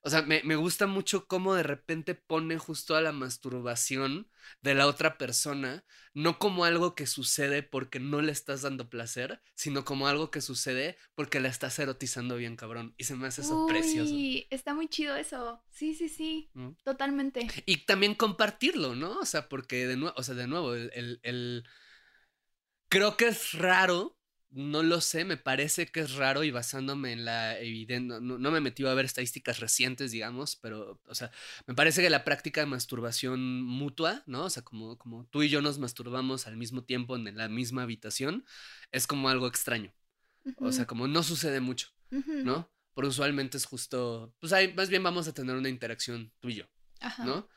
o 0.08 0.10
sea, 0.10 0.22
me, 0.22 0.41
me 0.43 0.56
gusta 0.56 0.88
mucho 0.88 1.28
cómo 1.28 1.54
de 1.54 1.63
repente 1.63 2.15
pone 2.15 2.58
justo 2.58 2.96
a 2.96 3.02
la 3.02 3.12
masturbación 3.12 4.30
de 4.62 4.74
la 4.74 4.88
otra 4.88 5.17
persona, 5.17 5.84
no 6.13 6.39
como 6.39 6.63
algo 6.63 6.96
que 6.96 7.06
sucede 7.06 7.62
porque 7.62 8.00
no 8.00 8.22
le 8.22 8.32
estás 8.32 8.62
dando 8.62 8.89
placer, 8.89 9.41
sino 9.54 9.84
como 9.86 10.08
algo 10.08 10.32
que 10.32 10.41
sucede 10.41 10.98
porque 11.13 11.39
la 11.41 11.50
estás 11.50 11.78
erotizando 11.80 12.38
bien, 12.38 12.56
cabrón. 12.56 12.96
Y 12.98 13.04
se 13.04 13.15
me 13.15 13.28
hace 13.28 13.41
eso 13.41 13.67
precioso. 13.67 14.13
Uy, 14.13 14.48
está 14.50 14.74
muy 14.74 14.88
chido 14.88 15.15
eso. 15.15 15.62
Sí, 15.70 15.93
sí, 15.93 16.10
sí. 16.10 16.50
¿no? 16.54 16.76
Totalmente. 16.84 17.48
Y 17.65 17.86
también 17.86 18.15
compartirlo, 18.15 18.96
¿no? 18.96 19.20
O 19.20 19.26
sea, 19.26 19.50
porque 19.50 19.86
de 19.88 19.98
nuevo, 19.98 20.15
o 20.17 20.24
sea, 20.24 20.36
de 20.36 20.48
nuevo, 20.48 20.74
el, 20.74 20.89
el- 20.93 21.20
el- 21.24 21.63
Creo 22.89 23.17
que 23.17 23.28
es 23.28 23.52
raro, 23.52 24.16
no 24.49 24.81
lo 24.81 25.01
sé, 25.01 25.25
me 25.25 25.38
parece 25.38 25.88
que 25.88 25.99
es 25.99 26.15
raro 26.15 26.43
y 26.43 26.51
basándome 26.51 27.12
en 27.12 27.25
la 27.25 27.60
evidencia, 27.60 28.19
no, 28.19 28.38
no 28.38 28.51
me 28.51 28.62
metido 28.62 28.89
a 28.89 28.93
ver 28.93 29.05
estadísticas 29.05 29.60
recientes, 29.60 30.12
digamos, 30.12 30.55
pero, 30.55 31.01
o 31.05 31.15
sea, 31.15 31.31
me 31.65 31.75
parece 31.75 32.01
que 32.01 32.10
la 32.10 32.23
práctica 32.23 32.62
de 32.62 32.67
masturbación 32.67 33.62
mutua, 33.62 34.23
¿no? 34.25 34.45
O 34.45 34.49
sea, 34.49 34.63
como, 34.63 34.97
como 34.97 35.25
tú 35.25 35.43
y 35.43 35.49
yo 35.49 35.62
nos 35.62 35.79
masturbamos 35.79 36.47
al 36.47 36.57
mismo 36.57 36.83
tiempo 36.83 37.15
en 37.15 37.36
la 37.36 37.49
misma 37.49 37.83
habitación, 37.83 38.45
es 38.91 39.05
como 39.05 39.29
algo 39.29 39.47
extraño. 39.47 39.93
O 40.57 40.71
sea, 40.71 40.88
como 40.88 41.07
no 41.07 41.23
sucede 41.23 41.60
mucho. 41.60 41.89
¿no? 42.10 42.71
Porque 42.93 43.10
usualmente 43.10 43.57
es 43.57 43.65
justo, 43.65 44.33
pues 44.39 44.53
ahí 44.53 44.73
más 44.73 44.89
bien 44.89 45.03
vamos 45.03 45.27
a 45.27 45.33
tener 45.33 45.55
una 45.55 45.69
interacción 45.69 46.31
tú 46.39 46.49
y 46.49 46.55
yo. 46.55 46.65
Ajá. 46.99 47.25
¿no? 47.25 47.49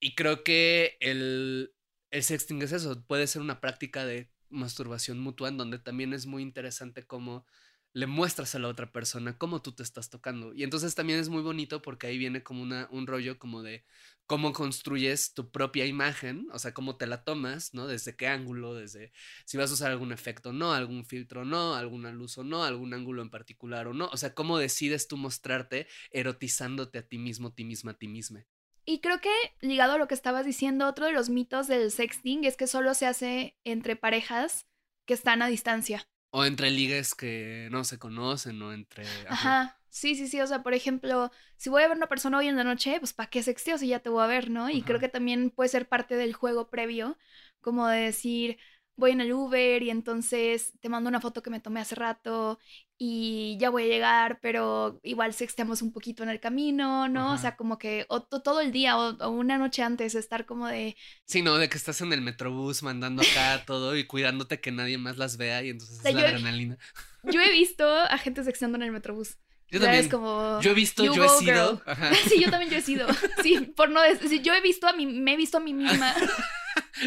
Y 0.00 0.14
creo 0.14 0.42
que 0.42 0.96
el, 1.00 1.72
el 2.10 2.22
sexting 2.22 2.60
es 2.62 2.72
eso, 2.72 3.04
puede 3.06 3.26
ser 3.26 3.42
una 3.42 3.60
práctica 3.60 4.04
de 4.04 4.31
masturbación 4.52 5.18
mutua 5.18 5.48
en 5.48 5.58
donde 5.58 5.78
también 5.78 6.12
es 6.12 6.26
muy 6.26 6.42
interesante 6.42 7.06
cómo 7.06 7.46
le 7.94 8.06
muestras 8.06 8.54
a 8.54 8.58
la 8.58 8.68
otra 8.68 8.90
persona 8.90 9.36
cómo 9.36 9.60
tú 9.60 9.72
te 9.72 9.82
estás 9.82 10.08
tocando. 10.08 10.54
Y 10.54 10.62
entonces 10.62 10.94
también 10.94 11.18
es 11.18 11.28
muy 11.28 11.42
bonito 11.42 11.82
porque 11.82 12.06
ahí 12.06 12.18
viene 12.18 12.42
como 12.42 12.62
una, 12.62 12.88
un 12.90 13.06
rollo 13.06 13.38
como 13.38 13.62
de 13.62 13.84
cómo 14.26 14.52
construyes 14.52 15.34
tu 15.34 15.50
propia 15.50 15.84
imagen, 15.86 16.48
o 16.52 16.58
sea, 16.58 16.72
cómo 16.72 16.96
te 16.96 17.06
la 17.06 17.24
tomas, 17.24 17.74
¿no? 17.74 17.86
Desde 17.86 18.16
qué 18.16 18.28
ángulo, 18.28 18.74
desde 18.74 19.12
si 19.44 19.58
vas 19.58 19.70
a 19.70 19.74
usar 19.74 19.90
algún 19.90 20.12
efecto 20.12 20.50
o 20.50 20.52
no, 20.52 20.72
algún 20.72 21.04
filtro 21.04 21.42
o 21.42 21.44
no, 21.44 21.74
alguna 21.74 22.12
luz 22.12 22.38
o 22.38 22.44
no, 22.44 22.64
algún 22.64 22.94
ángulo 22.94 23.22
en 23.22 23.30
particular 23.30 23.86
o 23.88 23.94
no. 23.94 24.08
O 24.12 24.16
sea, 24.16 24.34
cómo 24.34 24.58
decides 24.58 25.06
tú 25.08 25.16
mostrarte 25.18 25.86
erotizándote 26.10 26.98
a 26.98 27.06
ti 27.06 27.18
mismo, 27.18 27.52
ti 27.52 27.64
misma, 27.64 27.92
a 27.92 27.98
ti 27.98 28.08
misma. 28.08 28.46
Y 28.84 29.00
creo 29.00 29.20
que 29.20 29.30
ligado 29.60 29.94
a 29.94 29.98
lo 29.98 30.08
que 30.08 30.14
estabas 30.14 30.44
diciendo, 30.44 30.86
otro 30.86 31.06
de 31.06 31.12
los 31.12 31.30
mitos 31.30 31.68
del 31.68 31.90
sexting 31.90 32.44
es 32.44 32.56
que 32.56 32.66
solo 32.66 32.94
se 32.94 33.06
hace 33.06 33.56
entre 33.64 33.96
parejas 33.96 34.66
que 35.06 35.14
están 35.14 35.42
a 35.42 35.46
distancia. 35.48 36.06
O 36.30 36.44
entre 36.44 36.70
ligas 36.70 37.14
que 37.14 37.68
no 37.70 37.84
se 37.84 37.98
conocen, 37.98 38.60
o 38.62 38.72
entre. 38.72 39.26
ajá. 39.28 39.60
Ajá. 39.60 39.78
Sí, 39.90 40.14
sí, 40.14 40.26
sí. 40.28 40.40
O 40.40 40.46
sea, 40.46 40.62
por 40.62 40.72
ejemplo, 40.74 41.30
si 41.56 41.68
voy 41.68 41.82
a 41.82 41.86
ver 41.88 41.92
a 41.94 41.96
una 41.98 42.08
persona 42.08 42.38
hoy 42.38 42.48
en 42.48 42.56
la 42.56 42.64
noche, 42.64 42.98
pues 42.98 43.12
¿para 43.12 43.28
qué 43.28 43.42
sexteo 43.42 43.76
si 43.78 43.88
ya 43.88 44.00
te 44.00 44.08
voy 44.08 44.22
a 44.24 44.26
ver, 44.26 44.50
no? 44.50 44.70
Y 44.70 44.78
Ajá. 44.78 44.84
creo 44.84 45.00
que 45.00 45.08
también 45.08 45.50
puede 45.50 45.68
ser 45.68 45.88
parte 45.88 46.16
del 46.16 46.32
juego 46.34 46.70
previo, 46.70 47.18
como 47.60 47.86
de 47.88 48.00
decir, 48.00 48.58
voy 48.96 49.12
en 49.12 49.20
el 49.20 49.32
Uber 49.32 49.82
y 49.82 49.90
entonces 49.90 50.72
te 50.80 50.88
mando 50.88 51.08
una 51.08 51.20
foto 51.20 51.42
que 51.42 51.50
me 51.50 51.60
tomé 51.60 51.80
hace 51.80 51.94
rato 51.94 52.58
y 52.98 53.56
ya 53.58 53.70
voy 53.70 53.84
a 53.84 53.86
llegar, 53.86 54.38
pero 54.40 55.00
igual 55.02 55.34
sexteamos 55.34 55.82
un 55.82 55.92
poquito 55.92 56.22
en 56.22 56.28
el 56.28 56.38
camino, 56.40 57.08
¿no? 57.08 57.32
O 57.32 57.38
sea, 57.38 57.56
como 57.56 57.78
que 57.78 58.04
o 58.08 58.22
to- 58.22 58.42
todo 58.42 58.60
el 58.60 58.70
día 58.70 58.96
o, 58.98 59.16
o 59.16 59.30
una 59.30 59.58
noche 59.58 59.82
antes 59.82 60.14
estar 60.14 60.46
como 60.46 60.68
de, 60.68 60.96
Sí, 61.24 61.42
no, 61.42 61.56
de 61.56 61.68
que 61.68 61.78
estás 61.78 62.00
en 62.00 62.12
el 62.12 62.20
metrobús 62.20 62.82
mandando 62.82 63.22
acá 63.22 63.62
todo 63.66 63.96
y 63.96 64.04
cuidándote 64.04 64.60
que 64.60 64.70
nadie 64.70 64.98
más 64.98 65.16
las 65.16 65.36
vea 65.36 65.62
y 65.64 65.70
entonces 65.70 65.98
sea, 65.98 66.10
es 66.10 66.14
la 66.14 66.20
yo- 66.22 66.26
adrenalina. 66.28 66.78
yo 67.24 67.40
he 67.40 67.50
visto 67.52 67.84
a 67.88 68.16
gente 68.18 68.44
sexteando 68.44 68.76
en 68.76 68.82
el 68.82 68.92
metrobús. 68.92 69.38
Yo 69.68 69.80
también. 69.80 70.08
Como... 70.10 70.60
Yo 70.60 70.72
he 70.72 70.74
visto, 70.74 71.02
yo 71.02 71.24
he 71.24 71.28
sido. 71.30 71.80
Ajá. 71.86 72.10
Sí, 72.28 72.38
yo 72.42 72.50
también 72.50 72.70
yo 72.70 72.76
he 72.76 72.82
sido. 72.82 73.08
Sí, 73.42 73.58
por 73.74 73.88
no 73.88 74.02
decir, 74.02 74.42
yo 74.42 74.52
he 74.52 74.60
visto 74.60 74.86
a 74.86 74.92
mí, 74.92 75.06
me 75.06 75.32
he 75.32 75.36
visto 75.38 75.56
a 75.56 75.60
mí 75.60 75.72
misma 75.72 76.14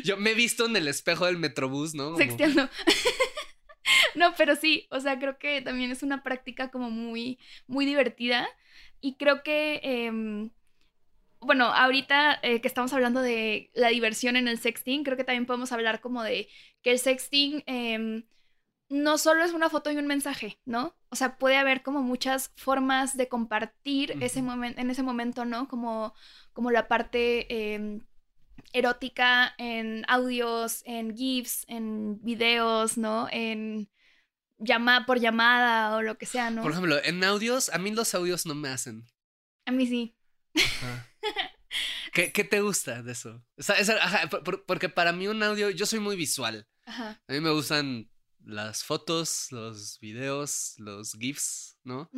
Yo 0.04 0.18
me 0.18 0.32
he 0.32 0.34
visto 0.34 0.66
en 0.66 0.76
el 0.76 0.88
espejo 0.88 1.26
del 1.26 1.38
metrobús, 1.38 1.94
¿no? 1.94 2.06
Como- 2.06 2.18
sexteando. 2.18 2.70
No, 4.16 4.34
pero 4.36 4.56
sí, 4.56 4.88
o 4.90 5.00
sea, 5.00 5.20
creo 5.20 5.38
que 5.38 5.62
también 5.62 5.92
es 5.92 6.02
una 6.02 6.24
práctica 6.24 6.72
como 6.72 6.90
muy, 6.90 7.38
muy 7.68 7.86
divertida. 7.86 8.48
Y 9.02 9.16
creo 9.18 9.44
que, 9.44 9.80
em, 9.84 10.50
bueno, 11.40 11.66
ahorita 11.66 12.40
eh, 12.42 12.62
que 12.62 12.68
estamos 12.68 12.94
hablando 12.94 13.22
de 13.22 13.70
la 13.76 13.90
diversión 13.90 14.36
en 14.38 14.48
el 14.48 14.58
sexting, 14.58 15.04
creo 15.04 15.18
que 15.18 15.24
también 15.24 15.46
podemos 15.46 15.72
hablar 15.72 16.02
como 16.02 16.24
de 16.24 16.48
que 16.82 16.92
el 16.92 17.00
sexting 17.00 17.64
em, 17.68 18.24
no 18.90 19.18
solo 19.18 19.44
es 19.44 19.54
una 19.54 19.70
foto 19.70 19.92
y 19.92 19.98
un 19.98 20.08
mensaje, 20.08 20.60
¿no? 20.66 20.96
O 21.10 21.16
sea, 21.16 21.38
puede 21.38 21.58
haber 21.58 21.84
como 21.84 22.02
muchas 22.02 22.52
formas 22.56 23.16
de 23.18 23.28
compartir 23.28 24.18
ese 24.22 24.42
momento, 24.42 24.82
en 24.82 24.90
ese 24.90 25.04
momento, 25.04 25.46
¿no? 25.46 25.68
Como, 25.68 26.14
como 26.54 26.72
la 26.72 26.88
parte 26.88 27.74
em, 27.76 28.02
erótica 28.78 29.54
en 29.58 30.04
audios, 30.08 30.82
en 30.86 31.16
GIFs, 31.16 31.66
en 31.68 32.22
videos, 32.24 32.98
¿no? 32.98 33.28
En 33.32 33.90
llamada 34.58 35.06
por 35.06 35.20
llamada 35.20 35.96
o 35.96 36.02
lo 36.02 36.18
que 36.18 36.26
sea, 36.26 36.50
¿no? 36.50 36.62
Por 36.62 36.72
ejemplo, 36.72 36.98
en 37.04 37.24
audios, 37.24 37.70
a 37.70 37.78
mí 37.78 37.92
los 37.92 38.14
audios 38.16 38.46
no 38.46 38.56
me 38.56 38.70
hacen. 38.70 39.06
A 39.66 39.72
mí 39.72 39.88
sí. 39.88 40.16
Ajá. 40.56 41.08
¿Qué, 42.14 42.32
qué 42.32 42.44
te 42.44 42.62
gusta 42.62 43.02
de 43.04 43.12
eso? 43.12 43.44
O 43.58 43.64
sea, 43.64 43.76
ajá, 44.02 44.30
por- 44.30 44.66
porque 44.66 44.88
para 44.90 45.12
mí 45.12 45.28
un 45.28 45.44
audio, 45.44 45.70
yo 45.70 45.86
soy 45.86 46.00
muy 46.00 46.16
visual. 46.16 46.68
Ajá. 46.86 47.22
A 47.28 47.34
mí 47.34 47.42
me 47.42 47.50
gustan 47.52 48.10
las 48.44 48.84
fotos, 48.84 49.52
los 49.52 50.00
videos, 50.00 50.76
los 50.78 51.14
GIFs, 51.14 51.78
¿no? 51.84 52.10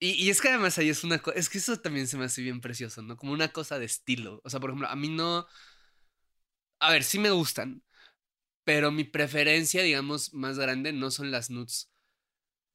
Y, 0.00 0.12
y 0.12 0.30
es 0.30 0.40
que 0.40 0.48
además 0.48 0.78
ahí 0.78 0.88
es 0.88 1.04
una 1.04 1.18
cosa, 1.18 1.38
es 1.38 1.48
que 1.48 1.58
eso 1.58 1.78
también 1.78 2.08
se 2.08 2.16
me 2.16 2.24
hace 2.24 2.42
bien 2.42 2.60
precioso, 2.60 3.02
¿no? 3.02 3.16
Como 3.16 3.32
una 3.32 3.52
cosa 3.52 3.78
de 3.78 3.84
estilo. 3.84 4.40
O 4.44 4.50
sea, 4.50 4.58
por 4.58 4.70
ejemplo, 4.70 4.88
a 4.88 4.96
mí 4.96 5.08
no... 5.08 5.46
A 6.80 6.90
ver, 6.90 7.04
sí 7.04 7.18
me 7.18 7.30
gustan, 7.30 7.82
pero 8.64 8.90
mi 8.90 9.04
preferencia, 9.04 9.82
digamos, 9.82 10.32
más 10.32 10.58
grande 10.58 10.92
no 10.92 11.10
son 11.10 11.30
las 11.30 11.50
nudes 11.50 11.90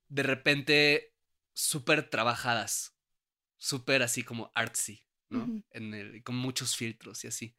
de 0.07 0.23
repente 0.23 1.13
súper 1.53 2.09
trabajadas, 2.09 2.95
súper 3.57 4.03
así 4.03 4.23
como 4.23 4.51
artsy, 4.55 5.03
¿no? 5.29 5.63
En 5.71 5.93
el, 5.93 6.23
con 6.23 6.35
muchos 6.35 6.75
filtros 6.75 7.23
y 7.23 7.27
así, 7.27 7.55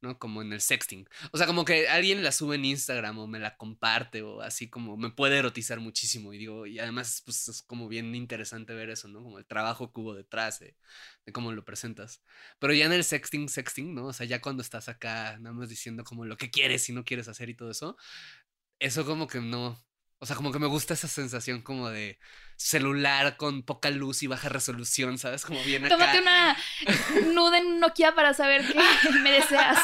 ¿no? 0.00 0.18
Como 0.18 0.42
en 0.42 0.52
el 0.52 0.60
sexting. 0.60 1.08
O 1.32 1.38
sea, 1.38 1.46
como 1.46 1.64
que 1.64 1.88
alguien 1.88 2.22
la 2.22 2.32
sube 2.32 2.56
en 2.56 2.64
Instagram 2.64 3.18
o 3.18 3.26
me 3.26 3.38
la 3.38 3.56
comparte 3.56 4.22
o 4.22 4.40
así 4.40 4.68
como 4.68 4.96
me 4.96 5.10
puede 5.10 5.38
erotizar 5.38 5.80
muchísimo 5.80 6.32
y 6.32 6.38
digo, 6.38 6.66
y 6.66 6.78
además 6.78 7.22
pues 7.24 7.48
es 7.48 7.62
como 7.62 7.88
bien 7.88 8.14
interesante 8.14 8.74
ver 8.74 8.90
eso, 8.90 9.08
¿no? 9.08 9.22
Como 9.22 9.38
el 9.38 9.46
trabajo 9.46 9.92
que 9.92 10.00
hubo 10.00 10.14
detrás 10.14 10.60
de, 10.60 10.76
de 11.26 11.32
cómo 11.32 11.52
lo 11.52 11.64
presentas. 11.64 12.22
Pero 12.58 12.74
ya 12.74 12.86
en 12.86 12.92
el 12.92 13.04
sexting, 13.04 13.48
sexting, 13.48 13.94
¿no? 13.94 14.06
O 14.06 14.12
sea, 14.12 14.26
ya 14.26 14.40
cuando 14.40 14.62
estás 14.62 14.88
acá 14.88 15.38
nada 15.38 15.54
más 15.54 15.68
diciendo 15.68 16.04
como 16.04 16.24
lo 16.24 16.36
que 16.36 16.50
quieres 16.50 16.88
y 16.88 16.92
no 16.92 17.04
quieres 17.04 17.28
hacer 17.28 17.48
y 17.48 17.54
todo 17.54 17.70
eso, 17.70 17.96
eso 18.78 19.04
como 19.04 19.26
que 19.26 19.40
no... 19.40 19.78
O 20.20 20.26
sea, 20.26 20.34
como 20.36 20.50
que 20.52 20.58
me 20.58 20.66
gusta 20.66 20.94
esa 20.94 21.06
sensación 21.08 21.62
como 21.62 21.88
de 21.90 22.18
celular 22.56 23.36
con 23.36 23.62
poca 23.62 23.90
luz 23.90 24.22
y 24.22 24.26
baja 24.26 24.48
resolución, 24.48 25.16
¿sabes? 25.18 25.44
Como 25.44 25.62
bien 25.62 25.84
acá. 25.84 25.96
Tómate 25.96 26.20
una 26.20 26.56
nude 27.34 27.58
en 27.58 27.78
Nokia 27.80 28.14
para 28.14 28.34
saber 28.34 28.66
que 28.66 28.74
me 29.22 29.30
deseas. 29.32 29.78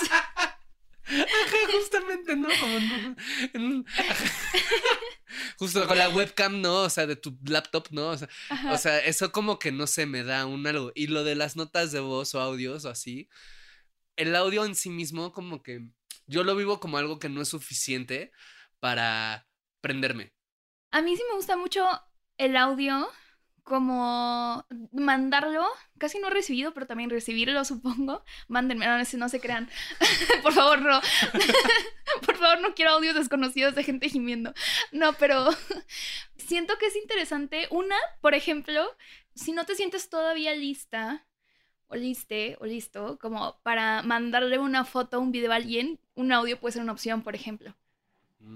Ajá, 1.06 1.58
justamente, 1.70 2.34
¿no? 2.34 2.48
Como 2.58 2.76
en 2.76 2.90
un- 2.92 3.16
en. 3.52 3.84
Justo 5.58 5.86
con 5.86 5.98
la 5.98 6.08
webcam, 6.08 6.60
¿no? 6.60 6.82
O 6.82 6.90
sea, 6.90 7.06
de 7.06 7.16
tu 7.16 7.36
laptop, 7.44 7.88
¿no? 7.90 8.08
O 8.08 8.16
sea, 8.18 8.28
o 8.70 8.78
sea, 8.78 8.98
eso 9.00 9.32
como 9.32 9.58
que 9.58 9.72
no 9.72 9.86
se 9.86 10.06
me 10.06 10.22
da 10.22 10.46
un 10.46 10.66
algo. 10.66 10.92
Y 10.94 11.08
lo 11.08 11.24
de 11.24 11.34
las 11.34 11.56
notas 11.56 11.92
de 11.92 12.00
voz 12.00 12.34
o 12.34 12.40
audios 12.40 12.84
o 12.84 12.90
así, 12.90 13.28
el 14.16 14.34
audio 14.36 14.64
en 14.64 14.74
sí 14.74 14.90
mismo 14.90 15.32
como 15.32 15.62
que 15.62 15.86
yo 16.26 16.44
lo 16.44 16.54
vivo 16.56 16.80
como 16.80 16.98
algo 16.98 17.18
que 17.18 17.28
no 17.28 17.42
es 17.42 17.48
suficiente 17.48 18.32
para 18.80 19.46
prenderme. 19.84 20.32
A 20.92 21.02
mí 21.02 21.14
sí 21.14 21.22
me 21.28 21.36
gusta 21.36 21.58
mucho 21.58 21.86
el 22.38 22.56
audio, 22.56 23.06
como 23.64 24.66
mandarlo, 24.92 25.66
casi 25.98 26.18
no 26.18 26.30
recibido, 26.30 26.72
pero 26.72 26.86
también 26.86 27.10
recibirlo, 27.10 27.64
supongo. 27.66 28.24
Mándenme, 28.48 28.86
no, 28.86 28.96
no 28.98 29.28
se 29.28 29.40
crean. 29.40 29.68
Por 30.42 30.54
favor, 30.54 30.80
no. 30.80 31.00
Por 32.26 32.36
favor, 32.36 32.60
no 32.60 32.74
quiero 32.74 32.92
audios 32.92 33.14
desconocidos 33.14 33.74
de 33.74 33.84
gente 33.84 34.08
gimiendo. 34.08 34.54
No, 34.90 35.12
pero 35.14 35.50
siento 36.36 36.78
que 36.78 36.86
es 36.86 36.96
interesante. 36.96 37.68
Una, 37.70 37.96
por 38.22 38.34
ejemplo, 38.34 38.82
si 39.34 39.52
no 39.52 39.66
te 39.66 39.74
sientes 39.74 40.08
todavía 40.08 40.54
lista 40.54 41.26
o 41.88 41.96
liste 41.96 42.56
o 42.60 42.66
listo 42.66 43.18
como 43.18 43.58
para 43.62 44.02
mandarle 44.02 44.58
una 44.58 44.86
foto 44.86 45.20
un 45.20 45.32
video 45.32 45.52
a 45.52 45.56
alguien, 45.56 46.00
un 46.14 46.32
audio 46.32 46.58
puede 46.58 46.72
ser 46.72 46.82
una 46.82 46.92
opción, 46.92 47.22
por 47.22 47.34
ejemplo. 47.34 47.76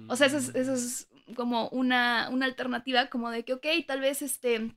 O 0.09 0.17
sea, 0.17 0.27
eso 0.27 0.39
es, 0.39 0.55
eso 0.55 0.75
es 0.75 1.09
como 1.35 1.69
una, 1.69 2.29
una 2.31 2.47
alternativa, 2.47 3.09
como 3.09 3.31
de 3.31 3.45
que, 3.45 3.55
ok, 3.55 3.67
tal 3.87 4.01
vez 4.01 4.23
este, 4.23 4.75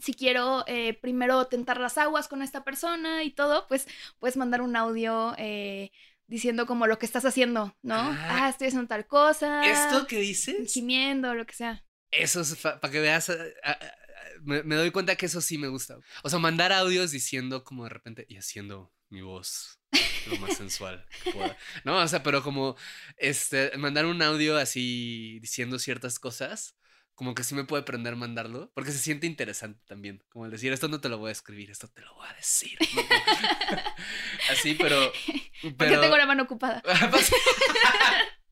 si 0.00 0.14
quiero 0.14 0.64
eh, 0.66 0.94
primero 0.94 1.46
tentar 1.46 1.80
las 1.80 1.98
aguas 1.98 2.28
con 2.28 2.42
esta 2.42 2.64
persona 2.64 3.22
y 3.22 3.30
todo, 3.30 3.66
pues 3.68 3.86
puedes 4.18 4.36
mandar 4.36 4.60
un 4.60 4.76
audio 4.76 5.34
eh, 5.38 5.92
diciendo 6.26 6.66
como 6.66 6.86
lo 6.86 6.98
que 6.98 7.06
estás 7.06 7.24
haciendo, 7.24 7.76
¿no? 7.82 7.94
Ah. 7.96 8.44
Ah, 8.44 8.48
estoy 8.48 8.68
haciendo 8.68 8.88
tal 8.88 9.06
cosa. 9.06 9.64
¿Esto 9.64 10.06
que 10.06 10.18
dices? 10.20 10.72
Gimiendo, 10.72 11.34
lo 11.34 11.46
que 11.46 11.54
sea. 11.54 11.84
Eso 12.10 12.40
es 12.40 12.56
para 12.56 12.90
que 12.90 13.00
veas. 13.00 13.30
ah, 13.62 13.78
me, 14.42 14.62
me 14.62 14.74
doy 14.76 14.90
cuenta 14.90 15.16
que 15.16 15.26
eso 15.26 15.40
sí 15.40 15.58
me 15.58 15.68
gusta. 15.68 15.98
O 16.22 16.30
sea, 16.30 16.38
mandar 16.38 16.72
audios 16.72 17.10
diciendo 17.10 17.64
como 17.64 17.84
de 17.84 17.90
repente 17.90 18.26
y 18.28 18.36
haciendo 18.36 18.92
mi 19.08 19.22
voz 19.22 19.78
lo 20.28 20.36
más 20.38 20.56
sensual 20.56 21.04
que 21.22 21.32
pueda. 21.32 21.56
No, 21.84 21.96
o 21.96 22.08
sea, 22.08 22.22
pero 22.22 22.42
como 22.42 22.76
este 23.16 23.76
mandar 23.76 24.06
un 24.06 24.20
audio 24.22 24.56
así 24.56 25.38
diciendo 25.40 25.78
ciertas 25.78 26.18
cosas, 26.18 26.76
como 27.14 27.34
que 27.34 27.44
sí 27.44 27.54
me 27.54 27.64
puede 27.64 27.84
prender 27.84 28.16
mandarlo, 28.16 28.72
porque 28.74 28.90
se 28.90 28.98
siente 28.98 29.26
interesante 29.26 29.80
también. 29.86 30.22
Como 30.28 30.46
el 30.46 30.50
decir, 30.50 30.72
esto 30.72 30.88
no 30.88 31.00
te 31.00 31.08
lo 31.08 31.18
voy 31.18 31.28
a 31.28 31.32
escribir, 31.32 31.70
esto 31.70 31.88
te 31.88 32.02
lo 32.02 32.14
voy 32.14 32.26
a 32.28 32.34
decir. 32.34 32.76
¿no? 32.94 33.02
así, 34.50 34.74
pero. 34.74 35.12
Porque 35.62 35.76
pero... 35.76 36.00
tengo 36.00 36.16
la 36.16 36.26
mano 36.26 36.42
ocupada. 36.42 36.82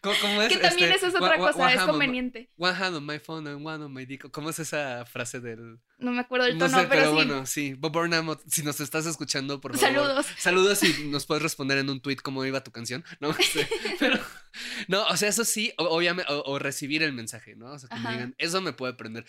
¿Cómo, 0.00 0.42
es? 0.42 0.48
Que 0.48 0.58
también 0.58 0.90
Este, 0.90 1.06
eso 1.06 1.16
es 1.16 1.22
otra 1.22 1.38
cosa, 1.38 1.72
es 1.72 1.80
on 1.80 1.90
conveniente. 1.90 2.50
One 2.56 2.74
hand 2.74 2.96
on 2.96 3.06
my 3.06 3.18
phone 3.18 3.46
and 3.46 3.64
one 3.64 3.84
on 3.84 3.92
my 3.92 4.04
dick. 4.04 4.30
¿Cómo 4.30 4.50
es 4.50 4.58
esa 4.58 5.04
frase 5.06 5.40
del.? 5.40 5.78
No 5.98 6.10
me 6.10 6.20
acuerdo 6.20 6.46
del 6.46 6.58
No 6.58 6.66
tono, 6.66 6.80
sé, 6.80 6.86
pero, 6.88 7.00
pero, 7.00 7.08
sí. 7.08 7.14
bueno, 7.14 7.46
sí. 7.46 7.74
Bob 7.74 7.92
Burnham, 7.92 8.36
si 8.48 8.62
nos 8.62 8.80
estás 8.80 9.06
escuchando, 9.06 9.60
por 9.60 9.76
favor. 9.76 9.94
Saludos. 9.94 10.26
Saludos 10.38 10.82
y 10.82 11.04
nos 11.06 11.26
puedes 11.26 11.42
responder 11.42 11.78
en 11.78 11.88
un 11.88 12.00
tweet 12.00 12.16
cómo 12.16 12.44
iba 12.44 12.62
tu 12.64 12.72
canción, 12.72 13.04
¿no? 13.20 13.30
Este, 13.30 13.68
pero, 13.98 14.18
no, 14.88 15.04
o 15.06 15.16
sea, 15.16 15.28
eso 15.28 15.44
sí, 15.44 15.72
obviamente, 15.78 16.30
o, 16.32 16.42
o 16.42 16.58
recibir 16.58 17.02
el 17.02 17.12
mensaje, 17.12 17.54
¿no? 17.56 17.72
O 17.72 17.78
sea, 17.78 17.88
que 17.88 17.96
me 17.96 18.10
digan, 18.12 18.34
eso 18.38 18.60
me 18.60 18.72
puede 18.72 18.94
prender. 18.94 19.24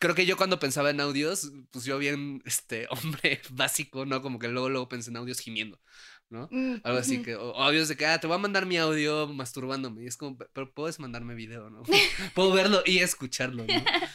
Creo 0.00 0.14
que 0.14 0.26
yo 0.26 0.36
cuando 0.36 0.58
pensaba 0.58 0.90
en 0.90 1.00
audios, 1.00 1.50
pues 1.70 1.84
yo 1.84 1.98
bien, 1.98 2.42
este, 2.44 2.86
hombre 2.90 3.40
básico, 3.50 4.04
¿no? 4.04 4.20
Como 4.22 4.38
que 4.38 4.48
luego, 4.48 4.68
luego 4.68 4.88
pensé 4.88 5.10
en 5.10 5.16
audios 5.16 5.40
gimiendo, 5.40 5.80
¿no? 6.34 6.48
Mm, 6.50 6.80
Algo 6.82 6.98
así 6.98 7.22
que, 7.22 7.36
o 7.36 7.52
o 7.52 7.62
audios 7.62 7.88
de 7.88 7.96
que, 7.96 8.04
ah, 8.04 8.18
te 8.20 8.26
voy 8.26 8.34
a 8.36 8.38
mandar 8.38 8.66
mi 8.66 8.76
audio 8.76 9.26
masturbándome. 9.28 10.02
Y 10.02 10.06
es 10.06 10.16
como, 10.18 10.36
"Pe- 10.36 10.48
pero 10.52 10.74
puedes 10.74 10.98
mandarme 11.00 11.34
video, 11.34 11.70
¿no? 11.70 11.82
Puedo 12.34 12.52
verlo 12.52 12.82
y 12.84 12.98
escucharlo, 12.98 13.64
¿no? 13.66 13.74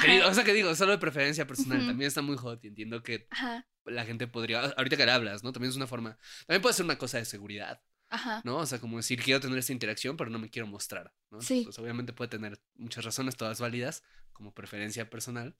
Que 0.00 0.22
o 0.22 0.32
sea, 0.34 0.44
que 0.44 0.52
digo, 0.54 0.74
solo 0.76 0.92
de 0.92 0.98
preferencia 0.98 1.46
personal. 1.46 1.84
También 1.86 2.06
está 2.08 2.22
muy 2.22 2.36
hot 2.36 2.64
y 2.64 2.68
entiendo 2.68 3.02
que 3.02 3.26
Ajá, 3.30 3.66
la 3.84 4.04
gente 4.04 4.26
podría, 4.28 4.60
ahorita 4.60 4.96
que 4.96 5.04
le 5.04 5.10
hablas, 5.12 5.42
¿no? 5.42 5.52
También 5.52 5.70
es 5.70 5.76
una 5.76 5.86
forma, 5.88 6.16
también 6.46 6.62
puede 6.62 6.74
ser 6.74 6.84
una 6.84 6.96
cosa 6.96 7.18
de 7.18 7.24
seguridad, 7.24 7.82
ajá. 8.08 8.40
¿no? 8.44 8.58
O 8.58 8.66
sea, 8.66 8.78
como 8.80 8.98
decir, 8.98 9.20
quiero 9.20 9.40
tener 9.40 9.58
esta 9.58 9.72
interacción, 9.72 10.16
pero 10.16 10.30
no 10.30 10.38
me 10.38 10.48
quiero 10.48 10.68
mostrar, 10.68 11.12
¿no? 11.30 11.40
Sí. 11.42 11.62
Pues 11.64 11.76
obviamente 11.80 12.12
puede 12.12 12.28
tener 12.30 12.60
muchas 12.76 13.04
razones, 13.04 13.36
todas 13.36 13.60
válidas, 13.60 14.04
como 14.32 14.54
preferencia 14.54 15.10
personal. 15.10 15.56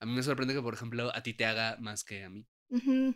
A 0.00 0.06
mí 0.06 0.12
me 0.12 0.22
sorprende 0.22 0.54
que, 0.54 0.62
por 0.62 0.72
ejemplo, 0.74 1.14
a 1.14 1.22
ti 1.22 1.34
te 1.34 1.44
haga 1.44 1.76
más 1.78 2.04
que 2.04 2.24
a 2.24 2.30
mí. 2.30 2.46
Ujú. 2.70 3.14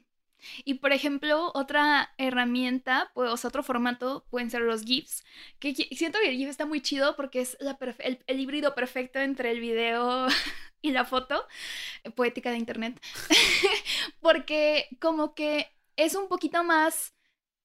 Y 0.65 0.75
por 0.75 0.93
ejemplo, 0.93 1.51
otra 1.55 2.13
herramienta, 2.19 3.11
pues, 3.15 3.45
otro 3.45 3.63
formato 3.63 4.27
pueden 4.31 4.51
ser 4.51 4.63
los 4.63 4.83
GIFs. 4.83 5.25
Que 5.59 5.75
siento 5.75 6.19
que 6.21 6.31
el 6.31 6.37
GIF 6.37 6.49
está 6.49 6.67
muy 6.67 6.81
chido 6.81 7.17
porque 7.17 7.41
es 7.41 7.57
la 7.61 7.79
el, 7.99 8.23
el 8.27 8.41
híbrido 8.41 8.75
perfecto 8.75 9.19
entre 9.19 9.51
el 9.51 9.61
video 9.61 10.29
y 10.83 10.93
la 10.93 11.05
foto. 11.05 11.47
eh, 12.05 12.11
Poética 12.11 12.51
de 12.51 12.59
internet. 12.59 13.01
porque 14.21 14.89
como 15.01 15.35
que 15.35 15.71
es 15.97 16.15
un 16.15 16.29
poquito 16.29 16.63
más. 16.65 17.15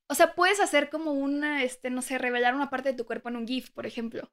O 0.08 0.16
sea, 0.16 0.36
puedes 0.36 0.60
hacer 0.60 0.90
como 0.90 1.12
una, 1.14 1.64
este, 1.64 1.90
no 1.90 2.02
sé, 2.02 2.18
revelar 2.18 2.56
una 2.56 2.70
parte 2.70 2.90
de 2.90 2.98
tu 2.98 3.06
cuerpo 3.06 3.30
en 3.30 3.38
un 3.38 3.48
GIF, 3.48 3.72
por 3.72 3.86
ejemplo. 3.86 4.32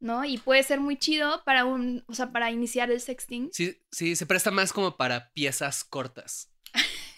¿No? 0.00 0.24
Y 0.24 0.38
puede 0.38 0.62
ser 0.62 0.78
muy 0.78 0.96
chido 0.96 1.42
para 1.44 1.64
un, 1.64 2.04
o 2.06 2.14
sea, 2.14 2.30
para 2.30 2.52
iniciar 2.52 2.88
el 2.90 3.00
sexting. 3.00 3.50
Sí, 3.52 3.82
sí, 3.90 4.14
se 4.14 4.26
presta 4.26 4.52
más 4.52 4.72
como 4.72 4.96
para 4.96 5.32
piezas 5.32 5.82
cortas, 5.82 6.52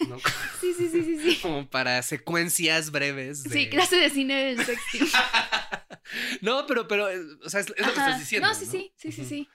¿no? 0.07 0.17
Sí, 0.61 0.73
sí, 0.77 0.89
sí, 0.89 1.03
sí, 1.03 1.19
sí. 1.19 1.39
como 1.41 1.67
para 1.67 2.01
secuencias 2.03 2.91
breves. 2.91 3.43
De... 3.43 3.49
Sí, 3.49 3.69
clase 3.69 3.97
de 3.97 4.09
cine 4.09 4.35
del 4.45 4.65
sexting. 4.65 5.07
no, 6.41 6.65
pero, 6.67 6.87
pero, 6.87 7.09
eh, 7.09 7.19
o 7.43 7.49
sea, 7.49 7.61
es, 7.61 7.73
es 7.75 7.85
lo 7.85 7.93
que 7.93 7.99
estás 7.99 8.19
diciendo. 8.19 8.47
No, 8.47 8.53
sí, 8.53 8.65
sí, 8.65 8.93
sí, 8.95 9.11
sí, 9.11 9.25
sí. 9.25 9.49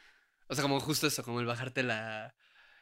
O 0.48 0.54
sea, 0.54 0.62
como 0.62 0.80
justo 0.80 1.06
eso, 1.06 1.22
como 1.22 1.40
el 1.40 1.46
bajarte 1.46 1.82
la. 1.82 2.34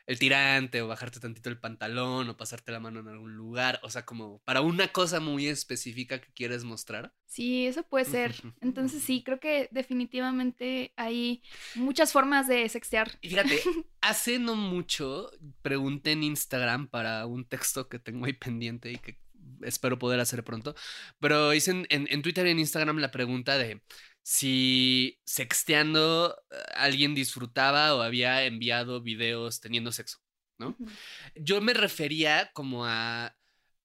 El 0.07 0.19
tirante, 0.19 0.83
o 0.83 0.89
bajarte 0.89 1.19
tantito 1.19 1.49
el 1.49 1.59
pantalón, 1.59 2.29
o 2.29 2.37
pasarte 2.37 2.73
la 2.73 2.81
mano 2.81 3.01
en 3.01 3.09
algún 3.09 3.35
lugar. 3.37 3.81
O 3.83 3.91
sea, 3.91 4.05
como 4.05 4.41
para 4.45 4.61
una 4.61 4.89
cosa 4.89 5.19
muy 5.21 5.47
específica 5.47 6.21
que 6.21 6.33
quieres 6.33 6.63
mostrar. 6.65 7.15
Sí, 7.27 7.67
eso 7.67 7.83
puede 7.85 8.05
ser. 8.05 8.35
Entonces 8.61 9.03
sí, 9.03 9.23
creo 9.25 9.41
que 9.41 9.69
definitivamente 9.73 10.93
hay 10.97 11.43
muchas 11.75 12.13
formas 12.13 12.47
de 12.49 12.69
sextear. 12.69 13.11
Y 13.23 13.31
fíjate, 13.31 13.59
hace 14.01 14.39
no 14.39 14.55
mucho 14.55 15.31
pregunté 15.63 16.13
en 16.13 16.23
Instagram 16.23 16.89
para 16.89 17.27
un 17.27 17.45
texto 17.47 17.89
que 17.89 17.99
tengo 17.99 18.27
ahí 18.27 18.35
pendiente 18.35 18.93
y 18.93 18.97
que 18.99 19.19
espero 19.63 19.99
poder 19.99 20.21
hacer 20.21 20.45
pronto. 20.45 20.75
Pero 21.21 21.55
hice 21.55 21.71
en, 21.71 21.87
en- 21.91 22.09
en 22.11 22.23
Twitter 22.23 22.47
y 22.47 22.51
en 22.51 22.59
Instagram 22.59 22.99
la 22.99 23.11
pregunta 23.11 23.57
de 23.59 23.83
si 24.25 25.20
sexteando 25.27 26.35
eh, 26.51 26.57
alguien 26.77 27.14
disfrutaba 27.14 27.95
o 27.95 28.01
había 28.01 28.45
enviado 28.45 29.03
videos 29.03 29.61
teniendo 29.61 29.93
sexo. 29.93 30.18
¿no? 30.59 30.77
Yo 31.37 31.61
me 31.61 31.75
refería 31.75 32.51
como 32.53 32.87
a. 32.87 33.37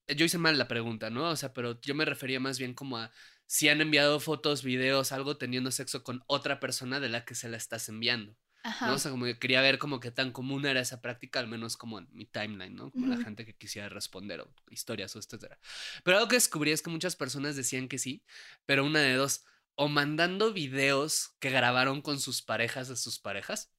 Yo 0.08 0.26
hice 0.26 0.38
mal 0.38 0.58
la 0.58 0.68
pregunta, 0.68 1.10
¿no? 1.10 1.30
O 1.30 1.36
sea, 1.36 1.54
pero 1.54 1.80
yo 1.82 1.94
me 1.94 2.06
refería 2.06 2.40
más 2.40 2.58
bien 2.58 2.74
como 2.74 2.98
a 2.98 3.12
si 3.46 3.68
han 3.68 3.82
enviado 3.82 4.20
fotos, 4.20 4.64
videos, 4.64 5.12
algo 5.12 5.38
teniendo 5.38 5.72
sexo 5.72 6.04
con 6.04 6.24
otra 6.26 6.60
persona 6.60 7.00
de 7.00 7.10
la 7.10 7.26
que 7.26 7.36
se 7.36 7.50
la 7.50 7.58
estás 7.58 7.90
enviando. 7.90 8.36
Ajá. 8.64 8.88
¿no? 8.88 8.94
O 8.94 8.98
sea, 8.98 9.12
como 9.12 9.26
que 9.26 9.38
quería 9.38 9.62
ver 9.62 9.78
como 9.78 10.00
que 10.00 10.12
tan 10.12 10.32
común 10.32 10.66
era 10.66 10.80
esa 10.80 11.02
práctica, 11.02 11.40
al 11.40 11.48
menos 11.48 11.76
como 11.76 12.00
en 12.00 12.08
mi 12.12 12.26
timeline, 12.26 12.76
¿no? 12.76 12.92
Como 12.92 13.08
la 13.08 13.18
gente 13.18 13.46
que 13.46 13.56
quisiera 13.56 13.90
responder 13.90 14.42
o 14.42 14.54
historias 14.70 15.16
o 15.16 15.20
etcétera. 15.20 15.60
Pero 16.04 16.18
algo 16.18 16.30
que 16.30 16.36
descubrí 16.36 16.72
es 16.72 16.82
que 16.82 16.90
muchas 16.90 17.16
personas 17.16 17.56
decían 17.56 17.88
que 17.88 17.98
sí, 17.98 18.24
pero 18.66 18.86
una 18.86 19.00
de 19.00 19.14
dos, 19.14 19.46
o 19.82 19.88
mandando 19.88 20.52
videos 20.52 21.38
que 21.40 21.52
grabaron 21.52 22.02
con 22.02 22.20
sus 22.20 22.42
parejas 22.42 22.90
de 22.90 22.98
sus 22.98 23.18
parejas. 23.18 23.72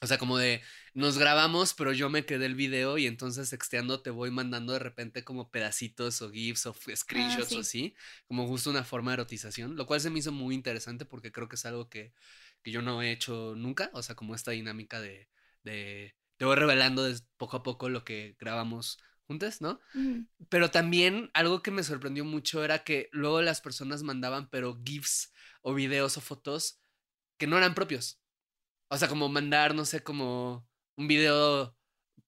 O 0.00 0.06
sea, 0.06 0.16
como 0.16 0.38
de, 0.38 0.62
nos 0.94 1.18
grabamos, 1.18 1.74
pero 1.74 1.92
yo 1.92 2.08
me 2.08 2.24
quedé 2.24 2.46
el 2.46 2.54
video 2.54 2.96
y 2.96 3.06
entonces 3.06 3.50
sexteando 3.50 4.00
te 4.00 4.08
voy 4.08 4.30
mandando 4.30 4.72
de 4.72 4.78
repente 4.78 5.22
como 5.22 5.50
pedacitos 5.50 6.22
o 6.22 6.30
GIFs 6.30 6.64
o 6.64 6.74
screenshots 6.96 7.56
o 7.56 7.56
sí. 7.56 7.60
así, 7.60 7.94
como 8.26 8.46
justo 8.46 8.70
una 8.70 8.84
forma 8.84 9.10
de 9.10 9.16
erotización, 9.16 9.76
lo 9.76 9.84
cual 9.84 10.00
se 10.00 10.08
me 10.08 10.20
hizo 10.20 10.32
muy 10.32 10.54
interesante 10.54 11.04
porque 11.04 11.30
creo 11.30 11.46
que 11.46 11.56
es 11.56 11.66
algo 11.66 11.90
que, 11.90 12.14
que 12.62 12.70
yo 12.70 12.80
no 12.80 13.02
he 13.02 13.12
hecho 13.12 13.54
nunca, 13.54 13.90
o 13.92 14.02
sea, 14.02 14.14
como 14.14 14.34
esta 14.34 14.52
dinámica 14.52 15.02
de, 15.02 15.28
de 15.62 16.14
te 16.38 16.46
voy 16.46 16.56
revelando 16.56 17.06
poco 17.36 17.58
a 17.58 17.62
poco 17.62 17.90
lo 17.90 18.02
que 18.02 18.34
grabamos 18.40 18.96
juntas, 19.26 19.60
¿no? 19.60 19.78
Ujú. 19.94 20.26
Pero 20.48 20.70
también 20.70 21.30
algo 21.34 21.62
que 21.62 21.70
me 21.70 21.82
sorprendió 21.82 22.24
mucho 22.24 22.64
era 22.64 22.82
que 22.82 23.10
luego 23.12 23.42
las 23.42 23.60
personas 23.60 24.02
mandaban, 24.02 24.48
pero 24.48 24.80
GIFs 24.82 25.33
o 25.64 25.74
videos 25.74 26.16
o 26.16 26.20
fotos 26.20 26.78
que 27.38 27.46
no 27.46 27.56
eran 27.56 27.74
propios. 27.74 28.20
O 28.88 28.98
sea, 28.98 29.08
como 29.08 29.28
mandar, 29.28 29.74
no 29.74 29.84
sé, 29.84 30.04
como 30.04 30.68
un 30.96 31.08
video 31.08 31.76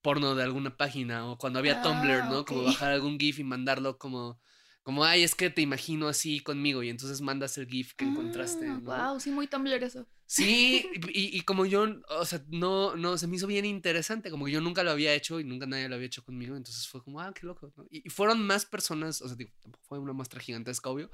porno 0.01 0.35
de 0.35 0.43
alguna 0.43 0.77
página 0.77 1.27
o 1.31 1.39
cuando 1.39 1.59
había 1.59 1.83
Tumblr, 1.83 2.23
Ah, 2.23 2.29
¿no? 2.31 2.45
Como 2.45 2.65
bajar 2.65 2.93
algún 2.93 3.19
GIF 3.19 3.39
y 3.39 3.45
mandarlo 3.45 3.99
como, 3.99 4.41
como, 4.83 5.05
ay, 5.05 5.23
es 5.23 5.35
que 5.35 5.51
te 5.51 5.63
imagino 5.63 6.09
así 6.09 6.41
conmigo 6.41 6.83
y 6.83 6.89
entonces 6.89 7.21
mandas 7.21 7.59
el 7.59 7.69
GIF 7.69 7.95
que 7.95 8.05
encontraste, 8.07 8.67
¿no? 8.67 8.81
Wow, 8.81 9.21
sí, 9.21 9.31
muy 9.31 9.47
Tumblr 9.47 9.83
eso. 9.85 10.07
Sí, 10.25 10.89
y, 11.15 11.37
y 11.37 11.41
como 11.43 11.67
yo, 11.67 11.87
o 12.09 12.25
sea, 12.25 12.43
no, 12.49 12.97
no, 12.97 13.19
se 13.19 13.27
me 13.27 13.37
hizo 13.37 13.47
bien 13.47 13.65
interesante, 13.65 14.31
como 14.31 14.47
que 14.47 14.53
yo 14.53 14.61
nunca 14.61 14.83
lo 14.83 14.93
había 14.93 15.13
hecho 15.13 15.41
y 15.41 15.45
nunca 15.45 15.67
nadie 15.67 15.89
lo 15.89 15.97
había 15.97 16.07
hecho 16.07 16.25
conmigo, 16.25 16.57
entonces 16.57 16.89
fue 16.89 17.03
como, 17.03 17.21
ah, 17.21 17.33
qué 17.35 17.47
loco, 17.47 17.73
¿no? 17.77 17.85
Y, 17.91 18.07
y 18.07 18.11
fueron 18.11 18.45
más 18.45 18.65
personas, 18.65 19.21
o 19.23 19.29
sea, 19.29 19.37
digo, 19.37 19.53
fue 19.83 19.99
una 19.99 20.15
muestra 20.15 20.41
gigantesca, 20.41 20.89
obvio, 20.89 21.11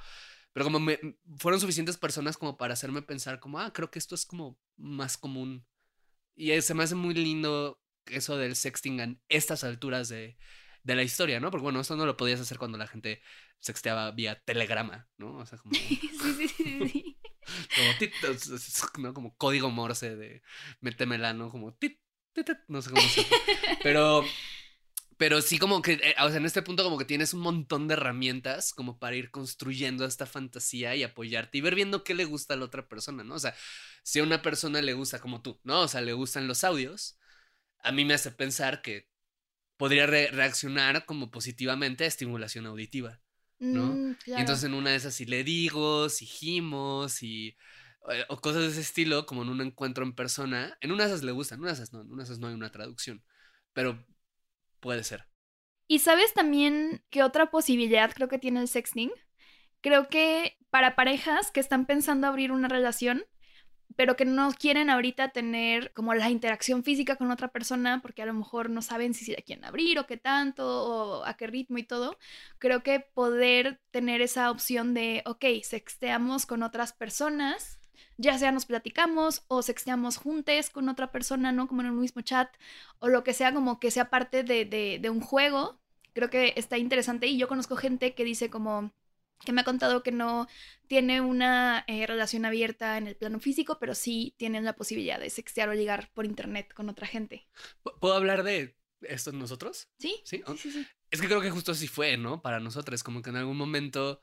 pero 0.52 0.64
como 0.64 0.80
me, 0.80 0.98
fueron 1.38 1.60
suficientes 1.60 1.96
personas 1.96 2.36
como 2.36 2.56
para 2.56 2.74
hacerme 2.74 3.02
pensar 3.02 3.40
como, 3.40 3.58
ah, 3.58 3.72
creo 3.72 3.90
que 3.90 3.98
esto 3.98 4.14
es 4.14 4.26
como 4.26 4.58
más 4.76 5.16
común. 5.16 5.66
Y 6.34 6.60
se 6.62 6.74
me 6.74 6.84
hace 6.84 6.94
muy 6.94 7.14
lindo 7.14 7.80
eso 8.06 8.36
del 8.36 8.56
sexting 8.56 9.00
a 9.00 9.16
estas 9.28 9.64
alturas 9.64 10.08
de, 10.08 10.36
de 10.82 10.94
la 10.94 11.02
historia, 11.02 11.40
¿no? 11.40 11.50
Porque 11.50 11.64
bueno, 11.64 11.80
esto 11.80 11.96
no 11.96 12.06
lo 12.06 12.16
podías 12.16 12.40
hacer 12.40 12.58
cuando 12.58 12.78
la 12.78 12.86
gente 12.86 13.22
sexteaba 13.60 14.10
vía 14.10 14.40
telegrama, 14.44 15.08
¿no? 15.16 15.38
O 15.38 15.46
sea, 15.46 15.58
como... 15.58 15.74
sí, 15.74 16.00
sí, 16.20 16.48
sí, 16.48 16.88
sí. 16.88 17.18
Como, 17.74 17.98
tit, 17.98 18.12
¿no? 18.98 19.12
como 19.12 19.36
código 19.36 19.68
morse 19.68 20.14
de 20.14 20.42
métemela, 20.80 21.32
¿no? 21.32 21.50
Como 21.50 21.74
tit, 21.74 21.98
tit, 22.32 22.46
tit, 22.46 22.58
no 22.68 22.80
sé 22.80 22.90
cómo 22.90 23.02
se 23.02 23.26
Pero, 23.82 24.24
pero 25.22 25.40
sí 25.40 25.56
como 25.56 25.82
que, 25.82 25.92
eh, 25.92 26.16
o 26.20 26.28
sea, 26.30 26.38
en 26.38 26.46
este 26.46 26.62
punto 26.62 26.82
como 26.82 26.98
que 26.98 27.04
tienes 27.04 27.32
un 27.32 27.42
montón 27.42 27.86
de 27.86 27.94
herramientas 27.94 28.72
como 28.74 28.98
para 28.98 29.14
ir 29.14 29.30
construyendo 29.30 30.04
esta 30.04 30.26
fantasía 30.26 30.96
y 30.96 31.04
apoyarte 31.04 31.58
y 31.58 31.60
ver 31.60 31.76
viendo 31.76 32.02
qué 32.02 32.12
le 32.14 32.24
gusta 32.24 32.54
a 32.54 32.56
la 32.56 32.64
otra 32.64 32.88
persona, 32.88 33.22
¿no? 33.22 33.36
O 33.36 33.38
sea, 33.38 33.54
si 34.02 34.18
a 34.18 34.24
una 34.24 34.42
persona 34.42 34.82
le 34.82 34.94
gusta 34.94 35.20
como 35.20 35.40
tú, 35.40 35.60
¿no? 35.62 35.82
O 35.82 35.86
sea, 35.86 36.00
le 36.00 36.12
gustan 36.12 36.48
los 36.48 36.64
audios, 36.64 37.20
a 37.84 37.92
mí 37.92 38.04
me 38.04 38.14
hace 38.14 38.32
pensar 38.32 38.82
que 38.82 39.06
podría 39.76 40.06
re- 40.06 40.30
reaccionar 40.32 41.06
como 41.06 41.30
positivamente 41.30 42.04
a 42.04 42.08
estimulación 42.08 42.66
auditiva. 42.66 43.20
¿no? 43.70 43.92
Mm, 43.94 44.12
Y 44.34 44.40
entonces 44.40 44.64
en 44.64 44.74
una 44.74 44.90
de 44.90 44.96
esas 44.96 45.14
si 45.14 45.24
le 45.24 45.44
digo, 45.44 46.08
si 46.08 46.26
gimos 46.26 47.22
y 47.22 47.56
eh, 48.12 48.24
o 48.28 48.40
cosas 48.40 48.62
de 48.62 48.68
ese 48.70 48.80
estilo, 48.80 49.26
como 49.26 49.42
en 49.42 49.50
un 49.50 49.60
encuentro 49.60 50.04
en 50.04 50.14
persona, 50.14 50.76
en 50.80 50.92
una 50.92 51.04
de 51.04 51.10
esas 51.10 51.22
le 51.22 51.32
gustan, 51.32 51.58
en 51.58 51.62
una 51.62 51.70
de 51.72 51.74
esas 51.76 51.92
no, 51.92 52.00
en 52.02 52.08
una 52.12 52.24
de 52.24 52.24
esas 52.24 52.38
no 52.40 52.48
hay 52.48 52.54
una 52.54 52.72
traducción, 52.72 53.22
pero 53.72 54.04
puede 54.82 55.04
ser. 55.04 55.26
Y 55.86 56.00
sabes 56.00 56.34
también 56.34 57.02
que 57.08 57.22
otra 57.22 57.50
posibilidad 57.50 58.12
creo 58.12 58.28
que 58.28 58.38
tiene 58.38 58.60
el 58.60 58.68
sexting. 58.68 59.10
Creo 59.80 60.08
que 60.08 60.58
para 60.70 60.96
parejas 60.96 61.50
que 61.50 61.60
están 61.60 61.86
pensando 61.86 62.26
abrir 62.26 62.52
una 62.52 62.68
relación, 62.68 63.24
pero 63.96 64.16
que 64.16 64.24
no 64.24 64.50
quieren 64.52 64.90
ahorita 64.90 65.30
tener 65.30 65.92
como 65.92 66.14
la 66.14 66.30
interacción 66.30 66.82
física 66.82 67.16
con 67.16 67.30
otra 67.30 67.48
persona, 67.48 68.00
porque 68.00 68.22
a 68.22 68.26
lo 68.26 68.34
mejor 68.34 68.70
no 68.70 68.80
saben 68.82 69.12
si 69.14 69.30
la 69.32 69.42
quieren 69.42 69.64
abrir 69.64 69.98
o 69.98 70.06
qué 70.06 70.16
tanto, 70.16 70.66
o 70.66 71.24
a 71.24 71.36
qué 71.36 71.46
ritmo 71.46 71.78
y 71.78 71.84
todo, 71.84 72.18
creo 72.58 72.82
que 72.82 73.00
poder 73.00 73.80
tener 73.90 74.22
esa 74.22 74.50
opción 74.50 74.94
de, 74.94 75.22
ok, 75.26 75.44
sexteamos 75.62 76.46
con 76.46 76.62
otras 76.62 76.92
personas, 76.92 77.78
ya 78.18 78.38
sea 78.38 78.52
nos 78.52 78.66
platicamos 78.66 79.44
o 79.48 79.62
sexteamos 79.62 80.16
juntes 80.16 80.70
con 80.70 80.88
otra 80.88 81.10
persona, 81.12 81.52
¿no? 81.52 81.68
Como 81.68 81.82
en 81.82 81.90
un 81.90 82.00
mismo 82.00 82.22
chat, 82.22 82.48
o 82.98 83.08
lo 83.08 83.24
que 83.24 83.32
sea, 83.34 83.52
como 83.54 83.80
que 83.80 83.90
sea 83.90 84.10
parte 84.10 84.44
de, 84.44 84.64
de, 84.64 84.98
de 85.00 85.10
un 85.10 85.20
juego. 85.20 85.80
Creo 86.14 86.30
que 86.30 86.52
está 86.56 86.78
interesante 86.78 87.26
y 87.26 87.38
yo 87.38 87.48
conozco 87.48 87.76
gente 87.76 88.14
que 88.14 88.24
dice 88.24 88.50
como 88.50 88.92
que 89.44 89.52
me 89.52 89.62
ha 89.62 89.64
contado 89.64 90.02
que 90.02 90.12
no 90.12 90.46
tiene 90.86 91.20
una 91.20 91.84
eh, 91.88 92.06
relación 92.06 92.44
abierta 92.44 92.96
en 92.98 93.08
el 93.08 93.16
plano 93.16 93.40
físico, 93.40 93.78
pero 93.80 93.94
sí 93.94 94.34
tienen 94.36 94.64
la 94.64 94.74
posibilidad 94.76 95.18
de 95.18 95.30
sextear 95.30 95.68
o 95.68 95.74
ligar 95.74 96.10
por 96.14 96.26
internet 96.26 96.72
con 96.74 96.88
otra 96.88 97.06
gente. 97.06 97.46
¿P- 97.82 97.90
¿Puedo 98.00 98.14
hablar 98.14 98.42
de 98.42 98.76
esto 99.02 99.32
nosotros? 99.32 99.88
¿Sí? 99.98 100.14
Sí, 100.22 100.42
Sí, 100.46 100.56
sí, 100.58 100.70
sí. 100.72 100.86
Es 101.10 101.20
que 101.20 101.26
creo 101.26 101.40
que 101.40 101.50
justo 101.50 101.72
así 101.72 101.88
fue, 101.88 102.16
¿no? 102.16 102.40
Para 102.42 102.60
nosotros, 102.60 103.02
como 103.02 103.20
que 103.22 103.30
en 103.30 103.36
algún 103.36 103.56
momento, 103.56 104.22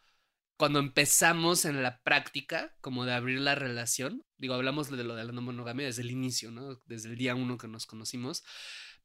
cuando 0.60 0.80
empezamos 0.80 1.64
en 1.64 1.82
la 1.82 2.01
práctica, 2.01 2.76
como 2.82 3.05
de 3.05 3.14
abrir 3.14 3.39
la 3.39 3.55
relación, 3.55 4.26
digo, 4.38 4.55
hablamos 4.55 4.91
de 4.91 5.05
lo 5.05 5.16
de 5.16 5.24
la 5.24 5.32
no 5.32 5.41
monogamia 5.41 5.86
desde 5.86 6.01
el 6.01 6.12
inicio, 6.12 6.51
¿no? 6.51 6.82
Desde 6.86 7.07
el 7.07 7.16
día 7.16 7.34
uno 7.34 7.57
que 7.57 7.70
nos 7.70 7.86
conocimos, 7.86 8.43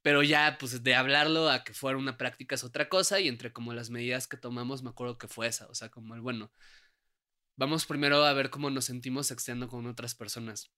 pero 0.03 0.25
ya, 0.25 0.57
pues 0.59 0.83
de 0.83 0.95
hablarlo 0.97 1.49
a 1.49 1.63
que 1.63 1.73
fuera 1.73 1.97
una 1.97 2.17
práctica 2.17 2.57
es 2.57 2.65
otra 2.65 2.89
cosa 2.89 3.21
y 3.21 3.29
entre 3.29 3.53
como 3.53 3.73
las 3.73 3.89
medidas 3.91 4.27
que 4.27 4.37
tomamos, 4.37 4.83
me 4.83 4.91
acuerdo 4.91 5.17
que 5.17 5.29
fue 5.29 5.47
esa, 5.47 5.69
o 5.69 5.77
sea, 5.77 5.91
como 5.91 6.17
el, 6.17 6.23
bueno, 6.23 6.51
vamos 7.55 7.87
primero 7.87 8.25
a 8.25 8.33
ver 8.33 8.51
cómo 8.51 8.69
nos 8.69 8.87
sentimos 8.87 9.29
sexteando 9.29 9.69
con 9.69 9.87
otras 9.87 10.17
personas. 10.17 10.73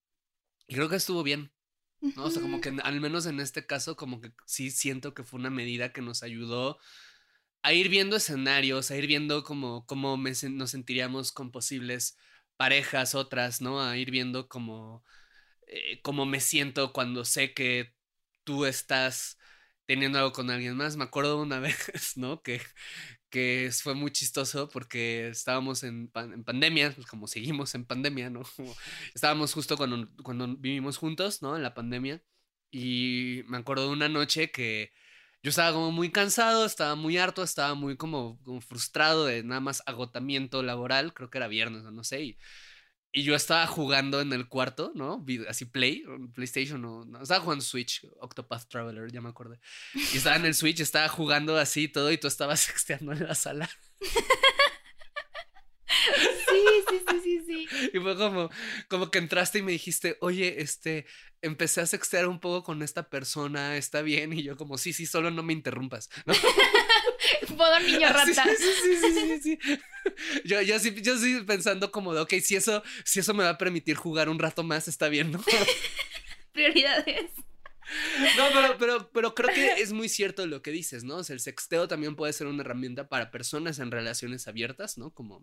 Y 0.66 0.74
creo 0.74 0.90
que 0.90 0.96
estuvo 0.96 1.22
bien. 1.22 1.54
¿no? 2.02 2.24
O 2.24 2.30
sea, 2.30 2.42
como 2.42 2.60
que 2.60 2.76
al 2.82 3.00
menos 3.00 3.24
en 3.24 3.40
este 3.40 3.64
caso, 3.64 3.96
como 3.96 4.20
que 4.20 4.34
sí 4.44 4.70
siento 4.70 5.14
que 5.14 5.24
fue 5.24 5.40
una 5.40 5.48
medida 5.48 5.94
que 5.94 6.02
nos 6.02 6.22
ayudó 6.22 6.78
a 7.66 7.72
ir 7.72 7.88
viendo 7.88 8.16
escenarios, 8.16 8.90
a 8.90 8.96
ir 8.96 9.06
viendo 9.06 9.42
cómo 9.86 10.16
sen- 10.18 10.54
nos 10.56 10.70
sentiríamos 10.70 11.32
con 11.32 11.50
posibles 11.52 12.16
parejas, 12.56 13.14
otras, 13.14 13.60
¿no? 13.60 13.80
A 13.82 13.96
ir 13.96 14.10
viendo 14.10 14.48
como 14.48 15.04
eh, 15.66 16.00
cómo 16.02 16.26
me 16.26 16.40
siento 16.40 16.92
cuando 16.92 17.24
sé 17.24 17.54
que 17.54 17.94
tú 18.44 18.66
estás 18.66 19.38
teniendo 19.86 20.18
algo 20.18 20.32
con 20.32 20.50
alguien 20.50 20.76
más. 20.76 20.96
Me 20.96 21.04
acuerdo 21.04 21.40
una 21.42 21.60
vez, 21.60 22.16
¿no? 22.16 22.42
Que, 22.42 22.60
que 23.30 23.70
fue 23.82 23.94
muy 23.94 24.10
chistoso 24.12 24.68
porque 24.68 25.28
estábamos 25.28 25.82
en, 25.84 26.10
en 26.14 26.44
pandemia, 26.44 26.92
pues 26.94 27.06
como 27.06 27.26
seguimos 27.28 27.74
en 27.74 27.84
pandemia, 27.86 28.30
¿no? 28.30 28.42
Estábamos 29.14 29.52
justo 29.54 29.76
cuando, 29.76 30.08
cuando 30.22 30.48
vivimos 30.56 30.96
juntos, 30.98 31.42
¿no? 31.42 31.56
En 31.56 31.62
la 31.62 31.74
pandemia. 31.74 32.22
Y 32.70 33.42
me 33.46 33.58
acuerdo 33.58 33.86
de 33.86 33.92
una 33.92 34.08
noche 34.08 34.50
que 34.50 34.90
yo 35.42 35.50
estaba 35.50 35.72
como 35.72 35.92
muy 35.92 36.10
cansado, 36.10 36.64
estaba 36.66 36.94
muy 36.94 37.18
harto, 37.18 37.42
estaba 37.42 37.74
muy 37.74 37.96
como, 37.96 38.40
como 38.42 38.60
frustrado 38.60 39.26
de 39.26 39.42
nada 39.44 39.60
más 39.60 39.82
agotamiento 39.86 40.62
laboral, 40.62 41.14
creo 41.14 41.30
que 41.30 41.38
era 41.38 41.48
viernes 41.48 41.84
o 41.84 41.90
no 41.90 42.04
sé. 42.04 42.22
Y, 42.22 42.38
y 43.12 43.22
yo 43.22 43.34
estaba 43.34 43.66
jugando 43.66 44.20
en 44.20 44.32
el 44.32 44.48
cuarto, 44.48 44.92
¿no? 44.94 45.24
Así 45.48 45.64
Play, 45.64 46.04
PlayStation, 46.34 46.84
o 46.84 47.04
no, 47.06 47.22
estaba 47.22 47.40
jugando 47.40 47.64
Switch, 47.64 48.06
Octopath 48.20 48.68
Traveler, 48.68 49.10
ya 49.10 49.22
me 49.22 49.30
acordé. 49.30 49.58
Y 49.94 50.18
estaba 50.18 50.36
en 50.36 50.44
el 50.44 50.54
Switch, 50.54 50.80
estaba 50.80 51.08
jugando 51.08 51.56
así 51.56 51.88
todo, 51.88 52.12
y 52.12 52.18
tú 52.18 52.28
estabas 52.28 52.60
sexteando 52.66 53.12
en 53.12 53.26
la 53.26 53.34
sala. 53.34 53.70
Sí, 56.48 56.64
sí, 56.88 57.00
sí, 57.08 57.20
sí, 57.22 57.40
sí. 57.46 57.90
Y 57.94 57.98
fue 58.00 58.16
como, 58.16 58.50
como 58.88 59.10
que 59.10 59.18
entraste 59.18 59.58
y 59.58 59.62
me 59.62 59.72
dijiste, 59.72 60.16
oye, 60.20 60.60
este, 60.60 61.06
empecé 61.42 61.80
a 61.80 61.86
sextear 61.86 62.26
un 62.28 62.40
poco 62.40 62.62
con 62.62 62.82
esta 62.82 63.08
persona, 63.08 63.76
está 63.76 64.02
bien. 64.02 64.32
Y 64.32 64.42
yo 64.42 64.56
como, 64.56 64.78
sí, 64.78 64.92
sí, 64.92 65.06
solo 65.06 65.30
no 65.30 65.42
me 65.42 65.52
interrumpas. 65.52 66.08
¿no? 66.24 66.34
Modo 67.56 67.80
niño 67.80 68.08
rata. 68.12 68.44
Sí, 68.44 68.64
sí, 68.82 68.96
sí, 69.00 69.12
sí, 69.12 69.40
sí, 69.42 69.58
sí. 69.58 69.80
Yo, 70.44 70.62
yo, 70.62 70.78
sí, 70.78 70.94
yo 71.02 71.16
sí 71.18 71.42
pensando 71.46 71.90
como 71.90 72.14
de, 72.14 72.20
ok, 72.20 72.34
si 72.42 72.56
eso, 72.56 72.82
si 73.04 73.20
eso 73.20 73.34
me 73.34 73.44
va 73.44 73.50
a 73.50 73.58
permitir 73.58 73.96
jugar 73.96 74.28
un 74.28 74.38
rato 74.38 74.62
más, 74.62 74.88
está 74.88 75.08
bien, 75.08 75.32
¿no? 75.32 75.44
Prioridades. 76.52 77.30
No, 78.36 78.44
pero, 78.52 78.78
pero, 78.78 79.10
pero 79.12 79.34
creo 79.34 79.54
que 79.54 79.80
es 79.80 79.92
muy 79.92 80.08
cierto 80.08 80.46
lo 80.46 80.62
que 80.62 80.70
dices, 80.70 81.04
¿no? 81.04 81.16
O 81.16 81.24
sea, 81.24 81.34
el 81.34 81.40
sexteo 81.40 81.88
también 81.88 82.16
puede 82.16 82.32
ser 82.32 82.46
una 82.46 82.62
herramienta 82.62 83.08
para 83.08 83.30
personas 83.30 83.78
en 83.78 83.90
relaciones 83.90 84.48
abiertas, 84.48 84.98
¿no? 84.98 85.10
Como 85.12 85.42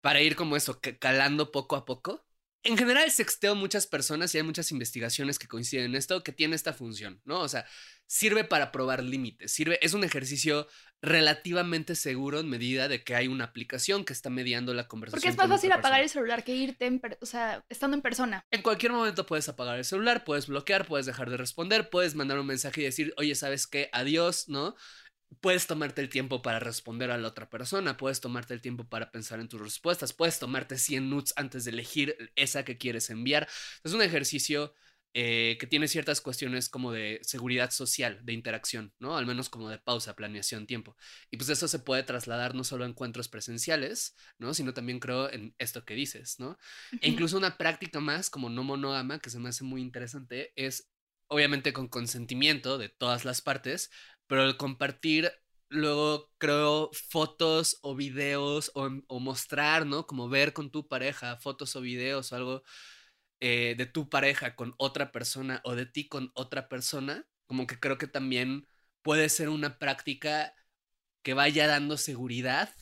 para 0.00 0.20
ir 0.20 0.36
como 0.36 0.56
eso, 0.56 0.80
ca- 0.80 0.96
calando 0.98 1.52
poco 1.52 1.76
a 1.76 1.84
poco. 1.84 2.26
En 2.62 2.76
general, 2.76 3.04
el 3.04 3.10
sexteo, 3.10 3.54
muchas 3.54 3.86
personas, 3.86 4.34
y 4.34 4.38
hay 4.38 4.44
muchas 4.44 4.70
investigaciones 4.70 5.38
que 5.38 5.48
coinciden 5.48 5.86
en 5.86 5.94
esto, 5.94 6.22
que 6.22 6.32
tiene 6.32 6.56
esta 6.56 6.74
función, 6.74 7.20
¿no? 7.24 7.40
O 7.40 7.48
sea, 7.48 7.64
sirve 8.06 8.44
para 8.44 8.70
probar 8.70 9.02
límites, 9.02 9.50
sirve, 9.52 9.78
es 9.80 9.94
un 9.94 10.04
ejercicio 10.04 10.66
relativamente 11.02 11.94
seguro 11.94 12.40
en 12.40 12.48
medida 12.48 12.88
de 12.88 13.02
que 13.02 13.14
hay 13.14 13.26
una 13.26 13.44
aplicación 13.44 14.04
que 14.04 14.12
está 14.12 14.28
mediando 14.28 14.74
la 14.74 14.86
conversación. 14.86 15.20
Porque 15.20 15.30
es 15.30 15.48
más 15.48 15.48
fácil 15.48 15.72
apagar 15.72 16.02
el 16.02 16.08
celular 16.08 16.44
que 16.44 16.54
irte, 16.54 16.86
en 16.86 17.00
o 17.20 17.26
sea, 17.26 17.64
estando 17.68 17.96
en 17.96 18.02
persona. 18.02 18.44
En 18.50 18.62
cualquier 18.62 18.92
momento 18.92 19.26
puedes 19.26 19.48
apagar 19.48 19.78
el 19.78 19.84
celular, 19.84 20.24
puedes 20.24 20.46
bloquear, 20.46 20.86
puedes 20.86 21.06
dejar 21.06 21.30
de 21.30 21.36
responder, 21.36 21.88
puedes 21.88 22.14
mandar 22.14 22.38
un 22.38 22.46
mensaje 22.46 22.82
y 22.82 22.84
decir, 22.84 23.14
oye, 23.16 23.34
¿sabes 23.34 23.66
qué? 23.66 23.88
Adiós, 23.92 24.48
¿no? 24.48 24.76
puedes 25.40 25.66
tomarte 25.66 26.00
el 26.00 26.08
tiempo 26.08 26.42
para 26.42 26.58
responder 26.58 27.10
a 27.10 27.18
la 27.18 27.28
otra 27.28 27.48
persona, 27.48 27.96
puedes 27.96 28.20
tomarte 28.20 28.52
el 28.52 28.60
tiempo 28.60 28.88
para 28.88 29.12
pensar 29.12 29.38
en 29.40 29.48
tus 29.48 29.60
respuestas, 29.60 30.12
puedes 30.12 30.38
tomarte 30.38 30.76
100 30.76 31.08
nudes 31.08 31.32
antes 31.36 31.64
de 31.64 31.70
elegir 31.70 32.32
esa 32.34 32.64
que 32.64 32.78
quieres 32.78 33.10
enviar. 33.10 33.48
Es 33.84 33.92
un 33.92 34.02
ejercicio 34.02 34.74
eh, 35.12 35.56
que 35.58 35.66
tiene 35.66 35.88
ciertas 35.88 36.20
cuestiones 36.20 36.68
como 36.68 36.92
de 36.92 37.18
seguridad 37.22 37.70
social, 37.72 38.20
de 38.22 38.32
interacción, 38.32 38.92
¿no? 38.98 39.16
Al 39.16 39.26
menos 39.26 39.48
como 39.48 39.68
de 39.68 39.78
pausa, 39.78 40.14
planeación, 40.14 40.66
tiempo. 40.66 40.96
Y 41.30 41.36
pues 41.36 41.48
eso 41.48 41.66
se 41.66 41.80
puede 41.80 42.04
trasladar 42.04 42.54
no 42.54 42.62
solo 42.62 42.84
a 42.84 42.88
encuentros 42.88 43.28
presenciales, 43.28 44.14
¿no? 44.38 44.54
Sino 44.54 44.72
también 44.72 45.00
creo 45.00 45.30
en 45.30 45.54
esto 45.58 45.84
que 45.84 45.94
dices, 45.94 46.38
¿no? 46.38 46.58
E 47.00 47.08
incluso 47.08 47.36
una 47.36 47.56
práctica 47.56 47.98
más 47.98 48.30
como 48.30 48.50
no 48.50 48.62
monógama 48.62 49.18
que 49.18 49.30
se 49.30 49.40
me 49.40 49.48
hace 49.48 49.64
muy 49.64 49.80
interesante 49.80 50.52
es 50.54 50.90
obviamente 51.26 51.72
con 51.72 51.88
consentimiento 51.88 52.78
de 52.78 52.88
todas 52.88 53.24
las 53.24 53.40
partes, 53.40 53.90
pero 54.26 54.44
el 54.44 54.56
compartir 54.56 55.32
luego 55.70 56.30
creo 56.38 56.90
fotos 56.92 57.78
o 57.82 57.94
videos 57.94 58.72
o, 58.74 59.20
mostrar, 59.20 59.86
¿no? 59.86 60.06
Como 60.06 60.28
ver 60.28 60.52
con 60.52 60.70
tu 60.70 60.88
pareja 60.88 61.36
fotos 61.36 61.74
o 61.76 61.80
videos 61.80 62.32
o 62.32 62.36
algo 62.36 62.62
eh, 63.40 63.74
de 63.76 63.86
tu 63.86 64.08
pareja 64.08 64.54
con 64.56 64.74
otra 64.78 65.12
persona 65.12 65.60
o 65.64 65.74
de 65.76 65.86
ti 65.86 66.08
con 66.08 66.30
otra 66.34 66.68
persona, 66.68 67.26
como 67.46 67.66
que 67.66 67.78
creo 67.80 67.98
que 67.98 68.06
también 68.06 68.68
puede 69.02 69.28
ser 69.28 69.48
una 69.48 69.78
práctica 69.78 70.54
que 71.22 71.34
vaya 71.34 71.66
dando 71.66 71.96
seguridad, 71.98 72.74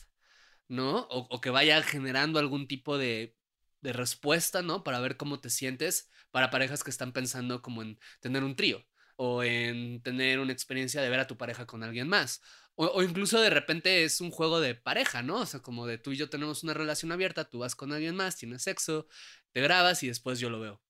¿no? 0.67 0.99
O, 1.09 1.27
o 1.29 1.41
que 1.41 1.49
vaya 1.49 1.81
generando 1.83 2.39
algún 2.39 2.67
tipo 2.67 2.97
de, 2.97 3.35
de 3.81 3.93
respuesta, 3.93 4.61
¿no? 4.61 4.83
Para 4.83 4.99
ver 4.99 5.17
cómo 5.17 5.39
te 5.39 5.49
sientes 5.49 6.09
para 6.31 6.49
parejas 6.51 6.83
que 6.83 6.91
están 6.91 7.13
pensando 7.13 7.61
como 7.61 7.81
en 7.81 7.99
tener 8.21 8.43
un 8.43 8.55
trío 8.55 8.85
o 9.15 9.43
en 9.43 10.01
tener 10.01 10.39
una 10.39 10.53
experiencia 10.53 11.01
de 11.01 11.09
ver 11.09 11.19
a 11.19 11.27
tu 11.27 11.37
pareja 11.37 11.65
con 11.65 11.83
alguien 11.83 12.07
más. 12.07 12.41
O, 12.81 13.03
incluso 13.03 13.41
de 13.41 13.49
repente 13.49 14.05
es 14.05 14.21
un 14.21 14.31
juego 14.31 14.61
de 14.61 14.73
pareja, 14.73 15.21
¿no? 15.21 15.41
O 15.41 15.45
sea, 15.45 15.59
como 15.61 15.85
de 15.85 15.97
tú 15.97 16.13
y 16.13 16.17
yo 16.17 16.29
tenemos 16.29 16.63
una 16.63 16.73
relación 16.73 17.11
abierta, 17.11 17.49
tú 17.49 17.59
vas 17.59 17.75
con 17.75 17.91
alguien 17.91 18.15
más, 18.15 18.37
tienes 18.37 18.63
sexo, 18.63 19.05
te 19.51 19.59
grabas 19.59 20.01
y 20.03 20.07
después 20.07 20.39
yo 20.39 20.49
lo 20.49 20.61
veo. 20.61 20.81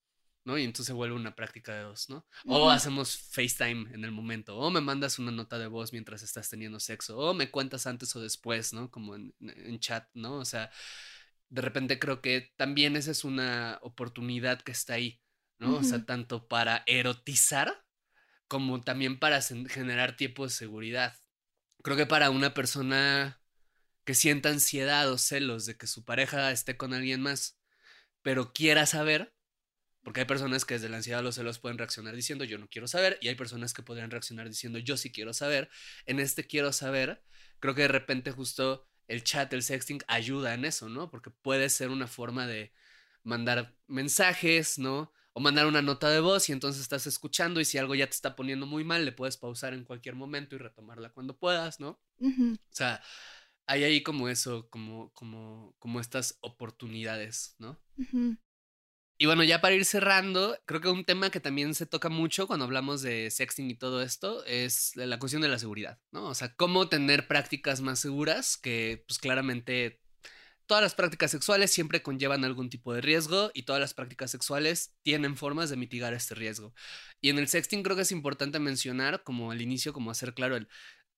¿no? 0.46 0.58
Y 0.58 0.64
entonces 0.64 0.96
vuelve 0.96 1.16
una 1.16 1.36
práctica 1.36 1.76
de 1.76 1.82
dos, 1.82 2.10
¿no? 2.10 2.26
O 2.46 2.70
hacemos 2.70 3.18
FaceTime 3.18 3.94
en 3.94 4.04
el 4.04 4.12
momento, 4.12 4.58
o 4.58 4.72
me 4.72 4.82
mandas 4.82 5.20
una 5.20 5.32
nota 5.32 5.60
de 5.60 5.68
voz 5.68 5.92
mientras 5.92 6.24
estás 6.24 6.50
teniendo 6.50 6.80
sexo, 6.80 7.18
o 7.18 7.34
me 7.34 7.52
cuentas 7.52 7.86
antes 7.88 8.16
o 8.16 8.22
después, 8.22 8.72
¿no? 8.72 8.90
Como 8.90 9.16
en, 9.16 9.34
en 9.40 9.80
chat, 9.80 10.08
¿no? 10.14 10.36
O 10.36 10.46
sea, 10.46 10.72
de 11.50 11.62
repente 11.62 12.00
creo 12.00 12.22
que 12.22 12.54
también 12.56 12.96
esa 12.96 13.12
es 13.12 13.24
una 13.24 13.80
oportunidad 13.82 14.62
que 14.62 14.72
está 14.72 14.94
ahí, 14.94 15.22
¿no? 15.58 15.78
O 15.78 15.84
sea, 15.84 16.06
tanto 16.06 16.48
para 16.48 16.84
erotizar 16.86 17.84
como 18.48 18.82
también 18.82 19.20
para 19.20 19.42
generar 19.42 20.16
tiempo 20.16 20.46
de 20.46 20.52
seguridad. 20.52 21.16
Creo 21.82 21.96
que 21.96 22.06
para 22.06 22.30
una 22.30 22.54
persona 22.54 23.42
que 24.06 24.14
sienta 24.14 24.50
ansiedad 24.50 25.12
o 25.12 25.18
celos 25.18 25.66
de 25.66 25.78
que 25.78 25.88
su 25.88 26.04
pareja 26.04 26.52
esté 26.52 26.78
con 26.78 26.94
alguien 26.94 27.22
más, 27.22 27.60
pero 28.22 28.54
quiera 28.54 28.86
saber, 28.86 29.34
porque 30.04 30.22
hay 30.22 30.26
personas 30.26 30.66
que 30.66 30.76
desde 30.76 30.90
la 30.90 30.98
ansiedad 30.98 31.22
o 31.22 31.24
los 31.24 31.36
celos 31.36 31.60
pueden 31.60 31.78
reaccionar 31.78 32.16
diciendo 32.16 32.44
yo 32.44 32.58
no 32.58 32.68
quiero 32.68 32.88
saber, 32.88 33.18
y 33.22 33.28
hay 33.28 33.36
personas 33.36 33.74
que 33.74 33.84
podrían 33.84 34.12
reaccionar 34.12 34.50
diciendo 34.50 34.80
yo 34.80 34.98
sí 34.98 35.12
quiero 35.12 35.34
saber. 35.34 35.70
En 36.06 36.20
este 36.20 36.46
quiero 36.46 36.74
saber, 36.74 37.24
creo 37.60 37.76
que 37.76 37.84
de 37.84 37.88
repente 37.90 38.32
justo 38.32 38.88
el 39.08 39.24
chat, 39.24 39.52
el 39.54 39.64
sexting 39.64 40.02
ayuda 40.08 40.54
en 40.54 40.66
eso, 40.66 40.90
¿no? 40.90 41.10
Porque 41.10 41.32
puede 41.32 41.70
ser 41.70 41.90
una 41.90 42.08
forma 42.08 42.48
de 42.48 42.74
mandar 43.24 43.76
mensajes, 43.88 44.80
¿no? 44.80 45.14
O 45.34 45.40
mandar 45.40 45.68
una 45.68 45.82
nota 45.82 46.10
de 46.10 46.20
voz 46.20 46.50
y 46.50 46.52
entonces 46.52 46.82
estás 46.82 47.08
escuchando 47.08 47.60
y 47.60 47.66
si 47.66 47.78
algo 47.78 47.96
ya 47.96 48.08
te 48.08 48.16
está 48.16 48.36
poniendo 48.36 48.66
muy 48.66 48.84
mal, 48.84 49.06
le 49.06 49.12
puedes 49.12 49.38
pausar 49.38 49.74
en 49.74 49.84
cualquier 49.84 50.16
momento 50.16 50.56
y 50.56 50.60
retomarla 50.60 51.10
cuando 51.12 51.38
puedas, 51.38 51.80
¿no? 51.80 52.00
O 52.20 52.58
sea, 52.72 53.02
hay 53.68 53.84
ahí 53.84 54.02
como 54.02 54.30
eso, 54.30 54.68
como, 54.70 55.12
como, 55.14 55.76
como 55.80 56.00
estas 56.00 56.38
oportunidades, 56.42 57.56
¿no? 57.60 57.80
Y 59.22 59.26
bueno, 59.26 59.44
ya 59.44 59.60
para 59.60 59.76
ir 59.76 59.84
cerrando, 59.84 60.58
creo 60.66 60.80
que 60.80 60.88
un 60.88 61.04
tema 61.04 61.30
que 61.30 61.42
también 61.42 61.76
se 61.76 61.86
toca 61.86 62.08
mucho 62.08 62.48
cuando 62.48 62.64
hablamos 62.64 63.02
de 63.02 63.30
sexting 63.30 63.70
y 63.70 63.76
todo 63.76 64.02
esto 64.02 64.46
es 64.46 64.96
la 64.96 65.20
cuestión 65.20 65.42
de 65.42 65.50
la 65.50 65.60
seguridad, 65.60 66.00
¿no? 66.12 66.30
O 66.30 66.34
sea, 66.34 66.56
cómo 66.56 66.88
tener 66.88 67.28
prácticas 67.28 67.82
más 67.82 68.00
seguras 68.00 68.56
que 68.56 69.04
pues 69.06 69.20
claramente 69.20 70.00
todas 70.70 70.84
las 70.84 70.94
prácticas 70.94 71.32
sexuales 71.32 71.72
siempre 71.72 72.04
conllevan 72.04 72.46
algún 72.46 72.70
tipo 72.70 72.94
de 72.94 73.02
riesgo 73.02 73.50
y 73.56 73.64
todas 73.64 73.82
las 73.82 73.96
prácticas 73.96 74.30
sexuales 74.30 74.94
tienen 75.02 75.36
formas 75.36 75.72
de 75.72 75.78
mitigar 75.78 76.14
este 76.14 76.36
riesgo. 76.36 76.76
Y 77.20 77.30
en 77.32 77.40
el 77.40 77.48
sexting 77.48 77.82
creo 77.82 77.96
que 77.96 78.04
es 78.04 78.12
importante 78.12 78.60
mencionar, 78.60 79.24
como 79.24 79.50
al 79.50 79.64
inicio, 79.64 79.94
como 79.94 80.12
hacer 80.12 80.36
claro, 80.36 80.56
el, 80.56 80.68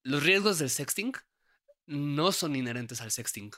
los 0.04 0.24
riesgos 0.24 0.58
del 0.58 0.70
sexting 0.70 1.12
no 1.86 2.32
son 2.32 2.56
inherentes 2.56 3.02
al 3.02 3.12
sexting. 3.12 3.52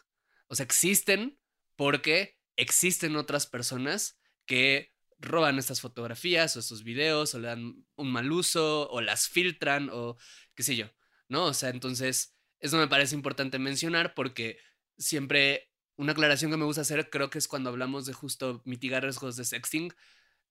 O 0.48 0.56
sea, 0.56 0.64
existen 0.64 1.38
porque 1.76 2.40
existen 2.56 3.16
otras 3.16 3.46
personas 3.46 4.20
que 4.48 4.96
roban 5.20 5.60
estas 5.60 5.80
fotografías 5.80 6.56
o 6.56 6.60
estos 6.60 6.84
videos 6.84 7.36
o 7.36 7.40
le 7.40 7.50
dan 7.50 7.86
un 7.96 8.12
mal 8.12 8.32
uso 8.32 8.90
o 8.90 9.00
las 9.00 9.28
filtran 9.28 9.92
o 9.94 10.18
qué 10.56 10.64
sé 10.64 10.76
yo, 10.76 10.88
¿no? 11.28 11.46
O 11.46 11.54
sea, 11.54 11.70
entonces, 11.70 12.36
eso 12.60 12.78
me 12.78 12.88
parece 12.88 13.14
importante 13.14 13.60
mencionar 13.60 14.16
porque 14.16 14.58
siempre 14.98 15.70
una 15.96 16.14
aclaración 16.14 16.52
que 16.52 16.58
me 16.58 16.66
gusta 16.66 16.82
hacer, 16.82 17.10
creo 17.10 17.30
que 17.30 17.38
es 17.38 17.48
cuando 17.48 17.70
hablamos 17.70 18.06
de 18.06 18.14
justo 18.14 18.62
mitigar 18.66 19.04
riesgos 19.04 19.36
de 19.36 19.46
sexting, 19.46 19.94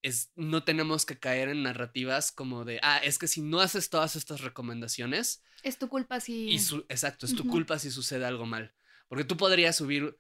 es 0.03 0.33
no 0.35 0.65
tenemos 0.65 1.07
que 1.07 1.19
caer 1.19 1.49
en 1.49 1.63
narrativas 1.63 2.33
como 2.33 2.65
de, 2.65 2.81
ah, 2.83 2.99
es 2.99 3.19
que 3.19 3.29
si 3.29 3.41
no 3.41 3.61
haces 3.61 3.89
todas 3.89 4.17
estas 4.17 4.41
recomendaciones... 4.41 5.43
Es 5.63 5.79
tu 5.79 5.89
culpa 5.89 6.21
si... 6.21 6.53
exacto, 6.89 7.27
es 7.27 7.37
tu 7.37 7.47
culpa 7.47 7.79
si 7.79 7.91
sucede 7.91 8.25
algo 8.25 8.47
mal. 8.47 8.75
Porque 9.09 9.25
tú 9.25 9.37
podrías 9.37 9.77
subir 9.77 10.19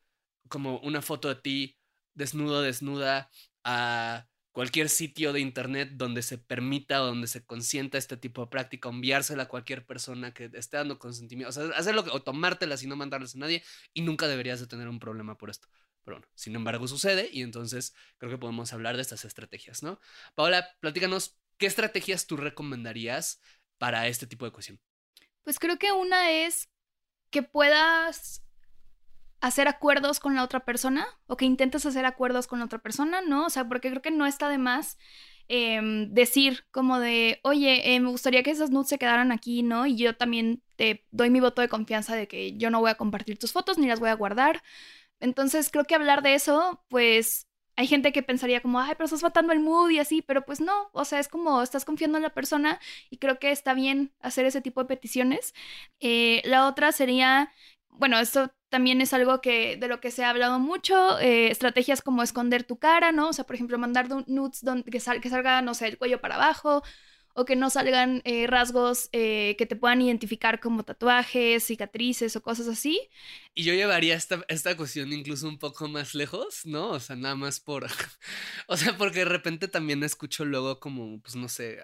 como 0.48 0.78
una 0.80 1.02
foto 1.02 1.28
de 1.28 1.36
ti 1.36 1.78
desnudo, 2.14 2.62
desnuda, 2.62 3.30
a 3.64 4.28
cualquier 4.52 4.88
sitio 4.88 5.32
de 5.32 5.40
internet 5.40 5.90
donde 5.94 6.22
se 6.22 6.38
permita 6.38 7.02
o 7.02 7.06
donde 7.06 7.26
se 7.26 7.44
consienta 7.44 7.98
este 7.98 8.16
tipo 8.16 8.42
de 8.42 8.50
práctica, 8.50 8.88
enviársela 8.88 9.44
a 9.44 9.48
cualquier 9.48 9.84
persona 9.86 10.32
que 10.32 10.50
esté 10.52 10.76
dando 10.76 10.98
consentimiento, 10.98 11.48
o 11.48 11.52
sea, 11.52 11.76
hacerlo 11.76 12.04
o 12.12 12.22
tomártela 12.22 12.76
y 12.80 12.86
no 12.86 12.96
mandarlas 12.96 13.34
a 13.34 13.38
nadie 13.38 13.64
y 13.94 14.02
nunca 14.02 14.28
deberías 14.28 14.60
de 14.60 14.66
tener 14.66 14.88
un 14.88 15.00
problema 15.00 15.36
por 15.36 15.50
esto. 15.50 15.68
Pero 16.04 16.18
bueno, 16.18 16.30
sin 16.34 16.54
embargo 16.54 16.86
sucede 16.86 17.30
y 17.32 17.42
entonces 17.42 17.94
creo 18.18 18.30
que 18.30 18.38
podemos 18.38 18.72
hablar 18.72 18.96
de 18.96 19.02
estas 19.02 19.24
estrategias, 19.24 19.82
¿no? 19.82 20.00
Paola, 20.34 20.68
platícanos, 20.80 21.38
¿qué 21.56 21.66
estrategias 21.66 22.26
tú 22.26 22.36
recomendarías 22.36 23.40
para 23.78 24.06
este 24.08 24.26
tipo 24.26 24.44
de 24.44 24.52
cuestión? 24.52 24.80
Pues 25.44 25.58
creo 25.58 25.78
que 25.78 25.92
una 25.92 26.30
es 26.30 26.68
que 27.30 27.42
puedas 27.42 28.44
hacer 29.42 29.68
acuerdos 29.68 30.20
con 30.20 30.36
la 30.36 30.44
otra 30.44 30.60
persona 30.60 31.06
o 31.26 31.36
que 31.36 31.44
intentes 31.44 31.84
hacer 31.84 32.06
acuerdos 32.06 32.46
con 32.46 32.60
la 32.60 32.64
otra 32.66 32.78
persona, 32.78 33.20
¿no? 33.22 33.46
O 33.46 33.50
sea, 33.50 33.68
porque 33.68 33.90
creo 33.90 34.00
que 34.00 34.12
no 34.12 34.24
está 34.24 34.48
de 34.48 34.56
más 34.58 34.98
em, 35.48 36.12
decir 36.14 36.64
como 36.70 37.00
de, 37.00 37.40
oye, 37.42 37.94
eh, 37.94 38.00
me 38.00 38.08
gustaría 38.08 38.44
que 38.44 38.52
esas 38.52 38.70
nudes 38.70 38.88
se 38.88 38.98
quedaran 38.98 39.32
aquí, 39.32 39.62
¿no? 39.64 39.86
Y 39.86 39.96
yo 39.96 40.16
también 40.16 40.62
te 40.76 41.04
doy 41.10 41.30
mi 41.30 41.40
voto 41.40 41.60
de 41.60 41.68
confianza 41.68 42.14
de 42.16 42.28
que 42.28 42.56
yo 42.56 42.70
no 42.70 42.80
voy 42.80 42.90
a 42.90 42.94
compartir 42.96 43.38
tus 43.38 43.52
fotos 43.52 43.78
ni 43.78 43.88
las 43.88 44.00
voy 44.00 44.10
a 44.10 44.14
guardar. 44.14 44.62
Entonces 45.20 45.70
creo 45.70 45.84
que 45.84 45.96
hablar 45.96 46.22
de 46.22 46.34
eso, 46.34 46.84
pues 46.88 47.48
hay 47.76 47.86
gente 47.86 48.12
que 48.12 48.22
pensaría 48.22 48.60
como, 48.60 48.80
ay, 48.80 48.92
pero 48.92 49.06
estás 49.06 49.22
matando 49.22 49.52
el 49.52 49.60
mood 49.60 49.90
y 49.90 49.98
así, 49.98 50.22
pero 50.22 50.44
pues 50.44 50.60
no, 50.60 50.90
o 50.92 51.04
sea, 51.04 51.18
es 51.20 51.28
como 51.28 51.62
estás 51.62 51.84
confiando 51.84 52.18
en 52.18 52.22
la 52.22 52.34
persona 52.34 52.80
y 53.10 53.16
creo 53.16 53.38
que 53.38 53.50
está 53.50 53.72
bien 53.74 54.12
hacer 54.20 54.44
ese 54.44 54.60
tipo 54.60 54.82
de 54.82 54.88
peticiones. 54.88 55.54
Eh, 56.00 56.42
la 56.44 56.66
otra 56.68 56.92
sería, 56.92 57.50
bueno, 57.92 58.18
esto 58.18 58.52
también 58.68 59.00
es 59.00 59.12
algo 59.12 59.40
que, 59.40 59.76
de 59.76 59.88
lo 59.88 60.00
que 60.00 60.10
se 60.10 60.24
ha 60.24 60.30
hablado 60.30 60.58
mucho, 60.58 61.18
eh, 61.20 61.50
estrategias 61.50 62.02
como 62.02 62.22
esconder 62.22 62.64
tu 62.64 62.78
cara, 62.78 63.12
¿no? 63.12 63.28
O 63.28 63.32
sea, 63.32 63.44
por 63.44 63.54
ejemplo, 63.54 63.78
mandar 63.78 64.08
nudes 64.26 64.62
donde, 64.62 64.84
que, 64.84 64.98
que 64.98 65.30
salga, 65.30 65.62
no 65.62 65.74
sé, 65.74 65.88
el 65.88 65.98
cuello 65.98 66.20
para 66.20 66.36
abajo, 66.36 66.82
o 67.34 67.44
que 67.44 67.56
no 67.56 67.70
salgan 67.70 68.20
eh, 68.24 68.46
rasgos 68.46 69.08
eh, 69.12 69.56
que 69.58 69.66
te 69.66 69.76
puedan 69.76 70.02
identificar 70.02 70.60
como 70.60 70.84
tatuajes, 70.84 71.64
cicatrices 71.64 72.36
o 72.36 72.42
cosas 72.42 72.68
así. 72.68 73.00
Y 73.54 73.64
yo 73.64 73.74
llevaría 73.74 74.14
esta, 74.14 74.44
esta 74.48 74.76
cuestión 74.76 75.12
incluso 75.12 75.48
un 75.48 75.58
poco 75.58 75.88
más 75.88 76.14
lejos, 76.14 76.64
¿no? 76.64 76.90
O 76.90 77.00
sea, 77.00 77.16
nada 77.16 77.34
más 77.34 77.60
por... 77.60 77.86
o 78.66 78.76
sea, 78.76 78.96
porque 78.96 79.20
de 79.20 79.24
repente 79.26 79.68
también 79.68 80.02
escucho 80.02 80.44
luego 80.44 80.78
como, 80.80 81.20
pues 81.20 81.36
no 81.36 81.48
sé, 81.48 81.78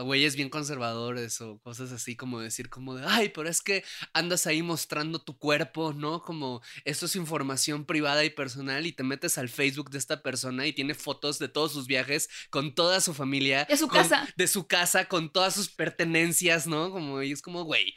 güeyes 0.00 0.36
bien 0.36 0.48
conservadores 0.48 1.40
o 1.40 1.58
cosas 1.58 1.92
así 1.92 2.16
como 2.16 2.40
decir 2.40 2.68
como 2.68 2.94
de, 2.94 3.04
ay, 3.06 3.28
pero 3.28 3.48
es 3.48 3.62
que 3.62 3.84
andas 4.12 4.46
ahí 4.46 4.62
mostrando 4.62 5.20
tu 5.20 5.38
cuerpo, 5.38 5.92
¿no? 5.92 6.22
Como 6.22 6.62
esto 6.84 7.06
es 7.06 7.16
información 7.16 7.84
privada 7.84 8.24
y 8.24 8.30
personal 8.30 8.86
y 8.86 8.92
te 8.92 9.02
metes 9.02 9.38
al 9.38 9.48
Facebook 9.48 9.90
de 9.90 9.98
esta 9.98 10.22
persona 10.22 10.66
y 10.66 10.72
tiene 10.72 10.94
fotos 10.94 11.38
de 11.38 11.48
todos 11.48 11.72
sus 11.72 11.86
viajes 11.86 12.28
con 12.50 12.74
toda 12.74 13.00
su 13.00 13.14
familia. 13.14 13.66
De 13.66 13.76
su 13.76 13.88
casa. 13.88 14.28
De 14.36 14.48
su 14.48 14.66
casa, 14.66 15.06
con 15.06 15.32
todas 15.32 15.54
sus 15.54 15.70
pertenencias, 15.70 16.66
¿no? 16.66 16.90
Como, 16.90 17.22
y 17.22 17.32
es 17.32 17.42
como, 17.42 17.64
güey. 17.64 17.94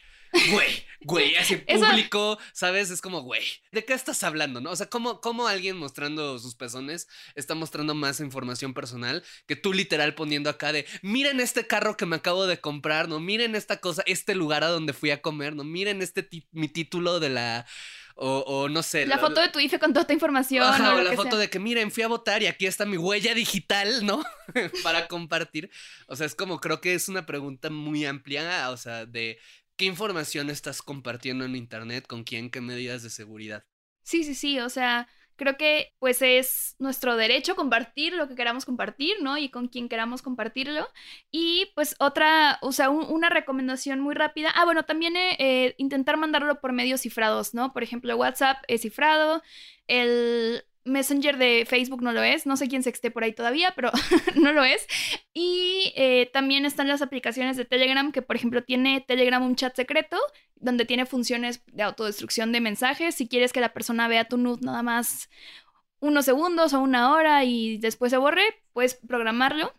Güey, 0.51 0.86
güey, 1.01 1.36
así 1.38 1.61
Eso- 1.67 1.86
público, 1.86 2.38
¿sabes? 2.53 2.89
Es 2.89 3.01
como, 3.01 3.21
güey, 3.21 3.43
¿de 3.71 3.86
qué 3.86 3.93
estás 3.93 4.23
hablando, 4.23 4.61
no? 4.61 4.71
O 4.71 4.75
sea, 4.75 4.88
¿cómo, 4.89 5.21
cómo 5.21 5.47
alguien 5.47 5.78
mostrando 5.78 6.38
sus 6.39 6.55
pezones 6.55 7.07
está 7.36 7.55
mostrando 7.55 7.95
más 7.95 8.19
información 8.19 8.73
personal 8.73 9.23
que 9.45 9.55
tú 9.55 9.73
literal 9.73 10.15
poniendo 10.15 10.49
acá 10.49 10.71
de, 10.73 10.86
miren 11.01 11.39
este 11.39 11.67
carro 11.67 11.97
que 11.97 12.05
me 12.05 12.15
acabo 12.17 12.45
de 12.47 12.59
comprar, 12.59 13.07
¿no? 13.09 13.19
Miren 13.19 13.55
esta 13.55 13.78
cosa, 13.78 14.03
este 14.05 14.36
lugar 14.36 14.63
a 14.63 14.67
donde 14.67 14.93
fui 14.93 15.11
a 15.11 15.21
comer, 15.21 15.55
¿no? 15.55 15.63
Miren 15.63 16.01
este 16.01 16.28
mi 16.51 16.67
título 16.67 17.19
de 17.19 17.30
la... 17.30 17.65
O, 18.19 18.39
o 18.47 18.67
no 18.67 18.82
sé. 18.82 19.05
La 19.05 19.19
foto 19.19 19.39
de 19.39 19.49
tu 19.49 19.59
IFE 19.59 19.78
con 19.78 19.93
toda 19.93 20.01
esta 20.01 20.13
información. 20.13 20.63
Ajá, 20.63 20.95
o 20.95 21.01
la 21.03 21.13
foto 21.13 21.30
sea. 21.30 21.39
de 21.41 21.49
que 21.51 21.59
miren, 21.59 21.91
fui 21.91 22.01
a 22.01 22.07
votar 22.07 22.41
y 22.41 22.47
aquí 22.47 22.65
está 22.65 22.84
mi 22.84 22.97
huella 22.97 23.36
digital, 23.36 24.03
¿no? 24.07 24.23
Para 24.84 25.07
compartir. 25.07 25.69
O 26.07 26.15
sea, 26.15 26.25
es 26.25 26.34
como 26.34 26.59
creo 26.59 26.82
que 26.82 26.95
es 26.95 27.09
una 27.09 27.28
pregunta 27.28 27.69
muy 27.69 28.07
amplia, 28.07 28.71
o 28.71 28.78
sea, 28.78 29.05
de 29.05 29.38
qué 29.78 29.86
información 29.86 30.49
estás 30.49 30.82
compartiendo 30.82 31.45
en 31.45 31.55
internet, 31.55 32.07
con 32.07 32.23
quién, 32.23 32.49
qué 32.51 32.61
medidas 32.61 33.03
de 33.03 33.09
seguridad. 33.09 33.63
Sí, 34.03 34.23
sí, 34.23 34.36
sí, 34.36 34.59
o 34.59 34.69
sea, 34.69 35.07
creo 35.36 35.57
que 35.57 35.93
pues 35.99 36.21
es 36.21 36.75
nuestro 36.80 37.17
derecho 37.17 37.55
compartir 37.57 38.13
lo 38.13 38.28
que 38.30 38.36
queramos 38.36 38.65
compartir, 38.65 39.15
¿no? 39.21 39.38
Y 39.38 39.49
con 39.49 39.67
quien 39.67 39.89
queramos 39.89 40.21
compartirlo. 40.21 40.88
Y 41.30 41.71
pues 41.75 41.95
otra, 41.99 42.57
o 42.61 42.71
sea, 42.71 42.89
un- 42.89 43.05
una 43.11 43.30
recomendación 43.30 43.99
muy 43.99 44.15
rápida. 44.15 44.49
Ah, 44.55 44.63
bueno, 44.65 44.84
también 44.86 45.17
eh, 45.17 45.36
eh, 45.39 45.75
intentar 45.78 46.15
mandarlo 46.17 46.61
por 46.61 46.71
medios 46.71 47.01
cifrados, 47.01 47.53
¿no? 47.53 47.73
Por 47.73 47.84
ejemplo, 47.84 48.15
WhatsApp 48.15 48.63
es 48.69 48.82
cifrado, 48.82 49.43
el 49.88 50.63
Messenger 50.88 51.38
de 51.38 51.66
Facebook 51.68 52.02
no 52.02 52.12
lo 52.12 52.24
es, 52.24 52.46
no 52.46 52.58
sé 52.58 52.68
quién 52.68 52.84
se 52.84 52.90
esté 52.90 53.12
por 53.12 53.24
ahí 53.24 53.34
todavía, 53.34 53.74
pero 53.76 53.92
no 54.36 54.54
lo 54.54 54.64
es. 54.64 54.88
Y 55.34 55.94
eh, 55.96 56.30
también 56.34 56.66
están 56.66 56.88
las 56.88 57.02
aplicaciones 57.02 57.58
de 57.58 57.66
Telegram, 57.66 58.12
que 58.12 58.22
por 58.22 58.36
ejemplo 58.36 58.64
tiene 58.64 59.02
Telegram 59.02 59.44
un 59.44 59.56
chat 59.56 59.76
secreto 59.76 60.18
donde 60.56 60.86
tiene 60.86 61.06
funciones 61.06 61.62
de 61.68 61.84
autodestrucción 61.84 62.52
de 62.52 62.62
mensajes. 62.62 63.16
Si 63.16 63.28
quieres 63.28 63.54
que 63.54 63.62
la 63.62 63.74
persona 63.74 64.08
vea 64.08 64.26
tu 64.26 64.38
nude 64.38 64.62
nada 64.62 64.82
más 64.84 65.30
unos 66.00 66.26
segundos 66.26 66.74
o 66.74 66.80
una 66.80 67.14
hora 67.14 67.44
y 67.44 67.78
después 67.78 68.12
se 68.12 68.18
borre, 68.18 68.44
puedes 68.74 68.96
programarlo. 68.96 69.74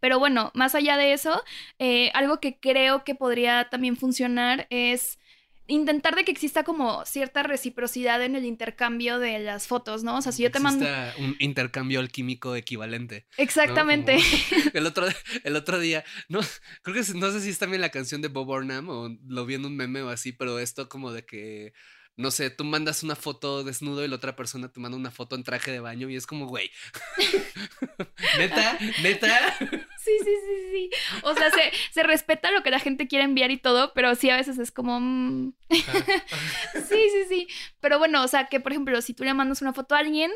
Pero 0.00 0.18
bueno, 0.18 0.50
más 0.54 0.74
allá 0.74 0.96
de 0.96 1.14
eso, 1.14 1.42
eh, 1.78 2.10
algo 2.14 2.38
que 2.38 2.58
creo 2.58 3.04
que 3.04 3.14
podría 3.14 3.70
también 3.70 3.96
funcionar 3.96 4.66
es 4.68 5.18
intentar 5.66 6.14
de 6.14 6.24
que 6.24 6.32
exista 6.32 6.64
como 6.64 7.04
cierta 7.06 7.42
reciprocidad 7.42 8.22
en 8.22 8.36
el 8.36 8.44
intercambio 8.44 9.18
de 9.18 9.38
las 9.38 9.66
fotos, 9.66 10.04
¿no? 10.04 10.18
O 10.18 10.22
sea, 10.22 10.32
si 10.32 10.42
yo 10.42 10.50
te 10.50 10.60
mando... 10.60 10.86
Un 11.18 11.36
intercambio 11.38 12.00
alquímico 12.00 12.54
equivalente. 12.54 13.26
Exactamente. 13.36 14.18
El, 14.74 14.86
otro, 14.86 15.06
el 15.44 15.56
otro 15.56 15.78
día, 15.78 16.04
no, 16.28 16.40
creo 16.82 16.96
que 16.96 17.14
no 17.14 17.30
sé 17.30 17.40
si 17.40 17.50
es 17.50 17.58
también 17.58 17.80
la 17.80 17.90
canción 17.90 18.20
de 18.22 18.28
Bob 18.28 18.46
Burnham 18.46 18.88
o 18.88 19.08
lo 19.26 19.46
vi 19.46 19.54
en 19.54 19.64
un 19.64 19.76
meme 19.76 20.02
o 20.02 20.08
así, 20.08 20.32
pero 20.32 20.58
esto 20.58 20.88
como 20.88 21.12
de 21.12 21.24
que, 21.24 21.72
no 22.16 22.30
sé, 22.30 22.50
tú 22.50 22.64
mandas 22.64 23.02
una 23.02 23.16
foto 23.16 23.64
desnudo 23.64 24.04
y 24.04 24.08
la 24.08 24.16
otra 24.16 24.36
persona 24.36 24.70
te 24.70 24.78
manda 24.80 24.96
una 24.96 25.10
foto 25.10 25.34
en 25.34 25.42
traje 25.42 25.72
de 25.72 25.80
baño 25.80 26.08
y 26.08 26.16
es 26.16 26.26
como, 26.26 26.46
güey, 26.46 26.70
neta, 28.38 28.78
neta. 29.02 29.56
Sí, 29.58 30.12
sí, 30.22 30.24
sí, 30.46 30.70
sí. 30.70 30.90
O 31.22 31.34
sea, 31.34 31.50
se, 31.50 31.72
se 31.92 32.02
respeta 32.02 32.50
lo 32.50 32.62
que 32.62 32.70
la 32.70 32.78
gente 32.78 33.08
quiere 33.08 33.24
enviar 33.24 33.50
y 33.50 33.56
todo, 33.56 33.92
pero 33.94 34.14
sí 34.14 34.30
a 34.30 34.36
veces 34.36 34.58
es 34.58 34.70
como... 34.70 35.00
mm, 35.00 35.54
Sí, 35.70 37.08
sí, 37.10 37.24
sí. 37.28 37.48
Pero 37.80 37.98
bueno, 37.98 38.22
o 38.22 38.28
sea, 38.28 38.46
que 38.46 38.60
por 38.60 38.72
ejemplo, 38.72 39.00
si 39.02 39.14
tú 39.14 39.24
le 39.24 39.34
mandas 39.34 39.62
una 39.62 39.72
foto 39.72 39.94
a 39.94 39.98
alguien, 39.98 40.30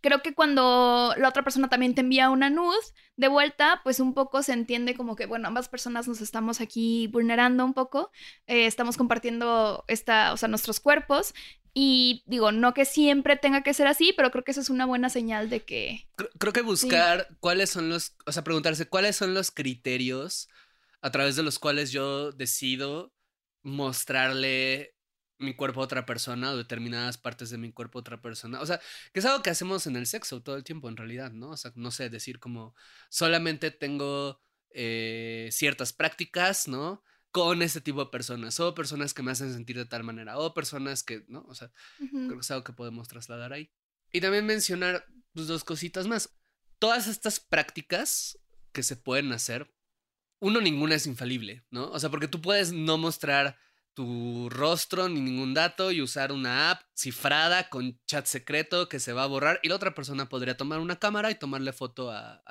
creo 0.00 0.22
que 0.22 0.34
cuando 0.34 1.14
la 1.16 1.28
otra 1.28 1.42
persona 1.42 1.68
también 1.68 1.94
te 1.94 2.02
envía 2.02 2.30
una 2.30 2.50
nude 2.50 2.76
de 3.16 3.28
vuelta, 3.28 3.80
pues 3.82 4.00
un 4.00 4.14
poco 4.14 4.42
se 4.42 4.52
entiende 4.52 4.94
como 4.94 5.16
que, 5.16 5.26
bueno, 5.26 5.48
ambas 5.48 5.68
personas 5.68 6.06
nos 6.06 6.20
estamos 6.20 6.60
aquí 6.60 7.08
vulnerando 7.08 7.64
un 7.64 7.74
poco, 7.74 8.10
eh, 8.46 8.66
estamos 8.66 8.96
compartiendo 8.96 9.84
esta, 9.88 10.32
o 10.32 10.36
sea, 10.36 10.48
nuestros 10.48 10.80
cuerpos. 10.80 11.34
Y 11.74 12.24
digo, 12.26 12.50
no 12.50 12.74
que 12.74 12.84
siempre 12.84 13.36
tenga 13.36 13.62
que 13.62 13.74
ser 13.74 13.86
así, 13.86 14.12
pero 14.16 14.30
creo 14.30 14.42
que 14.42 14.50
eso 14.50 14.60
es 14.60 14.70
una 14.70 14.86
buena 14.86 15.10
señal 15.10 15.48
de 15.48 15.64
que... 15.64 16.08
Creo, 16.16 16.30
creo 16.38 16.52
que 16.52 16.62
buscar 16.62 17.28
cuáles 17.40 17.70
son 17.70 17.88
los, 17.88 18.16
o 18.26 18.32
sea, 18.32 18.42
preguntarse 18.42 18.88
cuáles 18.88 19.16
son 19.16 19.32
los 19.32 19.50
criterios 19.50 20.48
a 21.02 21.10
través 21.10 21.36
de 21.36 21.44
los 21.44 21.58
cuales 21.58 21.92
yo 21.92 22.32
decido 22.32 23.12
mostrarle 23.62 24.96
mi 25.38 25.54
cuerpo 25.54 25.80
a 25.80 25.84
otra 25.84 26.04
persona 26.04 26.50
o 26.50 26.56
determinadas 26.56 27.16
partes 27.16 27.50
de 27.50 27.58
mi 27.58 27.72
cuerpo 27.72 27.98
a 27.98 28.00
otra 28.00 28.20
persona. 28.20 28.60
O 28.60 28.66
sea, 28.66 28.80
que 29.12 29.20
es 29.20 29.24
algo 29.24 29.42
que 29.42 29.50
hacemos 29.50 29.86
en 29.86 29.96
el 29.96 30.06
sexo 30.06 30.42
todo 30.42 30.56
el 30.56 30.64
tiempo 30.64 30.88
en 30.88 30.96
realidad, 30.96 31.30
¿no? 31.30 31.50
O 31.50 31.56
sea, 31.56 31.72
no 31.76 31.90
sé, 31.90 32.10
decir 32.10 32.40
como 32.40 32.74
solamente 33.08 33.70
tengo 33.70 34.40
eh, 34.70 35.48
ciertas 35.52 35.92
prácticas, 35.92 36.68
¿no? 36.68 37.02
Con 37.30 37.62
ese 37.62 37.80
tipo 37.80 38.04
de 38.04 38.10
personas, 38.10 38.58
o 38.58 38.74
personas 38.74 39.14
que 39.14 39.22
me 39.22 39.30
hacen 39.30 39.52
sentir 39.52 39.76
de 39.76 39.84
tal 39.84 40.02
manera, 40.02 40.38
o 40.38 40.54
personas 40.54 41.02
que, 41.02 41.24
¿no? 41.28 41.44
O 41.48 41.54
sea. 41.54 41.70
Creo 41.98 42.34
que 42.34 42.40
es 42.40 42.50
algo 42.50 42.64
que 42.64 42.72
podemos 42.72 43.06
trasladar 43.06 43.52
ahí. 43.52 43.70
Y 44.12 44.20
también 44.20 44.46
mencionar 44.46 45.06
pues, 45.34 45.46
dos 45.46 45.62
cositas 45.62 46.06
más. 46.06 46.34
Todas 46.78 47.06
estas 47.06 47.38
prácticas 47.40 48.38
que 48.72 48.82
se 48.82 48.96
pueden 48.96 49.32
hacer, 49.32 49.72
uno, 50.40 50.60
ninguna 50.60 50.94
es 50.94 51.06
infalible, 51.06 51.64
¿no? 51.70 51.90
O 51.90 51.98
sea, 51.98 52.10
porque 52.10 52.28
tú 52.28 52.40
puedes 52.40 52.72
no 52.72 52.96
mostrar 52.96 53.58
tu 53.94 54.48
rostro 54.50 55.08
ni 55.08 55.20
ningún 55.20 55.54
dato 55.54 55.90
y 55.90 56.00
usar 56.00 56.30
una 56.30 56.70
app 56.70 56.82
cifrada 56.94 57.68
con 57.68 57.98
chat 58.06 58.26
secreto 58.26 58.88
que 58.88 59.00
se 59.00 59.12
va 59.12 59.24
a 59.24 59.26
borrar 59.26 59.58
y 59.62 59.68
la 59.68 59.74
otra 59.76 59.94
persona 59.94 60.28
podría 60.28 60.56
tomar 60.56 60.78
una 60.78 60.96
cámara 60.98 61.30
y 61.30 61.34
tomarle 61.34 61.72
foto 61.72 62.10
a- 62.10 62.42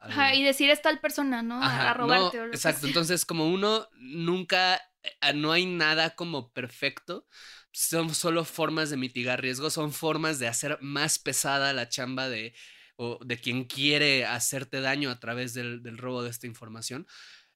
Ajá, 0.00 0.34
y 0.34 0.42
decir 0.44 0.70
es 0.70 0.80
tal 0.80 1.00
persona, 1.00 1.42
¿no? 1.42 1.56
A- 1.56 1.66
Ajá, 1.66 1.90
a 1.90 1.94
robarte 1.94 2.38
no, 2.38 2.42
o 2.44 2.46
lo 2.46 2.52
Exacto, 2.54 2.86
entonces 2.86 3.24
como 3.24 3.48
uno 3.48 3.88
nunca, 4.00 4.76
eh, 5.02 5.32
no 5.34 5.52
hay 5.52 5.66
nada 5.66 6.14
como 6.14 6.52
perfecto, 6.52 7.26
son 7.72 8.14
solo 8.14 8.44
formas 8.44 8.90
de 8.90 8.96
mitigar 8.96 9.40
riesgos, 9.40 9.72
son 9.72 9.92
formas 9.92 10.38
de 10.38 10.48
hacer 10.48 10.78
más 10.80 11.18
pesada 11.18 11.72
la 11.72 11.88
chamba 11.88 12.28
de, 12.28 12.54
o 12.96 13.18
de 13.24 13.38
quien 13.38 13.64
quiere 13.64 14.24
hacerte 14.26 14.80
daño 14.80 15.10
a 15.10 15.18
través 15.18 15.54
del, 15.54 15.82
del 15.82 15.98
robo 15.98 16.22
de 16.22 16.30
esta 16.30 16.46
información. 16.46 17.06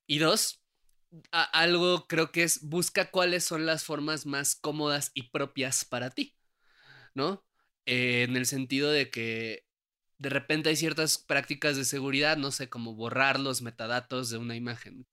Y 0.07 0.19
dos, 0.19 0.63
algo 1.31 2.07
creo 2.07 2.33
que 2.33 2.43
es 2.43 2.61
busca 2.63 3.11
cuáles 3.11 3.45
son 3.45 3.67
las 3.67 3.85
formas 3.85 4.27
más 4.27 4.55
cómodas 4.55 5.11
y 5.15 5.31
propias 5.31 5.85
para 5.85 6.11
ti, 6.11 6.37
¿no? 7.15 7.45
En 7.87 8.37
el 8.37 8.47
sentido 8.47 8.91
de 8.91 9.11
que 9.11 9.65
de 10.19 10.31
repente 10.31 10.71
hay 10.71 10.77
ciertas 10.77 11.19
prácticas 11.19 11.77
de 11.77 11.85
seguridad, 11.85 12.37
no 12.37 12.51
sé, 12.51 12.69
como 12.69 12.95
borrar 12.95 13.39
los 13.39 13.63
metadatos 13.63 14.31
de 14.31 14.39
una 14.39 14.57
imagen. 14.57 15.07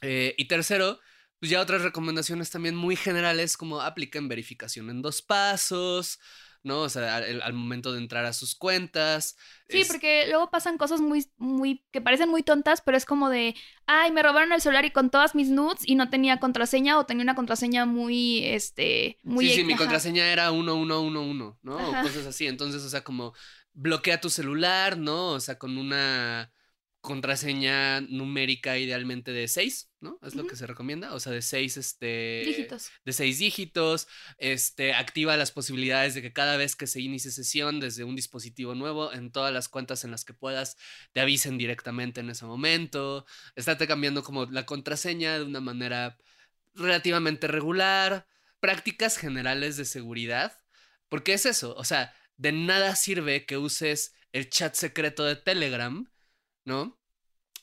Eh, 0.00 0.34
y 0.38 0.46
tercero, 0.46 1.00
pues 1.40 1.50
ya 1.50 1.60
otras 1.60 1.82
recomendaciones 1.82 2.50
también 2.50 2.76
muy 2.76 2.96
generales 2.96 3.56
como 3.56 3.80
apliquen 3.80 4.28
verificación 4.28 4.90
en 4.90 5.02
dos 5.02 5.22
pasos, 5.22 6.18
¿no? 6.64 6.80
O 6.80 6.88
sea, 6.88 7.16
al, 7.16 7.42
al 7.42 7.52
momento 7.52 7.92
de 7.92 7.98
entrar 8.00 8.24
a 8.24 8.32
sus 8.32 8.54
cuentas. 8.56 9.36
Sí, 9.68 9.82
es- 9.82 9.88
porque 9.88 10.26
luego 10.28 10.50
pasan 10.50 10.78
cosas 10.78 11.00
muy, 11.00 11.26
muy, 11.36 11.84
que 11.92 12.00
parecen 12.00 12.28
muy 12.30 12.42
tontas, 12.42 12.80
pero 12.80 12.96
es 12.96 13.04
como 13.04 13.28
de, 13.30 13.54
ay, 13.86 14.10
me 14.12 14.22
robaron 14.22 14.52
el 14.52 14.60
celular 14.60 14.84
y 14.84 14.90
con 14.90 15.10
todas 15.10 15.34
mis 15.34 15.48
nudes 15.50 15.80
y 15.84 15.94
no 15.94 16.10
tenía 16.10 16.40
contraseña 16.40 16.98
o 16.98 17.06
tenía 17.06 17.22
una 17.22 17.34
contraseña 17.34 17.86
muy, 17.86 18.44
este, 18.44 19.18
muy... 19.22 19.48
sí, 19.48 19.56
sí, 19.56 19.64
mi 19.64 19.76
contraseña 19.76 20.26
era 20.32 20.50
1111, 20.50 21.58
¿no? 21.62 21.76
O 21.76 21.78
Ajá. 21.78 22.02
cosas 22.02 22.26
así. 22.26 22.46
Entonces, 22.46 22.82
o 22.82 22.88
sea, 22.88 23.04
como 23.04 23.34
bloquea 23.72 24.20
tu 24.20 24.30
celular, 24.30 24.96
¿no? 24.98 25.28
O 25.32 25.40
sea, 25.40 25.58
con 25.58 25.76
una 25.78 26.52
contraseña 27.04 28.00
numérica 28.00 28.78
idealmente 28.78 29.30
de 29.30 29.46
6, 29.46 29.92
¿no? 30.00 30.18
Es 30.22 30.34
lo 30.34 30.46
que 30.46 30.56
se 30.56 30.66
recomienda. 30.66 31.12
O 31.12 31.20
sea, 31.20 31.32
de 31.32 31.42
6, 31.42 31.76
este... 31.76 32.44
Dígitos. 32.46 32.90
de 33.04 33.12
seis 33.12 33.38
dígitos, 33.38 34.08
este, 34.38 34.94
activa 34.94 35.36
las 35.36 35.52
posibilidades 35.52 36.14
de 36.14 36.22
que 36.22 36.32
cada 36.32 36.56
vez 36.56 36.74
que 36.76 36.86
se 36.86 37.02
inicie 37.02 37.30
sesión 37.30 37.78
desde 37.78 38.04
un 38.04 38.16
dispositivo 38.16 38.74
nuevo, 38.74 39.12
en 39.12 39.30
todas 39.30 39.52
las 39.52 39.68
cuentas 39.68 40.02
en 40.04 40.12
las 40.12 40.24
que 40.24 40.32
puedas, 40.32 40.78
te 41.12 41.20
avisen 41.20 41.58
directamente 41.58 42.20
en 42.20 42.30
ese 42.30 42.46
momento, 42.46 43.26
estate 43.54 43.86
cambiando 43.86 44.22
como 44.22 44.46
la 44.46 44.64
contraseña 44.64 45.38
de 45.38 45.44
una 45.44 45.60
manera 45.60 46.16
relativamente 46.74 47.48
regular, 47.48 48.26
prácticas 48.60 49.18
generales 49.18 49.76
de 49.76 49.84
seguridad, 49.84 50.58
porque 51.10 51.34
es 51.34 51.44
eso, 51.44 51.74
o 51.76 51.84
sea, 51.84 52.14
de 52.38 52.52
nada 52.52 52.96
sirve 52.96 53.44
que 53.44 53.58
uses 53.58 54.14
el 54.32 54.48
chat 54.48 54.74
secreto 54.74 55.22
de 55.24 55.36
Telegram, 55.36 56.10
¿no? 56.64 56.98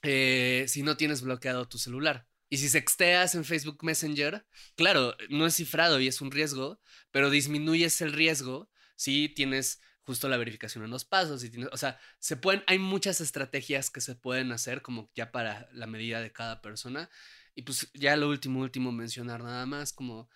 Eh, 0.04 0.66
si 0.68 0.84
no 0.84 0.98
tienes 0.98 1.22
bloqueado 1.22 1.68
tu 1.68 1.78
celular. 1.78 2.28
Y 2.50 2.58
si 2.58 2.68
sexteas 2.70 3.36
en 3.36 3.46
Facebook 3.46 3.84
Messenger, 3.84 4.46
claro, 4.76 5.16
no 5.30 5.46
es 5.46 5.56
cifrado 5.56 6.00
y 6.02 6.08
es 6.08 6.20
un 6.22 6.32
riesgo, 6.32 6.82
pero 7.12 7.30
disminuyes 7.30 8.02
el 8.02 8.12
riesgo 8.12 8.70
si 8.96 9.30
tienes 9.30 9.82
justo 10.04 10.28
la 10.28 10.38
verificación 10.38 10.84
en 10.84 10.92
los 10.92 11.06
pasos. 11.06 11.42
Si 11.42 11.50
tienes, 11.50 11.70
o 11.72 11.78
sea, 11.78 12.00
se 12.20 12.36
pueden, 12.36 12.64
hay 12.68 12.78
muchas 12.78 13.22
estrategias 13.22 13.90
que 13.90 14.02
se 14.02 14.16
pueden 14.16 14.52
hacer 14.52 14.82
como 14.82 15.10
ya 15.16 15.32
para 15.32 15.70
la 15.72 15.88
medida 15.88 16.20
de 16.22 16.34
cada 16.34 16.62
persona. 16.62 17.10
Y 17.56 17.62
pues 17.62 17.90
ya 17.94 18.18
lo 18.18 18.30
último, 18.30 18.60
último 18.62 18.92
mencionar 18.92 19.44
nada 19.44 19.66
más, 19.66 19.94
como 19.94 20.30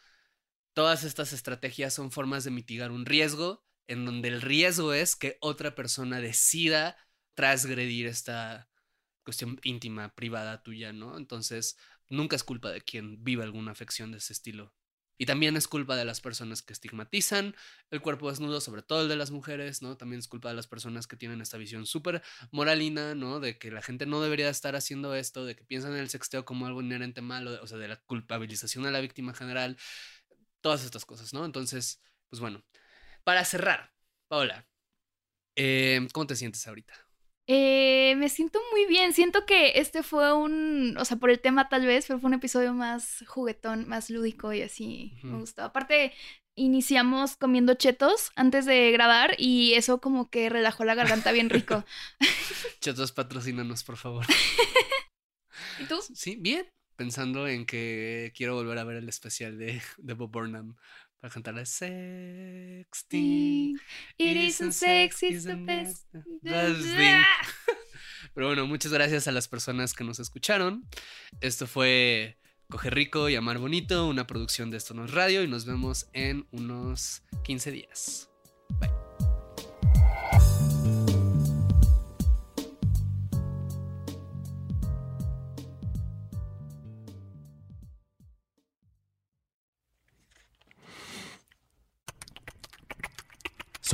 todas 0.73 1.03
estas 1.03 1.33
estrategias 1.33 1.93
son 1.93 2.11
formas 2.11 2.43
de 2.43 2.51
mitigar 2.51 2.91
un 2.91 3.05
riesgo 3.05 3.65
en 3.87 4.05
donde 4.05 4.29
el 4.29 4.41
riesgo 4.41 4.93
es 4.93 5.15
que 5.15 5.37
otra 5.41 5.75
persona 5.75 6.19
decida 6.19 6.97
transgredir 7.35 8.07
esta 8.07 8.69
cuestión 9.23 9.59
íntima, 9.63 10.15
privada 10.15 10.63
tuya, 10.63 10.93
¿no? 10.93 11.17
Entonces, 11.17 11.77
nunca 12.09 12.35
es 12.35 12.43
culpa 12.43 12.71
de 12.71 12.81
quien 12.81 13.23
vive 13.23 13.43
alguna 13.43 13.71
afección 13.71 14.11
de 14.11 14.19
ese 14.19 14.33
estilo. 14.33 14.73
Y 15.17 15.25
también 15.25 15.55
es 15.55 15.67
culpa 15.67 15.95
de 15.95 16.03
las 16.03 16.19
personas 16.19 16.61
que 16.61 16.73
estigmatizan 16.73 17.55
el 17.89 18.01
cuerpo 18.01 18.29
desnudo, 18.29 18.59
sobre 18.59 18.81
todo 18.81 19.01
el 19.03 19.07
de 19.07 19.15
las 19.15 19.31
mujeres, 19.31 19.81
¿no? 19.81 19.95
También 19.95 20.19
es 20.19 20.27
culpa 20.27 20.49
de 20.49 20.55
las 20.55 20.67
personas 20.67 21.07
que 21.07 21.15
tienen 21.15 21.39
esta 21.41 21.57
visión 21.57 21.85
súper 21.85 22.21
moralina, 22.51 23.15
¿no? 23.15 23.39
De 23.39 23.57
que 23.57 23.71
la 23.71 23.81
gente 23.81 24.05
no 24.05 24.21
debería 24.21 24.49
estar 24.49 24.75
haciendo 24.75 25.15
esto, 25.15 25.45
de 25.45 25.55
que 25.55 25.63
piensan 25.63 25.93
en 25.93 25.99
el 25.99 26.09
sexteo 26.09 26.43
como 26.43 26.65
algo 26.65 26.81
inherente 26.81 27.21
malo, 27.21 27.61
o 27.63 27.67
sea, 27.67 27.77
de 27.77 27.87
la 27.87 27.97
culpabilización 28.01 28.83
de 28.83 28.91
la 28.91 28.99
víctima 28.99 29.33
general, 29.33 29.77
todas 30.61 30.83
estas 30.83 31.05
cosas, 31.05 31.33
¿no? 31.33 31.45
Entonces, 31.45 32.01
pues 32.29 32.41
bueno, 32.41 32.65
para 33.23 33.45
cerrar, 33.45 33.93
Paola, 34.27 34.67
eh, 35.55 36.07
¿cómo 36.13 36.27
te 36.27 36.35
sientes 36.35 36.67
ahorita? 36.67 37.04
Eh, 37.47 38.15
me 38.17 38.29
siento 38.29 38.59
muy 38.71 38.85
bien. 38.85 39.13
Siento 39.13 39.45
que 39.45 39.73
este 39.75 40.03
fue 40.03 40.33
un, 40.33 40.97
o 40.97 41.05
sea, 41.05 41.17
por 41.17 41.29
el 41.29 41.39
tema 41.39 41.69
tal 41.69 41.85
vez, 41.85 42.05
pero 42.07 42.19
fue 42.19 42.27
un 42.27 42.33
episodio 42.33 42.73
más 42.73 43.23
juguetón, 43.27 43.87
más 43.87 44.09
lúdico 44.09 44.51
y 44.53 44.61
así. 44.61 45.13
Me 45.23 45.37
gustó. 45.37 45.63
Aparte, 45.63 46.13
iniciamos 46.55 47.35
comiendo 47.35 47.75
chetos 47.75 48.31
antes 48.35 48.65
de 48.65 48.91
grabar 48.91 49.35
y 49.37 49.73
eso 49.73 50.01
como 50.01 50.29
que 50.29 50.49
relajó 50.49 50.85
la 50.85 50.95
garganta 50.95 51.31
bien 51.31 51.49
rico. 51.49 51.83
chetos, 52.79 53.11
patrocínanos, 53.11 53.83
por 53.83 53.97
favor. 53.97 54.25
¿Y 55.79 55.85
tú? 55.85 55.97
Sí, 56.13 56.37
bien. 56.37 56.65
Pensando 56.95 57.47
en 57.47 57.65
que 57.65 58.31
quiero 58.35 58.55
volver 58.55 58.77
a 58.77 58.83
ver 58.83 58.97
el 58.97 59.09
especial 59.09 59.57
de, 59.57 59.81
de 59.97 60.13
Bob 60.13 60.31
Burnham 60.31 60.75
para 61.19 61.33
cantar 61.33 61.65
Sexting. 61.65 62.85
It 64.17 64.37
isn't 64.37 64.73
sex, 64.73 65.23
it's 65.23 65.45
the 65.45 65.55
best. 65.55 66.07
Pero 68.33 68.47
bueno, 68.47 68.67
muchas 68.67 68.91
gracias 68.91 69.27
a 69.27 69.31
las 69.31 69.47
personas 69.47 69.93
que 69.93 70.03
nos 70.03 70.19
escucharon. 70.19 70.87
Esto 71.41 71.67
fue 71.67 72.37
Coge 72.69 72.89
Rico 72.89 73.29
y 73.29 73.35
Amar 73.35 73.59
Bonito, 73.59 74.07
una 74.07 74.27
producción 74.27 74.71
de 74.71 74.77
Esto 74.77 74.93
No 74.93 75.05
es 75.05 75.11
Radio 75.11 75.43
y 75.43 75.47
nos 75.47 75.65
vemos 75.65 76.07
en 76.13 76.47
unos 76.51 77.23
15 77.43 77.71
días. 77.71 78.29
Bye. 78.79 79.14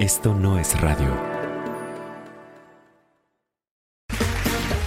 Esto 0.00 0.32
no 0.32 0.56
es 0.56 0.74
radio. 0.80 1.10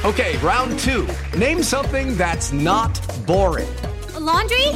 Okay, 0.03 0.36
round 0.38 0.80
two. 0.80 1.07
Name 1.38 1.61
something 1.61 2.18
that's 2.18 2.51
not 2.51 2.99
boring. 3.28 3.70
A 4.16 4.20
laundry? 4.20 4.70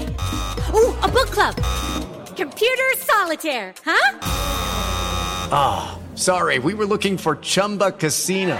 Ooh, 0.76 0.94
a 1.02 1.08
book 1.08 1.32
club. 1.32 1.56
Computer 2.36 2.84
solitaire, 2.98 3.74
huh? 3.84 4.20
Ah, 5.52 6.00
sorry, 6.14 6.60
we 6.60 6.76
were 6.76 6.86
looking 6.86 7.18
for 7.18 7.38
Chumba 7.38 7.92
Casino. 7.92 8.60